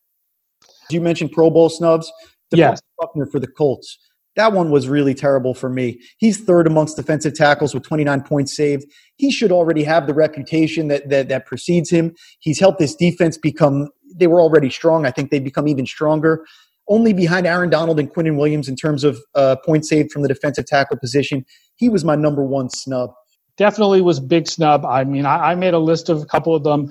You 0.90 1.00
mentioned 1.00 1.32
Pro 1.32 1.50
Bowl 1.50 1.68
snubs. 1.68 2.12
Yes, 2.52 2.80
Buckner 2.98 3.26
for 3.26 3.38
the 3.40 3.46
Colts. 3.46 3.98
That 4.36 4.52
one 4.52 4.70
was 4.70 4.88
really 4.88 5.14
terrible 5.14 5.54
for 5.54 5.68
me. 5.68 6.00
He's 6.18 6.40
third 6.40 6.66
amongst 6.66 6.96
defensive 6.96 7.34
tackles 7.34 7.74
with 7.74 7.82
29 7.82 8.22
points 8.22 8.54
saved. 8.56 8.84
He 9.16 9.30
should 9.30 9.50
already 9.50 9.82
have 9.84 10.06
the 10.06 10.14
reputation 10.14 10.88
that, 10.88 11.08
that, 11.08 11.28
that 11.28 11.46
precedes 11.46 11.90
him. 11.90 12.14
He's 12.38 12.60
helped 12.60 12.78
this 12.78 12.94
defense 12.94 13.36
become, 13.36 13.88
they 14.14 14.28
were 14.28 14.40
already 14.40 14.70
strong. 14.70 15.04
I 15.04 15.10
think 15.10 15.30
they've 15.30 15.42
become 15.42 15.66
even 15.66 15.84
stronger. 15.84 16.44
Only 16.88 17.12
behind 17.12 17.46
Aaron 17.46 17.70
Donald 17.70 17.98
and 18.00 18.12
Quinnen 18.12 18.36
Williams 18.36 18.68
in 18.68 18.76
terms 18.76 19.04
of 19.04 19.20
uh, 19.34 19.56
points 19.64 19.88
saved 19.88 20.10
from 20.12 20.22
the 20.22 20.28
defensive 20.28 20.66
tackle 20.66 20.96
position. 20.96 21.44
He 21.76 21.88
was 21.88 22.04
my 22.04 22.14
number 22.14 22.44
one 22.44 22.70
snub. 22.70 23.10
Definitely 23.56 24.00
was 24.00 24.20
big 24.20 24.48
snub. 24.48 24.84
I 24.86 25.04
mean, 25.04 25.26
I, 25.26 25.50
I 25.50 25.54
made 25.54 25.74
a 25.74 25.78
list 25.78 26.08
of 26.08 26.22
a 26.22 26.26
couple 26.26 26.54
of 26.54 26.64
them. 26.64 26.90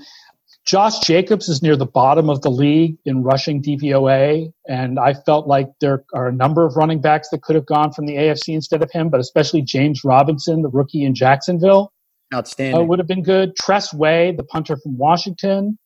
Josh 0.65 0.99
Jacobs 0.99 1.49
is 1.49 1.63
near 1.63 1.75
the 1.75 1.85
bottom 1.85 2.29
of 2.29 2.41
the 2.41 2.51
league 2.51 2.97
in 3.05 3.23
rushing 3.23 3.61
DVOA, 3.63 4.51
and 4.67 4.99
I 4.99 5.13
felt 5.13 5.47
like 5.47 5.67
there 5.81 6.03
are 6.13 6.27
a 6.27 6.31
number 6.31 6.65
of 6.65 6.75
running 6.75 7.01
backs 7.01 7.29
that 7.29 7.41
could 7.41 7.55
have 7.55 7.65
gone 7.65 7.91
from 7.91 8.05
the 8.05 8.15
AFC 8.15 8.53
instead 8.53 8.83
of 8.83 8.91
him, 8.91 9.09
but 9.09 9.19
especially 9.19 9.61
James 9.61 10.03
Robinson, 10.03 10.61
the 10.61 10.69
rookie 10.69 11.03
in 11.03 11.15
Jacksonville. 11.15 11.91
Outstanding. 12.33 12.81
Uh, 12.81 12.83
would 12.83 12.99
have 12.99 13.07
been 13.07 13.23
good. 13.23 13.55
Tress 13.55 13.93
Way, 13.93 14.35
the 14.37 14.43
punter 14.43 14.77
from 14.77 14.97
Washington. 14.97 15.79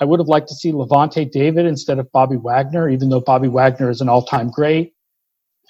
I 0.00 0.04
would 0.04 0.18
have 0.18 0.26
liked 0.26 0.48
to 0.48 0.54
see 0.54 0.72
Lavonte 0.72 1.30
David 1.30 1.66
instead 1.66 2.00
of 2.00 2.10
Bobby 2.10 2.36
Wagner, 2.36 2.88
even 2.88 3.10
though 3.10 3.20
Bobby 3.20 3.48
Wagner 3.48 3.90
is 3.90 4.00
an 4.00 4.08
all 4.08 4.24
time 4.24 4.50
great. 4.50 4.92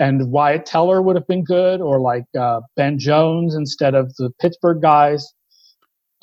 And 0.01 0.31
Wyatt 0.31 0.65
Teller 0.65 1.03
would 1.03 1.15
have 1.17 1.27
been 1.27 1.45
good, 1.45 1.81
or 1.81 2.01
like 2.01 2.25
uh, 2.39 2.63
Ben 2.77 2.99
Jones 2.99 3.55
instead 3.55 3.95
of 3.95 4.15
the 4.17 4.31
Pittsburgh 4.41 4.81
guys. 4.81 5.33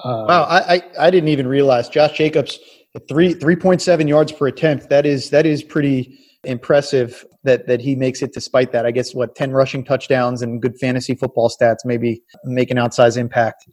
Uh, 0.04 0.26
wow, 0.28 0.44
I, 0.44 0.76
I, 0.76 0.82
I 1.00 1.12
didn't 1.12 1.30
even 1.30 1.48
realize 1.48 1.90
Josh 1.90 2.18
Jacobs 2.18 2.60
three 3.08 3.34
three 3.34 3.56
point 3.56 3.82
seven 3.82 4.08
yards 4.08 4.32
per 4.32 4.48
attempt. 4.48 4.90
That 4.90 5.06
is 5.06 5.30
that 5.30 5.46
is 5.46 5.64
pretty 5.64 6.18
impressive 6.44 7.24
that 7.44 7.68
that 7.68 7.82
he 7.82 7.96
makes 7.96 8.22
it 8.22 8.34
despite 8.34 8.72
that. 8.72 8.86
I 8.86 8.92
guess 8.92 9.14
what 9.14 9.36
ten 9.36 9.52
rushing 9.52 9.84
touchdowns 9.84 10.42
and 10.42 10.62
good 10.62 10.78
fantasy 10.80 11.16
football 11.16 11.50
stats 11.50 11.80
maybe 11.86 12.22
make 12.44 12.72
an 12.72 12.78
outsized 12.78 13.18
impact. 13.18 13.68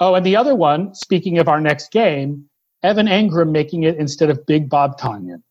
Oh, 0.00 0.14
and 0.14 0.24
the 0.24 0.36
other 0.36 0.54
one, 0.54 0.94
speaking 0.94 1.38
of 1.38 1.48
our 1.48 1.60
next 1.60 1.90
game, 1.90 2.48
Evan 2.82 3.06
Engram 3.06 3.50
making 3.50 3.82
it 3.82 3.96
instead 3.96 4.30
of 4.30 4.46
Big 4.46 4.70
Bob 4.70 4.98
Tonyan. 4.98 5.42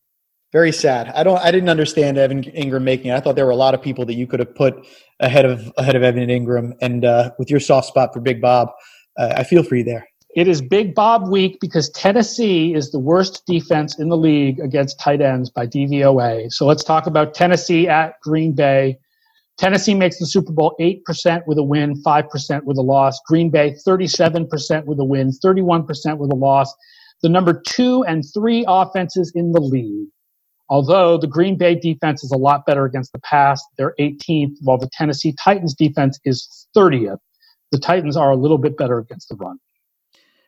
Very 0.54 0.72
sad. 0.72 1.10
I 1.10 1.24
don't. 1.24 1.40
I 1.40 1.52
didn't 1.52 1.70
understand 1.70 2.18
Evan 2.18 2.44
Engram 2.44 2.84
making 2.84 3.12
it. 3.12 3.16
I 3.16 3.20
thought 3.20 3.36
there 3.36 3.46
were 3.46 3.52
a 3.52 3.58
lot 3.58 3.74
of 3.74 3.82
people 3.82 4.06
that 4.06 4.14
you 4.14 4.26
could 4.26 4.40
have 4.40 4.56
put 4.56 4.76
ahead 5.20 5.44
of 5.44 5.72
ahead 5.78 5.96
of 5.98 6.04
Evan 6.04 6.30
Engram. 6.30 6.72
and 6.82 7.04
uh, 7.04 7.32
with 7.38 7.52
your 7.52 7.60
soft 7.60 7.88
spot 7.88 8.14
for 8.14 8.22
Big 8.22 8.42
Bob, 8.42 8.70
uh, 9.18 9.34
I 9.38 9.44
feel 9.44 9.64
for 9.64 9.76
you 9.76 9.84
there. 9.84 10.08
It 10.36 10.48
is 10.48 10.62
Big 10.62 10.94
Bob 10.94 11.30
week 11.30 11.58
because 11.60 11.90
Tennessee 11.90 12.74
is 12.74 12.92
the 12.92 13.00
worst 13.00 13.44
defense 13.48 13.98
in 13.98 14.10
the 14.10 14.18
league 14.18 14.60
against 14.60 15.00
tight 15.00 15.22
ends 15.22 15.50
by 15.50 15.66
DVOA. 15.66 16.52
So 16.52 16.66
let's 16.68 16.84
talk 16.84 17.08
about 17.08 17.34
Tennessee 17.34 17.88
at 17.88 18.20
Green 18.22 18.54
Bay. 18.54 19.00
Tennessee 19.58 19.96
makes 19.96 20.20
the 20.20 20.28
Super 20.28 20.52
Bowl 20.52 20.76
8% 20.80 21.48
with 21.48 21.58
a 21.58 21.64
win, 21.64 22.04
5% 22.04 22.64
with 22.66 22.78
a 22.78 22.82
loss. 22.84 23.20
Green 23.26 23.50
Bay 23.50 23.76
37% 23.88 24.86
with 24.86 25.00
a 25.00 25.04
win, 25.04 25.32
31% 25.44 26.18
with 26.18 26.32
a 26.32 26.36
loss. 26.36 26.72
The 27.24 27.30
number 27.30 27.60
two 27.68 28.04
and 28.04 28.24
three 28.32 28.64
offenses 28.68 29.32
in 29.34 29.54
the 29.54 29.62
league. 29.62 30.10
Although 30.70 31.18
the 31.18 31.26
Green 31.26 31.58
Bay 31.58 31.74
defense 31.74 32.24
is 32.24 32.32
a 32.32 32.38
lot 32.38 32.68
better 32.68 32.86
against 32.86 33.12
the 33.14 33.20
pass, 33.20 33.64
they're 33.78 33.96
18th, 34.00 34.58
while 34.62 34.78
the 34.78 34.90
Tennessee 34.94 35.34
Titans 35.44 35.74
defense 35.74 36.20
is 36.26 36.68
30th 36.78 37.18
the 37.72 37.80
Titans 37.80 38.18
are 38.18 38.32
a 38.32 38.36
little 38.36 38.58
bit 38.58 38.78
better 38.78 38.98
against 38.98 39.30
the 39.30 39.36
run. 39.36 39.60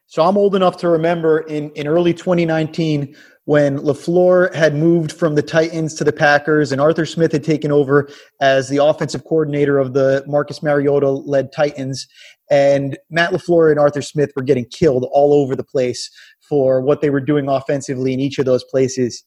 So 0.08 0.24
I'm 0.24 0.38
old 0.38 0.56
enough 0.56 0.78
to 0.78 0.90
remember 0.90 1.42
in, 1.42 1.70
in 1.72 1.88
early 1.88 2.16
2019 2.16 3.16
when 3.46 3.78
LaFleur 3.80 4.54
had 4.56 4.76
moved 4.76 5.12
from 5.12 5.36
the 5.36 5.42
Titans 5.42 5.94
to 5.96 6.04
the 6.04 6.12
Packers 6.12 6.72
and 6.72 6.82
Arthur 6.82 7.06
Smith 7.06 7.32
had 7.32 7.44
taken 7.44 7.72
over 7.72 8.10
as 8.42 8.70
the 8.70 8.84
offensive 8.84 9.24
coordinator 9.24 9.78
of 9.78 9.94
the 9.94 10.24
Marcus 10.28 10.64
Mariota 10.64 11.10
led 11.10 11.52
Titans. 11.52 12.08
And 12.50 12.98
Matt 13.12 13.32
LaFleur 13.32 13.70
and 13.70 13.80
Arthur 13.80 14.02
Smith 14.02 14.32
were 14.36 14.42
getting 14.42 14.66
killed 14.66 15.08
all 15.12 15.32
over 15.32 15.56
the 15.56 15.64
place 15.64 16.10
for 16.42 16.82
what 16.82 17.02
they 17.02 17.12
were 17.12 17.22
doing 17.22 17.48
offensively 17.48 18.12
in 18.12 18.20
each 18.20 18.40
of 18.40 18.46
those 18.46 18.64
places 18.64 19.24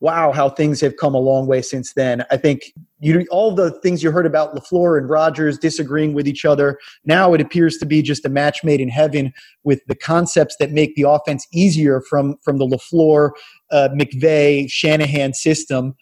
wow, 0.00 0.32
how 0.32 0.50
things 0.50 0.80
have 0.80 0.96
come 0.96 1.14
a 1.14 1.18
long 1.18 1.46
way 1.46 1.62
since 1.62 1.94
then. 1.94 2.24
I 2.30 2.36
think 2.36 2.72
you 3.00 3.24
all 3.30 3.54
the 3.54 3.70
things 3.80 4.02
you 4.02 4.10
heard 4.10 4.26
about 4.26 4.54
LaFleur 4.54 4.98
and 4.98 5.08
Rodgers 5.08 5.58
disagreeing 5.58 6.14
with 6.14 6.26
each 6.28 6.44
other. 6.44 6.78
Now 7.04 7.32
it 7.34 7.40
appears 7.40 7.76
to 7.78 7.86
be 7.86 8.02
just 8.02 8.24
a 8.24 8.28
match 8.28 8.64
made 8.64 8.80
in 8.80 8.88
heaven 8.88 9.32
with 9.62 9.80
the 9.86 9.94
concepts 9.94 10.56
that 10.58 10.72
make 10.72 10.94
the 10.94 11.08
offense 11.08 11.46
easier 11.52 12.00
from 12.00 12.36
from 12.42 12.58
the 12.58 12.66
LaFleur, 12.66 13.30
uh, 13.70 13.88
McVay, 13.94 14.70
Shanahan 14.70 15.34
system 15.34 15.94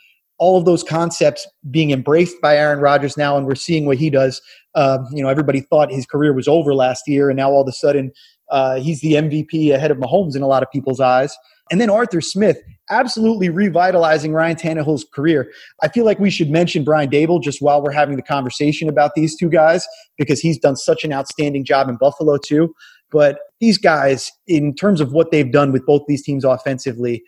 all 0.42 0.58
of 0.58 0.64
those 0.64 0.82
concepts 0.82 1.46
being 1.70 1.92
embraced 1.92 2.40
by 2.40 2.56
Aaron 2.56 2.80
Rodgers 2.80 3.16
now, 3.16 3.36
and 3.36 3.46
we're 3.46 3.54
seeing 3.54 3.86
what 3.86 3.96
he 3.96 4.10
does. 4.10 4.42
Uh, 4.74 4.98
you 5.12 5.22
know, 5.22 5.28
everybody 5.28 5.60
thought 5.60 5.92
his 5.92 6.04
career 6.04 6.32
was 6.32 6.48
over 6.48 6.74
last 6.74 7.04
year, 7.06 7.30
and 7.30 7.36
now 7.36 7.48
all 7.48 7.62
of 7.62 7.68
a 7.68 7.72
sudden 7.72 8.10
uh, 8.50 8.80
he's 8.80 9.00
the 9.02 9.12
MVP 9.12 9.72
ahead 9.72 9.92
of 9.92 9.98
Mahomes 9.98 10.34
in 10.34 10.42
a 10.42 10.48
lot 10.48 10.64
of 10.64 10.70
people's 10.72 10.98
eyes. 10.98 11.36
And 11.72 11.80
then 11.80 11.88
Arthur 11.88 12.20
Smith, 12.20 12.62
absolutely 12.90 13.48
revitalizing 13.48 14.34
Ryan 14.34 14.56
Tannehill's 14.56 15.06
career. 15.14 15.50
I 15.82 15.88
feel 15.88 16.04
like 16.04 16.18
we 16.18 16.28
should 16.28 16.50
mention 16.50 16.84
Brian 16.84 17.08
Daboll 17.08 17.42
just 17.42 17.62
while 17.62 17.82
we're 17.82 17.92
having 17.92 18.16
the 18.16 18.22
conversation 18.22 18.90
about 18.90 19.14
these 19.14 19.34
two 19.34 19.48
guys 19.48 19.86
because 20.18 20.38
he's 20.38 20.58
done 20.58 20.76
such 20.76 21.02
an 21.02 21.14
outstanding 21.14 21.64
job 21.64 21.88
in 21.88 21.96
Buffalo 21.96 22.36
too. 22.36 22.74
But 23.10 23.38
these 23.58 23.78
guys, 23.78 24.30
in 24.46 24.74
terms 24.74 25.00
of 25.00 25.12
what 25.12 25.30
they've 25.30 25.50
done 25.50 25.72
with 25.72 25.86
both 25.86 26.02
these 26.06 26.22
teams 26.22 26.44
offensively, 26.44 27.22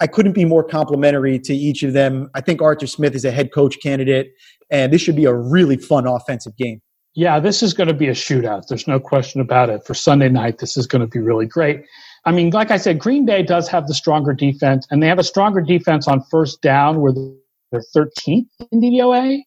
I 0.00 0.06
couldn't 0.06 0.32
be 0.32 0.46
more 0.46 0.64
complimentary 0.64 1.38
to 1.40 1.54
each 1.54 1.82
of 1.82 1.92
them. 1.92 2.30
I 2.34 2.40
think 2.40 2.62
Arthur 2.62 2.86
Smith 2.86 3.14
is 3.14 3.26
a 3.26 3.30
head 3.30 3.52
coach 3.52 3.76
candidate, 3.82 4.32
and 4.70 4.90
this 4.90 5.02
should 5.02 5.16
be 5.16 5.26
a 5.26 5.34
really 5.34 5.76
fun 5.76 6.06
offensive 6.06 6.56
game. 6.56 6.80
Yeah, 7.14 7.40
this 7.40 7.62
is 7.62 7.74
going 7.74 7.88
to 7.88 7.94
be 7.94 8.08
a 8.08 8.12
shootout. 8.12 8.68
There's 8.68 8.88
no 8.88 8.98
question 8.98 9.42
about 9.42 9.68
it. 9.68 9.84
For 9.86 9.92
Sunday 9.92 10.30
night, 10.30 10.58
this 10.58 10.78
is 10.78 10.86
going 10.86 11.02
to 11.02 11.06
be 11.06 11.18
really 11.18 11.44
great. 11.44 11.82
I 12.24 12.32
mean, 12.32 12.50
like 12.50 12.70
I 12.70 12.76
said, 12.76 12.98
Green 12.98 13.26
Bay 13.26 13.42
does 13.42 13.68
have 13.68 13.88
the 13.88 13.94
stronger 13.94 14.32
defense, 14.32 14.86
and 14.90 15.02
they 15.02 15.08
have 15.08 15.18
a 15.18 15.24
stronger 15.24 15.60
defense 15.60 16.06
on 16.06 16.22
first 16.30 16.62
down, 16.62 17.00
where 17.00 17.12
they're 17.12 17.82
13th 17.94 18.46
in 18.70 18.80
DVOA 18.80 19.40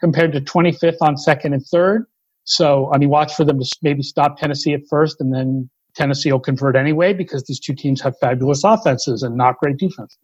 compared 0.00 0.32
to 0.32 0.40
25th 0.40 0.96
on 1.00 1.16
second 1.16 1.52
and 1.52 1.64
third. 1.66 2.06
So, 2.44 2.90
I 2.92 2.98
mean, 2.98 3.08
watch 3.08 3.34
for 3.34 3.44
them 3.44 3.58
to 3.58 3.76
maybe 3.82 4.02
stop 4.02 4.38
Tennessee 4.38 4.74
at 4.74 4.82
first 4.88 5.20
and 5.20 5.34
then 5.34 5.68
Tennessee 5.96 6.30
will 6.30 6.40
convert 6.40 6.76
anyway 6.76 7.14
because 7.14 7.44
these 7.44 7.60
two 7.60 7.74
teams 7.74 8.00
have 8.02 8.14
fabulous 8.20 8.64
offenses 8.64 9.22
and 9.22 9.36
not 9.36 9.58
great 9.58 9.78
defenses. 9.78 10.18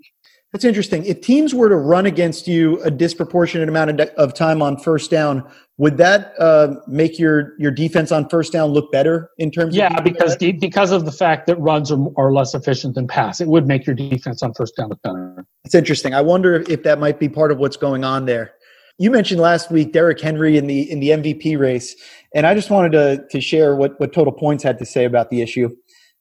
That's 0.52 0.64
interesting. 0.64 1.04
If 1.04 1.20
teams 1.20 1.54
were 1.54 1.68
to 1.68 1.76
run 1.76 2.06
against 2.06 2.48
you 2.48 2.82
a 2.82 2.90
disproportionate 2.90 3.68
amount 3.68 4.00
of, 4.00 4.34
time 4.34 4.62
on 4.62 4.76
first 4.76 5.08
down, 5.08 5.48
would 5.78 5.96
that 5.98 6.34
uh, 6.40 6.74
make 6.88 7.20
your 7.20 7.54
your 7.58 7.70
defense 7.70 8.10
on 8.10 8.28
first 8.28 8.52
down 8.52 8.70
look 8.70 8.90
better 8.90 9.30
in 9.38 9.52
terms? 9.52 9.74
Of 9.74 9.78
Yeah, 9.78 9.96
of 9.96 10.02
because 10.02 10.36
de- 10.36 10.52
because 10.52 10.90
of 10.90 11.04
the 11.04 11.12
fact 11.12 11.46
that 11.46 11.56
runs 11.56 11.92
are, 11.92 12.04
are 12.16 12.32
less 12.32 12.52
efficient 12.52 12.96
than 12.96 13.06
pass, 13.06 13.40
it 13.40 13.46
would 13.46 13.68
make 13.68 13.86
your 13.86 13.94
defense 13.94 14.42
on 14.42 14.52
first 14.54 14.74
down 14.76 14.88
look 14.88 15.00
better. 15.02 15.46
It's 15.64 15.74
interesting. 15.74 16.14
I 16.14 16.20
wonder 16.20 16.64
if 16.68 16.82
that 16.82 16.98
might 16.98 17.20
be 17.20 17.28
part 17.28 17.52
of 17.52 17.58
what's 17.58 17.76
going 17.76 18.02
on 18.02 18.26
there. 18.26 18.52
You 18.98 19.12
mentioned 19.12 19.40
last 19.40 19.70
week 19.70 19.92
Derrick 19.92 20.20
Henry 20.20 20.58
in 20.58 20.66
the 20.66 20.90
in 20.90 20.98
the 20.98 21.10
MVP 21.10 21.58
race, 21.58 21.94
and 22.34 22.44
I 22.44 22.54
just 22.54 22.70
wanted 22.70 22.92
to 22.92 23.24
to 23.30 23.40
share 23.40 23.76
what 23.76 24.00
what 24.00 24.12
Total 24.12 24.32
Points 24.32 24.64
had 24.64 24.80
to 24.80 24.84
say 24.84 25.04
about 25.04 25.30
the 25.30 25.42
issue. 25.42 25.70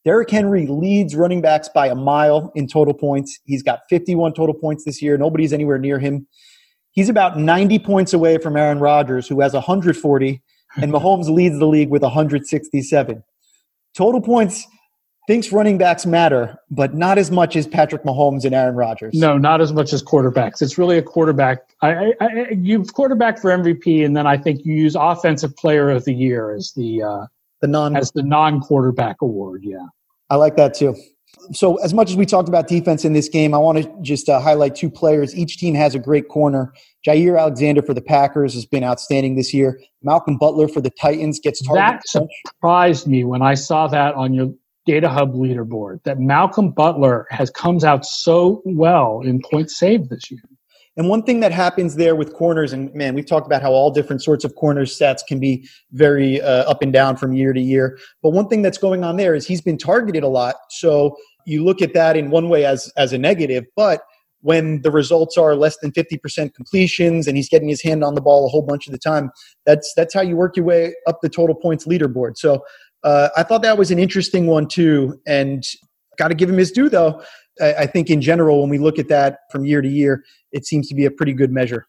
Derrick 0.06 0.30
Henry 0.30 0.66
leads 0.66 1.16
running 1.16 1.42
backs 1.42 1.70
by 1.70 1.88
a 1.88 1.96
mile 1.96 2.52
in 2.56 2.68
total 2.68 2.94
points. 2.94 3.38
He's 3.46 3.62
got 3.62 3.82
51 3.90 4.34
total 4.34 4.56
points 4.56 4.86
this 4.86 5.02
year. 5.02 5.18
Nobody's 5.18 5.52
anywhere 5.52 5.78
near 5.78 6.00
him. 6.00 6.28
He's 6.92 7.10
about 7.10 7.38
90 7.38 7.80
points 7.80 8.14
away 8.14 8.38
from 8.38 8.58
Aaron 8.58 8.80
Rodgers, 8.80 9.28
who 9.28 9.42
has 9.42 9.54
140, 9.54 10.42
and 10.78 10.92
Mahomes 10.92 11.30
leads 11.34 11.60
the 11.60 11.68
league 11.68 11.90
with 11.90 12.02
167. 12.02 13.24
Total 13.96 14.22
points 14.22 14.66
thinks 15.28 15.52
running 15.52 15.78
backs 15.78 16.08
matter, 16.08 16.58
but 16.72 16.96
not 16.96 17.20
as 17.20 17.30
much 17.30 17.56
as 17.56 17.68
Patrick 17.68 18.04
Mahomes 18.04 18.46
and 18.46 18.56
Aaron 18.56 18.76
Rodgers. 18.76 19.14
No, 19.14 19.38
not 19.38 19.62
as 19.62 19.72
much 19.72 19.94
as 19.94 20.02
quarterbacks. 20.02 20.62
It's 20.62 20.78
really 20.78 20.98
a 20.98 21.04
quarterback. 21.04 21.60
I, 21.84 21.92
I, 21.92 22.14
I 22.20 22.50
you 22.52 22.84
quarterback 22.84 23.40
for 23.40 23.52
MVP, 23.52 24.04
and 24.04 24.18
then 24.18 24.26
I 24.26 24.38
think 24.38 24.66
you 24.66 24.74
use 24.74 24.96
offensive 24.96 25.56
player 25.56 25.92
of 25.92 26.06
the 26.06 26.16
year 26.16 26.52
as 26.52 26.74
the 26.76 27.04
uh, 27.04 27.26
the 27.62 27.68
non 27.68 27.96
as 27.96 28.12
the 28.12 28.24
non 28.24 28.62
quarterback 28.62 29.22
award. 29.22 29.64
Yeah, 29.64 29.86
I 30.30 30.36
like 30.36 30.56
that 30.58 30.74
too. 30.74 30.96
So, 31.52 31.78
as 31.78 31.94
much 31.94 32.10
as 32.10 32.16
we 32.16 32.26
talked 32.26 32.50
about 32.50 32.68
defense 32.68 33.06
in 33.06 33.14
this 33.14 33.30
game, 33.30 33.54
I 33.54 33.58
want 33.58 33.78
to 33.78 33.96
just 34.02 34.30
uh, 34.30 34.40
highlight 34.40 34.76
two 34.76 34.90
players. 34.90 35.36
Each 35.36 35.58
team 35.58 35.76
has 35.76 35.96
a 35.96 36.00
great 36.00 36.28
corner. 36.28 36.74
Jaire 37.06 37.40
Alexander 37.40 37.82
for 37.82 37.94
the 37.94 38.02
Packers 38.02 38.54
has 38.54 38.66
been 38.66 38.84
outstanding 38.84 39.36
this 39.36 39.54
year. 39.54 39.80
Malcolm 40.04 40.38
Butler 40.38 40.68
for 40.68 40.82
the 40.82 40.90
Titans 40.90 41.40
gets 41.40 41.62
targeted. 41.66 42.02
That 42.02 42.28
surprised 42.46 43.08
me 43.08 43.24
when 43.24 43.42
I 43.42 43.54
saw 43.54 43.88
that 43.88 44.16
on 44.16 44.34
your 44.34 44.54
Data 44.86 45.10
Hub 45.10 45.34
leaderboard 45.34 46.02
that 46.04 46.20
Malcolm 46.20 46.72
Butler 46.72 47.28
has 47.30 47.52
comes 47.52 47.84
out 47.84 48.06
so 48.06 48.62
well 48.66 49.22
in 49.22 49.40
points 49.40 49.78
saved 49.78 50.10
this 50.10 50.32
year. 50.32 50.42
And 51.00 51.08
one 51.08 51.24
thing 51.24 51.40
that 51.40 51.54
happens 51.54 51.96
there 51.96 52.14
with 52.14 52.34
corners, 52.34 52.74
and 52.74 52.94
man, 52.94 53.16
we've 53.16 53.26
talked 53.26 53.48
about 53.48 53.62
how 53.62 53.72
all 53.72 53.90
different 53.90 54.22
sorts 54.22 54.44
of 54.44 54.56
corner 54.56 54.86
sets 54.86 55.24
can 55.24 55.40
be 55.40 55.66
very 55.94 56.42
uh, 56.42 56.70
up 56.70 56.82
and 56.82 56.92
down 56.92 57.16
from 57.16 57.32
year 57.32 57.54
to 57.54 57.62
year. 57.62 57.98
But 58.22 58.32
one 58.32 58.50
thing 58.50 58.64
that's 58.64 58.78
going 58.78 59.06
on 59.06 59.16
there 59.16 59.34
is 59.34 59.48
he's 59.48 59.62
been 59.62 59.78
targeted 59.78 60.24
a 60.24 60.28
lot. 60.28 60.56
So 60.70 61.16
you 61.46 61.64
look 61.64 61.82
at 61.82 61.94
that 61.94 62.18
in 62.18 62.32
one 62.32 62.50
way 62.50 62.66
as 62.66 62.92
as 62.98 63.14
a 63.14 63.18
negative, 63.18 63.64
but 63.78 64.02
when 64.42 64.82
the 64.82 64.92
results 64.92 65.38
are 65.38 65.56
less 65.56 65.78
than 65.78 65.94
50% 65.94 66.54
completions 66.54 67.28
and 67.28 67.38
he's 67.38 67.48
getting 67.48 67.70
his 67.70 67.82
hand 67.82 68.04
on 68.04 68.16
the 68.16 68.22
ball 68.22 68.46
a 68.46 68.50
whole 68.50 68.62
bunch 68.62 68.86
of 68.86 68.92
the 68.92 69.00
time, 69.00 69.32
that's 69.66 69.94
that's 69.96 70.14
how 70.14 70.22
you 70.22 70.36
work 70.36 70.58
your 70.58 70.66
way 70.66 70.94
up 71.08 71.20
the 71.22 71.30
total 71.30 71.56
points 71.56 71.86
leaderboard. 71.86 72.36
So 72.36 72.62
uh, 73.06 73.30
I 73.38 73.44
thought 73.44 73.62
that 73.62 73.78
was 73.78 73.90
an 73.90 74.00
interesting 74.00 74.48
one 74.48 74.68
too, 74.68 75.18
and 75.26 75.64
got 76.20 76.28
to 76.28 76.36
give 76.36 76.50
him 76.50 76.58
his 76.58 76.72
due 76.72 76.90
though. 76.90 77.24
I, 77.60 77.74
I, 77.74 77.86
think 77.88 78.10
in 78.10 78.22
general, 78.22 78.62
when 78.62 78.70
we 78.70 78.78
look 78.78 79.00
at 79.00 79.08
that 79.08 79.40
from 79.52 79.66
year 79.66 79.82
to 79.82 79.90
year, 79.90 80.24
it 80.52 80.66
seems 80.66 80.88
to 80.90 80.96
be 80.96 81.06
a 81.06 81.12
pretty 81.12 81.34
good 81.34 81.52
measure. 81.52 81.88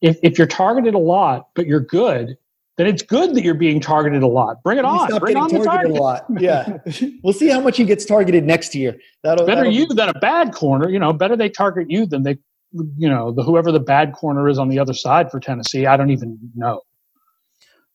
If 0.00 0.18
if 0.22 0.38
you're 0.38 0.46
targeted 0.46 0.94
a 0.94 0.98
lot, 0.98 1.48
but 1.54 1.66
you're 1.66 1.80
good, 1.80 2.36
then 2.76 2.86
it's 2.86 3.02
good 3.02 3.34
that 3.34 3.44
you're 3.44 3.54
being 3.54 3.80
targeted 3.80 4.22
a 4.22 4.26
lot. 4.26 4.62
Bring 4.62 4.78
it 4.78 4.84
on. 4.84 5.08
Bring 5.18 5.36
on 5.36 5.50
targeted 5.50 5.66
target. 5.66 5.90
a 5.90 5.94
lot. 5.94 6.24
Yeah, 6.38 6.78
we'll 7.22 7.32
see 7.32 7.48
how 7.48 7.60
much 7.60 7.76
he 7.76 7.84
gets 7.84 8.04
targeted 8.04 8.44
next 8.44 8.74
year. 8.74 8.96
That'll, 9.22 9.46
better 9.46 9.62
that'll 9.62 9.72
you 9.72 9.86
than 9.86 10.08
a 10.08 10.18
bad 10.18 10.52
corner. 10.52 10.88
You 10.88 10.98
know, 10.98 11.12
better 11.12 11.36
they 11.36 11.48
target 11.48 11.90
you 11.90 12.06
than 12.06 12.22
they, 12.22 12.38
you 12.72 13.08
know, 13.08 13.32
the 13.32 13.42
whoever 13.42 13.70
the 13.70 13.80
bad 13.80 14.12
corner 14.12 14.48
is 14.48 14.58
on 14.58 14.68
the 14.68 14.78
other 14.78 14.94
side 14.94 15.30
for 15.30 15.40
Tennessee. 15.40 15.86
I 15.86 15.96
don't 15.96 16.10
even 16.10 16.38
know. 16.54 16.80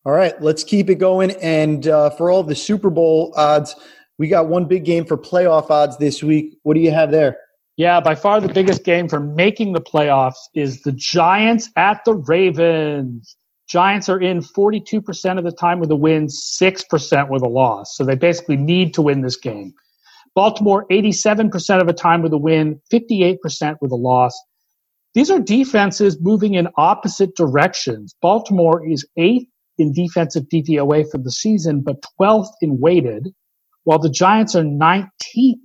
All 0.06 0.13
right, 0.13 0.42
let's 0.42 0.63
keep 0.63 0.89
it 0.89 0.96
going. 0.96 1.32
And 1.42 1.88
uh, 1.88 2.10
for 2.12 2.32
all 2.32 2.42
the 2.42 2.56
Super 2.56 2.89
Bowl 2.89 3.34
odds, 3.36 3.76
we 4.19 4.27
got 4.27 4.47
one 4.47 4.65
big 4.65 4.86
game 4.86 5.05
for 5.05 5.17
playoff 5.17 5.71
odds 5.71 5.97
this 5.97 6.21
week. 6.21 6.58
What 6.63 6.75
do 6.75 6.82
you 6.82 6.91
have 6.91 7.10
there? 7.10 7.38
Yeah, 7.77 8.01
by 8.01 8.13
far 8.13 8.41
the 8.41 8.53
biggest 8.53 8.84
game 8.84 9.08
for 9.08 9.21
making 9.21 9.71
the 9.71 9.82
playoffs 9.82 10.36
is 10.53 10.82
the 10.82 10.91
Giants 10.91 11.69
at 11.77 12.03
the 12.03 12.13
Ravens. 12.13 13.38
Giants 13.69 14.10
are 14.10 14.19
in 14.19 14.41
42% 14.41 15.38
of 15.38 15.45
the 15.45 15.51
time 15.51 15.79
with 15.79 15.89
a 15.89 15.95
win, 15.95 16.27
6% 16.27 17.29
with 17.29 17.41
a 17.41 17.47
loss. 17.47 17.95
So 17.95 18.03
they 18.03 18.15
basically 18.15 18.58
need 18.58 18.93
to 18.95 19.01
win 19.01 19.21
this 19.21 19.38
game. 19.38 19.73
Baltimore, 20.36 20.86
87% 20.91 21.79
of 21.79 21.88
the 21.88 21.93
time 21.93 22.21
with 22.21 22.34
a 22.34 22.38
win, 22.38 22.82
58% 22.91 23.77
with 23.82 23.91
a 23.91 23.95
loss. 23.95 24.38
These 25.13 25.32
are 25.32 25.39
defenses 25.39 26.17
moving 26.19 26.55
in 26.55 26.67
opposite 26.75 27.36
directions. 27.36 28.13
Baltimore 28.21 28.86
is 28.86 29.08
eighth 29.17 29.47
in 29.77 29.93
defensive 29.93 30.43
DVOA 30.53 31.10
for 31.10 31.17
the 31.17 31.32
season, 31.32 31.82
but 31.82 32.03
12th 32.19 32.51
in 32.62 32.79
weighted, 32.79 33.29
while 33.84 34.00
the 34.00 34.10
Giants 34.10 34.56
are 34.56 34.63
19th 34.63 35.60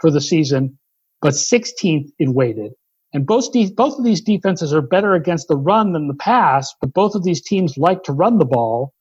for 0.00 0.10
the 0.10 0.20
season, 0.20 0.78
but 1.20 1.34
16th 1.34 2.10
in 2.18 2.34
weighted. 2.34 2.72
And 3.12 3.26
both, 3.26 3.52
de- 3.52 3.72
both 3.72 3.98
of 3.98 4.04
these 4.04 4.20
defenses 4.20 4.72
are 4.72 4.82
better 4.82 5.14
against 5.14 5.48
the 5.48 5.56
run 5.56 5.92
than 5.92 6.08
the 6.08 6.14
pass, 6.14 6.74
but 6.80 6.92
both 6.92 7.14
of 7.14 7.24
these 7.24 7.42
teams 7.42 7.76
like 7.76 8.04
to 8.04 8.12
run 8.12 8.38
the 8.38 8.44
ball. 8.44 8.92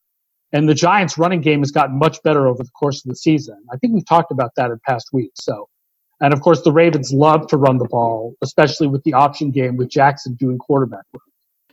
And 0.51 0.67
the 0.67 0.73
Giants 0.73 1.17
running 1.17 1.41
game 1.41 1.59
has 1.59 1.71
gotten 1.71 1.99
much 1.99 2.21
better 2.23 2.47
over 2.47 2.63
the 2.63 2.71
course 2.71 3.05
of 3.05 3.09
the 3.09 3.15
season. 3.15 3.57
I 3.71 3.77
think 3.77 3.93
we've 3.93 4.05
talked 4.05 4.31
about 4.31 4.51
that 4.55 4.71
in 4.71 4.79
past 4.85 5.09
weeks. 5.13 5.39
So, 5.43 5.69
and 6.19 6.33
of 6.33 6.41
course 6.41 6.63
the 6.63 6.71
Ravens 6.71 7.13
love 7.13 7.47
to 7.47 7.57
run 7.57 7.77
the 7.77 7.87
ball, 7.87 8.33
especially 8.41 8.87
with 8.87 9.03
the 9.03 9.13
option 9.13 9.51
game 9.51 9.77
with 9.77 9.89
Jackson 9.89 10.35
doing 10.35 10.57
quarterback 10.57 11.05
work. 11.13 11.21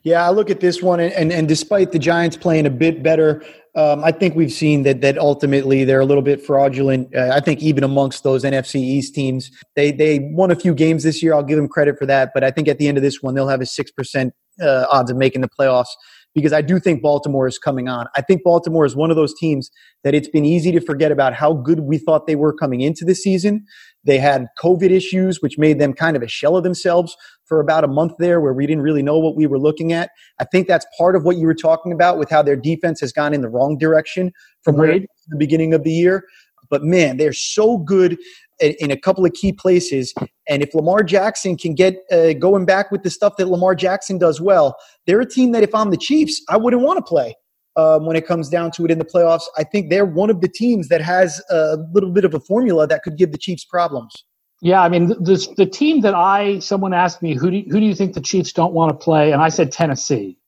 Yeah, 0.03 0.25
I 0.25 0.31
look 0.31 0.51
at 0.51 0.61
this 0.61 0.83
one, 0.83 1.01
and, 1.01 1.13
and, 1.15 1.33
and 1.33 1.49
despite 1.49 1.91
the 1.91 1.99
Giants 1.99 2.37
playing 2.37 2.67
a 2.67 2.71
bit 2.71 3.03
better, 3.03 3.43
um, 3.75 4.03
I 4.05 4.13
think 4.13 4.35
we've 4.35 4.53
seen 4.53 4.85
that 4.85 5.03
that 5.03 5.19
ultimately 5.19 5.85
they're 5.85 6.01
a 6.01 6.05
little 6.05 6.23
bit 6.23 6.45
fraudulent. 6.45 7.15
Uh, 7.15 7.31
I 7.35 7.41
think 7.41 7.61
even 7.61 7.85
amongst 7.85 8.23
those 8.23 8.43
NFC 8.43 8.77
East 8.77 9.15
teams, 9.15 9.51
they 9.75 9.93
they 9.93 10.31
won 10.33 10.51
a 10.51 10.57
few 10.57 10.75
games 10.75 11.03
this 11.03 11.23
year. 11.23 11.35
I'll 11.35 11.43
give 11.43 11.57
them 11.59 11.69
credit 11.69 11.99
for 11.99 12.07
that, 12.07 12.31
but 12.33 12.43
I 12.43 12.51
think 12.51 12.69
at 12.69 12.79
the 12.79 12.89
end 12.89 12.97
of 12.97 13.03
this 13.03 13.21
one, 13.21 13.35
they'll 13.35 13.49
have 13.49 13.61
a 13.61 13.67
six 13.67 13.91
percent 13.91 14.33
uh, 14.63 14.87
odds 14.91 15.11
of 15.11 15.17
making 15.19 15.43
the 15.43 15.49
playoffs 15.49 15.89
because 16.37 16.53
I 16.53 16.61
do 16.61 16.79
think 16.79 17.01
Baltimore 17.01 17.49
is 17.49 17.59
coming 17.59 17.89
on. 17.89 18.07
I 18.15 18.21
think 18.21 18.43
Baltimore 18.45 18.85
is 18.85 18.95
one 18.95 19.11
of 19.11 19.17
those 19.17 19.33
teams 19.41 19.71
that 20.05 20.15
it's 20.15 20.29
been 20.29 20.45
easy 20.45 20.71
to 20.71 20.81
forget 20.81 21.11
about 21.11 21.33
how 21.33 21.55
good 21.55 21.81
we 21.81 21.97
thought 21.97 22.27
they 22.27 22.37
were 22.37 22.53
coming 22.53 22.83
into 22.83 23.07
the 23.07 23.15
season. 23.15 23.65
They 24.05 24.19
had 24.19 24.47
COVID 24.63 24.91
issues, 24.91 25.41
which 25.41 25.57
made 25.57 25.81
them 25.81 25.95
kind 25.95 26.15
of 26.15 26.23
a 26.23 26.29
shell 26.29 26.55
of 26.55 26.63
themselves 26.63 27.17
for 27.47 27.59
about 27.59 27.85
a 27.85 27.89
month 27.89 28.13
there 28.19 28.39
where 28.39 28.53
we 28.53 28.67
didn't 28.67 28.83
really 28.83 29.03
know 29.03 29.19
what 29.19 29.35
we 29.35 29.47
were 29.47 29.59
looking 29.59 29.95
at. 29.95 30.11
I 30.39 30.45
think 30.45 30.69
that's 30.69 30.85
part 30.99 31.17
of 31.17 31.25
what 31.25 31.39
you 31.39 31.47
were 31.47 31.55
talking 31.55 31.91
about 31.91 32.19
with 32.19 32.29
how 32.29 32.43
their 32.43 32.55
defense 32.55 33.01
has 33.01 33.13
gone 33.13 33.33
in 33.33 33.41
the 33.41 33.49
wrong 33.49 33.79
direction 33.79 34.31
from 34.63 34.77
right. 34.77 35.07
the 35.29 35.37
beginning 35.39 35.73
of 35.73 35.85
the 35.85 35.91
year. 35.91 36.23
But 36.71 36.83
man, 36.83 37.17
they're 37.17 37.33
so 37.33 37.79
good 37.79 38.19
in 38.61 38.91
a 38.91 38.97
couple 38.97 39.25
of 39.25 39.33
key 39.35 39.53
places. 39.53 40.15
And 40.49 40.63
if 40.63 40.75
Lamar 40.75 41.03
Jackson 41.03 41.57
can 41.57 41.75
get 41.75 41.97
uh, 42.11 42.33
going 42.35 42.65
back 42.65 42.91
with 42.91 43.03
the 43.03 43.11
stuff 43.11 43.37
that 43.37 43.49
Lamar 43.49 43.75
Jackson 43.75 44.19
does 44.19 44.41
well, 44.41 44.77
they're 45.07 45.21
a 45.21 45.29
team 45.29 45.53
that 45.53 45.63
if 45.63 45.75
I'm 45.75 45.91
the 45.91 45.97
Chiefs, 45.97 46.43
I 46.49 46.57
wouldn't 46.57 46.83
want 46.83 46.99
to 46.99 47.03
play. 47.03 47.35
Um, 47.77 48.07
when 48.07 48.17
it 48.17 48.27
comes 48.27 48.49
down 48.49 48.71
to 48.71 48.87
it 48.87 48.91
in 48.91 48.99
the 48.99 49.05
playoffs, 49.05 49.43
I 49.59 49.63
think 49.63 49.91
they're 49.91 50.07
one 50.07 50.31
of 50.31 50.41
the 50.41 50.49
teams 50.49 50.89
that 50.89 51.03
has 51.03 51.43
a 51.51 51.77
little 51.93 52.11
bit 52.11 52.25
of 52.25 52.33
a 52.33 52.41
formula 52.41 52.87
that 52.87 53.03
could 53.03 53.19
give 53.19 53.33
the 53.33 53.39
Chiefs 53.39 53.67
problems. 53.67 54.25
Yeah, 54.63 54.81
I 54.81 54.89
mean, 54.89 55.09
the, 55.09 55.55
the 55.59 55.67
team 55.67 56.01
that 56.01 56.15
I, 56.15 56.61
someone 56.61 56.95
asked 56.95 57.21
me, 57.21 57.35
who 57.35 57.51
do, 57.51 57.63
who 57.71 57.79
do 57.79 57.85
you 57.85 57.95
think 57.95 58.15
the 58.15 58.23
Chiefs 58.23 58.55
don't 58.55 58.73
want 58.73 58.91
to 58.93 58.97
play? 58.97 59.31
And 59.31 59.43
I 59.43 59.51
said 59.51 59.71
Tennessee 59.71 60.39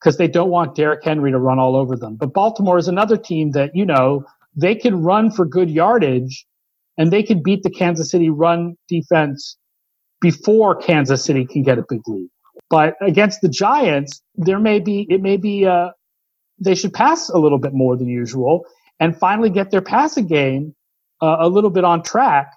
because 0.00 0.16
they 0.16 0.26
don't 0.26 0.50
want 0.50 0.74
Derrick 0.74 1.04
Henry 1.04 1.30
to 1.30 1.38
run 1.38 1.60
all 1.60 1.76
over 1.76 1.94
them. 1.94 2.16
But 2.16 2.34
Baltimore 2.34 2.78
is 2.78 2.88
another 2.88 3.16
team 3.16 3.52
that, 3.52 3.70
you 3.76 3.86
know, 3.86 4.24
they 4.56 4.74
can 4.74 5.02
run 5.02 5.30
for 5.30 5.46
good 5.46 5.70
yardage 5.70 6.46
and 6.98 7.12
they 7.12 7.22
can 7.22 7.42
beat 7.42 7.62
the 7.62 7.70
Kansas 7.70 8.10
City 8.10 8.30
run 8.30 8.76
defense 8.88 9.58
before 10.20 10.76
Kansas 10.76 11.24
City 11.24 11.46
can 11.46 11.62
get 11.64 11.78
a 11.78 11.84
big 11.88 12.02
lead. 12.08 12.28
But 12.70 12.96
against 13.02 13.42
the 13.42 13.48
Giants, 13.50 14.22
there 14.36 14.60
may 14.60 14.80
be, 14.80 15.06
it 15.10 15.22
may 15.22 15.38
be, 15.38 15.66
uh, 15.66 15.90
they 16.58 16.74
should 16.74 16.92
pass 16.94 17.28
a 17.30 17.38
little 17.38 17.58
bit 17.58 17.74
more 17.74 17.96
than 17.96 18.08
usual 18.08 18.66
and 19.00 19.16
finally 19.18 19.50
get 19.50 19.70
their 19.70 19.82
passing 19.82 20.26
game 20.26 20.74
uh, 21.22 21.38
a 21.40 21.48
little 21.48 21.70
bit 21.70 21.84
on 21.84 22.02
track. 22.02 22.52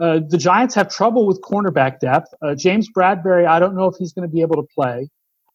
Uh, 0.00 0.20
the 0.28 0.38
Giants 0.38 0.74
have 0.76 0.88
trouble 0.90 1.26
with 1.26 1.40
cornerback 1.42 2.00
depth. 2.00 2.28
Uh, 2.42 2.54
James 2.54 2.88
Bradberry, 2.96 3.46
I 3.46 3.58
don't 3.60 3.76
know 3.76 3.86
if 3.86 3.96
he's 3.98 4.12
going 4.12 4.28
to 4.28 4.32
be 4.32 4.42
able 4.42 4.56
to 4.56 4.68
play. 4.74 5.08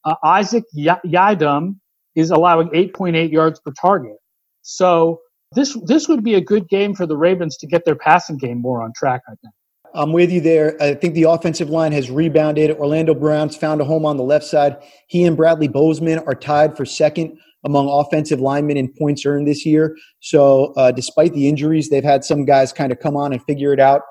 Uh, 0.06 0.16
Isaac 0.24 0.64
y- 0.76 1.00
Yiadom 1.06 1.78
is 2.16 2.32
allowing 2.32 2.70
8.8 2.70 3.32
yards 3.32 3.60
per 3.60 3.72
target. 3.80 4.18
So 4.62 5.22
this 5.54 5.78
this 5.86 6.08
would 6.08 6.24
be 6.24 6.36
a 6.36 6.42
good 6.42 6.68
game 6.70 6.96
for 6.96 7.06
the 7.06 7.18
Ravens 7.18 7.58
to 7.58 7.68
get 7.68 7.86
their 7.86 7.96
passing 7.96 8.38
game 8.38 8.62
more 8.62 8.82
on 8.82 8.94
track. 8.96 9.22
I 9.28 9.36
think. 9.42 9.54
I'm 9.94 10.14
with 10.14 10.32
you 10.32 10.40
there. 10.40 10.82
I 10.82 10.94
think 10.94 11.16
the 11.16 11.24
offensive 11.24 11.70
line 11.70 11.92
has 11.92 12.10
rebounded. 12.10 12.72
Orlando 12.78 13.14
Brown's 13.14 13.58
found 13.58 13.82
a 13.82 13.84
home 13.84 14.06
on 14.06 14.16
the 14.16 14.24
left 14.24 14.46
side. 14.46 14.78
He 15.08 15.26
and 15.26 15.36
Bradley 15.36 15.68
Bozeman 15.68 16.20
are 16.20 16.36
tied 16.36 16.78
for 16.78 16.86
second 16.86 17.38
among 17.66 17.90
offensive 17.90 18.40
linemen 18.40 18.78
in 18.78 18.92
points 18.94 19.26
earned 19.26 19.48
this 19.48 19.66
year. 19.66 19.96
So, 20.22 20.74
uh, 20.78 20.92
despite 20.92 21.34
the 21.34 21.48
injuries, 21.48 21.90
they've 21.90 22.04
had 22.04 22.24
some 22.24 22.46
guys 22.46 22.74
kind 22.74 22.92
of 22.92 23.00
come 23.00 23.16
on 23.16 23.34
and 23.34 23.44
figure 23.44 23.74
it 23.74 23.80
out. 23.80 24.02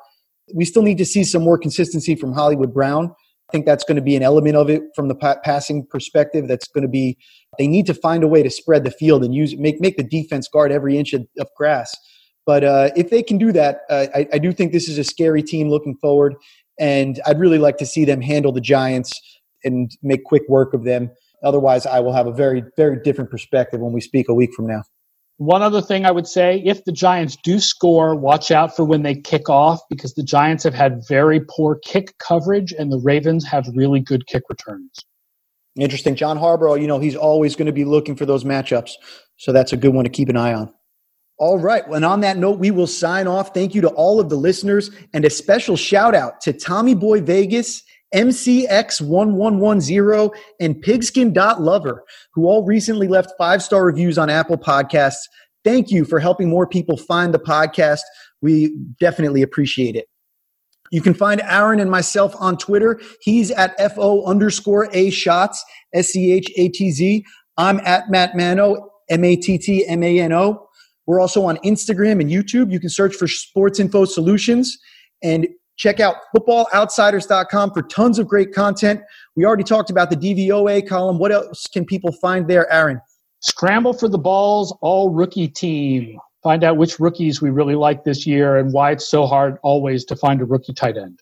We 0.54 0.64
still 0.64 0.82
need 0.82 0.98
to 0.98 1.06
see 1.06 1.24
some 1.24 1.42
more 1.42 1.58
consistency 1.58 2.14
from 2.14 2.32
Hollywood 2.32 2.74
Brown. 2.74 3.14
I 3.50 3.52
think 3.52 3.66
that's 3.66 3.82
going 3.82 3.96
to 3.96 4.02
be 4.02 4.14
an 4.14 4.22
element 4.22 4.54
of 4.54 4.70
it 4.70 4.82
from 4.94 5.08
the 5.08 5.14
pa- 5.16 5.40
passing 5.42 5.84
perspective. 5.84 6.46
That's 6.46 6.68
going 6.68 6.82
to 6.82 6.88
be 6.88 7.18
they 7.58 7.66
need 7.66 7.84
to 7.86 7.94
find 7.94 8.22
a 8.22 8.28
way 8.28 8.44
to 8.44 8.50
spread 8.50 8.84
the 8.84 8.92
field 8.92 9.24
and 9.24 9.34
use 9.34 9.56
make 9.56 9.80
make 9.80 9.96
the 9.96 10.04
defense 10.04 10.46
guard 10.46 10.70
every 10.70 10.96
inch 10.96 11.12
of, 11.12 11.26
of 11.40 11.48
grass. 11.56 11.92
But 12.46 12.62
uh, 12.62 12.90
if 12.94 13.10
they 13.10 13.24
can 13.24 13.38
do 13.38 13.50
that, 13.50 13.80
uh, 13.90 14.06
I, 14.14 14.28
I 14.34 14.38
do 14.38 14.52
think 14.52 14.70
this 14.70 14.88
is 14.88 14.98
a 14.98 15.04
scary 15.04 15.42
team 15.42 15.68
looking 15.68 15.96
forward, 15.96 16.36
and 16.78 17.20
I'd 17.26 17.40
really 17.40 17.58
like 17.58 17.76
to 17.78 17.86
see 17.86 18.04
them 18.04 18.20
handle 18.20 18.52
the 18.52 18.60
Giants 18.60 19.12
and 19.64 19.90
make 20.00 20.22
quick 20.22 20.42
work 20.48 20.72
of 20.72 20.84
them. 20.84 21.10
Otherwise, 21.42 21.86
I 21.86 21.98
will 21.98 22.12
have 22.12 22.28
a 22.28 22.32
very 22.32 22.62
very 22.76 23.02
different 23.02 23.32
perspective 23.32 23.80
when 23.80 23.92
we 23.92 24.00
speak 24.00 24.28
a 24.28 24.34
week 24.34 24.50
from 24.54 24.68
now. 24.68 24.84
One 25.40 25.62
other 25.62 25.80
thing 25.80 26.04
I 26.04 26.10
would 26.10 26.26
say 26.26 26.62
if 26.66 26.84
the 26.84 26.92
Giants 26.92 27.34
do 27.42 27.60
score, 27.60 28.14
watch 28.14 28.50
out 28.50 28.76
for 28.76 28.84
when 28.84 29.04
they 29.04 29.14
kick 29.14 29.48
off 29.48 29.80
because 29.88 30.12
the 30.12 30.22
Giants 30.22 30.62
have 30.64 30.74
had 30.74 31.00
very 31.08 31.40
poor 31.40 31.78
kick 31.82 32.18
coverage 32.18 32.72
and 32.72 32.92
the 32.92 32.98
Ravens 32.98 33.46
have 33.46 33.66
really 33.74 34.00
good 34.00 34.26
kick 34.26 34.42
returns. 34.50 34.90
Interesting. 35.76 36.14
John 36.14 36.38
Harbaugh, 36.38 36.78
you 36.78 36.86
know, 36.86 36.98
he's 36.98 37.16
always 37.16 37.56
going 37.56 37.64
to 37.64 37.72
be 37.72 37.86
looking 37.86 38.16
for 38.16 38.26
those 38.26 38.44
matchups. 38.44 38.90
So 39.38 39.50
that's 39.50 39.72
a 39.72 39.78
good 39.78 39.94
one 39.94 40.04
to 40.04 40.10
keep 40.10 40.28
an 40.28 40.36
eye 40.36 40.52
on. 40.52 40.74
All 41.38 41.58
right. 41.58 41.86
And 41.86 42.04
on 42.04 42.20
that 42.20 42.36
note, 42.36 42.58
we 42.58 42.70
will 42.70 42.86
sign 42.86 43.26
off. 43.26 43.54
Thank 43.54 43.74
you 43.74 43.80
to 43.80 43.88
all 43.88 44.20
of 44.20 44.28
the 44.28 44.36
listeners 44.36 44.90
and 45.14 45.24
a 45.24 45.30
special 45.30 45.74
shout 45.74 46.14
out 46.14 46.42
to 46.42 46.52
Tommy 46.52 46.94
Boy 46.94 47.22
Vegas, 47.22 47.82
MCX1110, 48.14 50.30
and 50.60 50.80
Pigskin.lover, 50.80 52.04
who 52.32 52.46
all 52.46 52.64
recently 52.64 53.08
left 53.08 53.32
five 53.38 53.62
star 53.62 53.84
reviews 53.84 54.18
on 54.18 54.30
Apple 54.30 54.58
Podcasts. 54.58 55.22
Thank 55.64 55.90
you 55.90 56.04
for 56.04 56.18
helping 56.18 56.48
more 56.48 56.66
people 56.66 56.96
find 56.96 57.34
the 57.34 57.38
podcast. 57.38 58.00
We 58.40 58.74
definitely 58.98 59.42
appreciate 59.42 59.94
it. 59.94 60.06
You 60.90 61.00
can 61.00 61.14
find 61.14 61.40
Aaron 61.42 61.78
and 61.78 61.90
myself 61.90 62.34
on 62.38 62.58
Twitter. 62.58 63.00
He's 63.20 63.50
at 63.52 63.76
FO 63.94 64.24
underscore 64.24 64.88
A 64.92 65.10
Schatz, 65.10 65.64
S 65.94 66.08
C 66.08 66.32
H 66.32 66.50
A 66.56 66.68
T 66.68 66.90
Z. 66.90 67.24
I'm 67.56 67.80
at 67.80 68.10
Matt 68.10 68.36
Mano, 68.36 68.90
M 69.08 69.24
A 69.24 69.36
T 69.36 69.58
T 69.58 69.86
M 69.86 70.02
A 70.02 70.18
N 70.18 70.32
O. 70.32 70.66
We're 71.06 71.20
also 71.20 71.44
on 71.44 71.58
Instagram 71.58 72.20
and 72.20 72.30
YouTube. 72.30 72.72
You 72.72 72.80
can 72.80 72.88
search 72.88 73.14
for 73.14 73.28
Sports 73.28 73.80
Info 73.80 74.04
Solutions 74.04 74.76
and 75.22 75.46
check 75.80 75.98
out 75.98 76.14
footballoutsiders.com 76.36 77.72
for 77.72 77.82
tons 77.82 78.18
of 78.18 78.28
great 78.28 78.52
content. 78.52 79.00
We 79.34 79.46
already 79.46 79.64
talked 79.64 79.88
about 79.88 80.10
the 80.10 80.16
DVOA 80.16 80.86
column. 80.86 81.18
What 81.18 81.32
else 81.32 81.66
can 81.66 81.86
people 81.86 82.12
find 82.12 82.46
there, 82.46 82.70
Aaron? 82.70 83.00
Scramble 83.40 83.94
for 83.94 84.08
the 84.08 84.18
balls, 84.18 84.76
all 84.82 85.08
rookie 85.08 85.48
team. 85.48 86.18
Find 86.42 86.64
out 86.64 86.76
which 86.76 87.00
rookies 87.00 87.40
we 87.40 87.48
really 87.48 87.76
like 87.76 88.04
this 88.04 88.26
year 88.26 88.58
and 88.58 88.74
why 88.74 88.90
it's 88.92 89.08
so 89.08 89.24
hard 89.26 89.56
always 89.62 90.04
to 90.06 90.16
find 90.16 90.40
a 90.42 90.44
rookie 90.44 90.74
tight 90.74 90.98
end. 90.98 91.18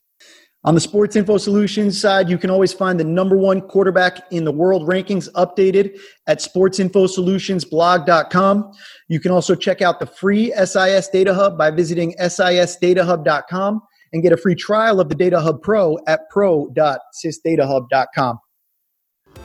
On 0.65 0.75
the 0.75 0.81
Sports 0.81 1.15
Info 1.15 1.39
Solutions 1.39 2.01
side, 2.01 2.29
you 2.29 2.37
can 2.37 2.51
always 2.51 2.73
find 2.73 2.99
the 2.99 3.05
number 3.05 3.37
one 3.37 3.61
quarterback 3.61 4.23
in 4.33 4.43
the 4.43 4.51
world 4.51 4.89
rankings 4.89 5.31
updated 5.35 5.97
at 6.27 6.41
sportsinfosolutionsblog.com. 6.41 8.73
You 9.07 9.21
can 9.21 9.31
also 9.31 9.55
check 9.55 9.83
out 9.83 10.01
the 10.01 10.07
free 10.07 10.53
SIS 10.53 11.09
Data 11.11 11.33
Hub 11.33 11.57
by 11.57 11.71
visiting 11.71 12.17
sisdatahub.com 12.21 13.83
and 14.13 14.23
get 14.23 14.33
a 14.33 14.37
free 14.37 14.55
trial 14.55 15.01
of 15.01 15.09
the 15.09 15.15
Data 15.15 15.41
Hub 15.41 15.63
Pro 15.63 15.99
at 16.07 16.29
pro.sisdatahub.com. 16.31 18.39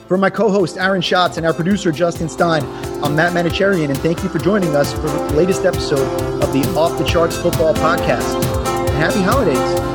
For 0.08 0.18
my 0.18 0.30
co 0.30 0.50
host, 0.50 0.76
Aaron 0.76 1.00
Schatz, 1.00 1.36
and 1.36 1.46
our 1.46 1.54
producer, 1.54 1.92
Justin 1.92 2.28
Stein, 2.28 2.62
I'm 3.02 3.16
Matt 3.16 3.32
Manocherian, 3.32 3.88
and 3.88 3.98
thank 3.98 4.22
you 4.22 4.28
for 4.28 4.38
joining 4.38 4.76
us 4.76 4.92
for 4.92 5.00
the 5.00 5.34
latest 5.34 5.64
episode 5.64 6.06
of 6.42 6.52
the 6.52 6.62
Off 6.76 6.98
the 6.98 7.04
Charts 7.04 7.36
Football 7.36 7.74
Podcast. 7.74 8.44
And 8.66 8.90
happy 8.90 9.22
holidays. 9.22 9.93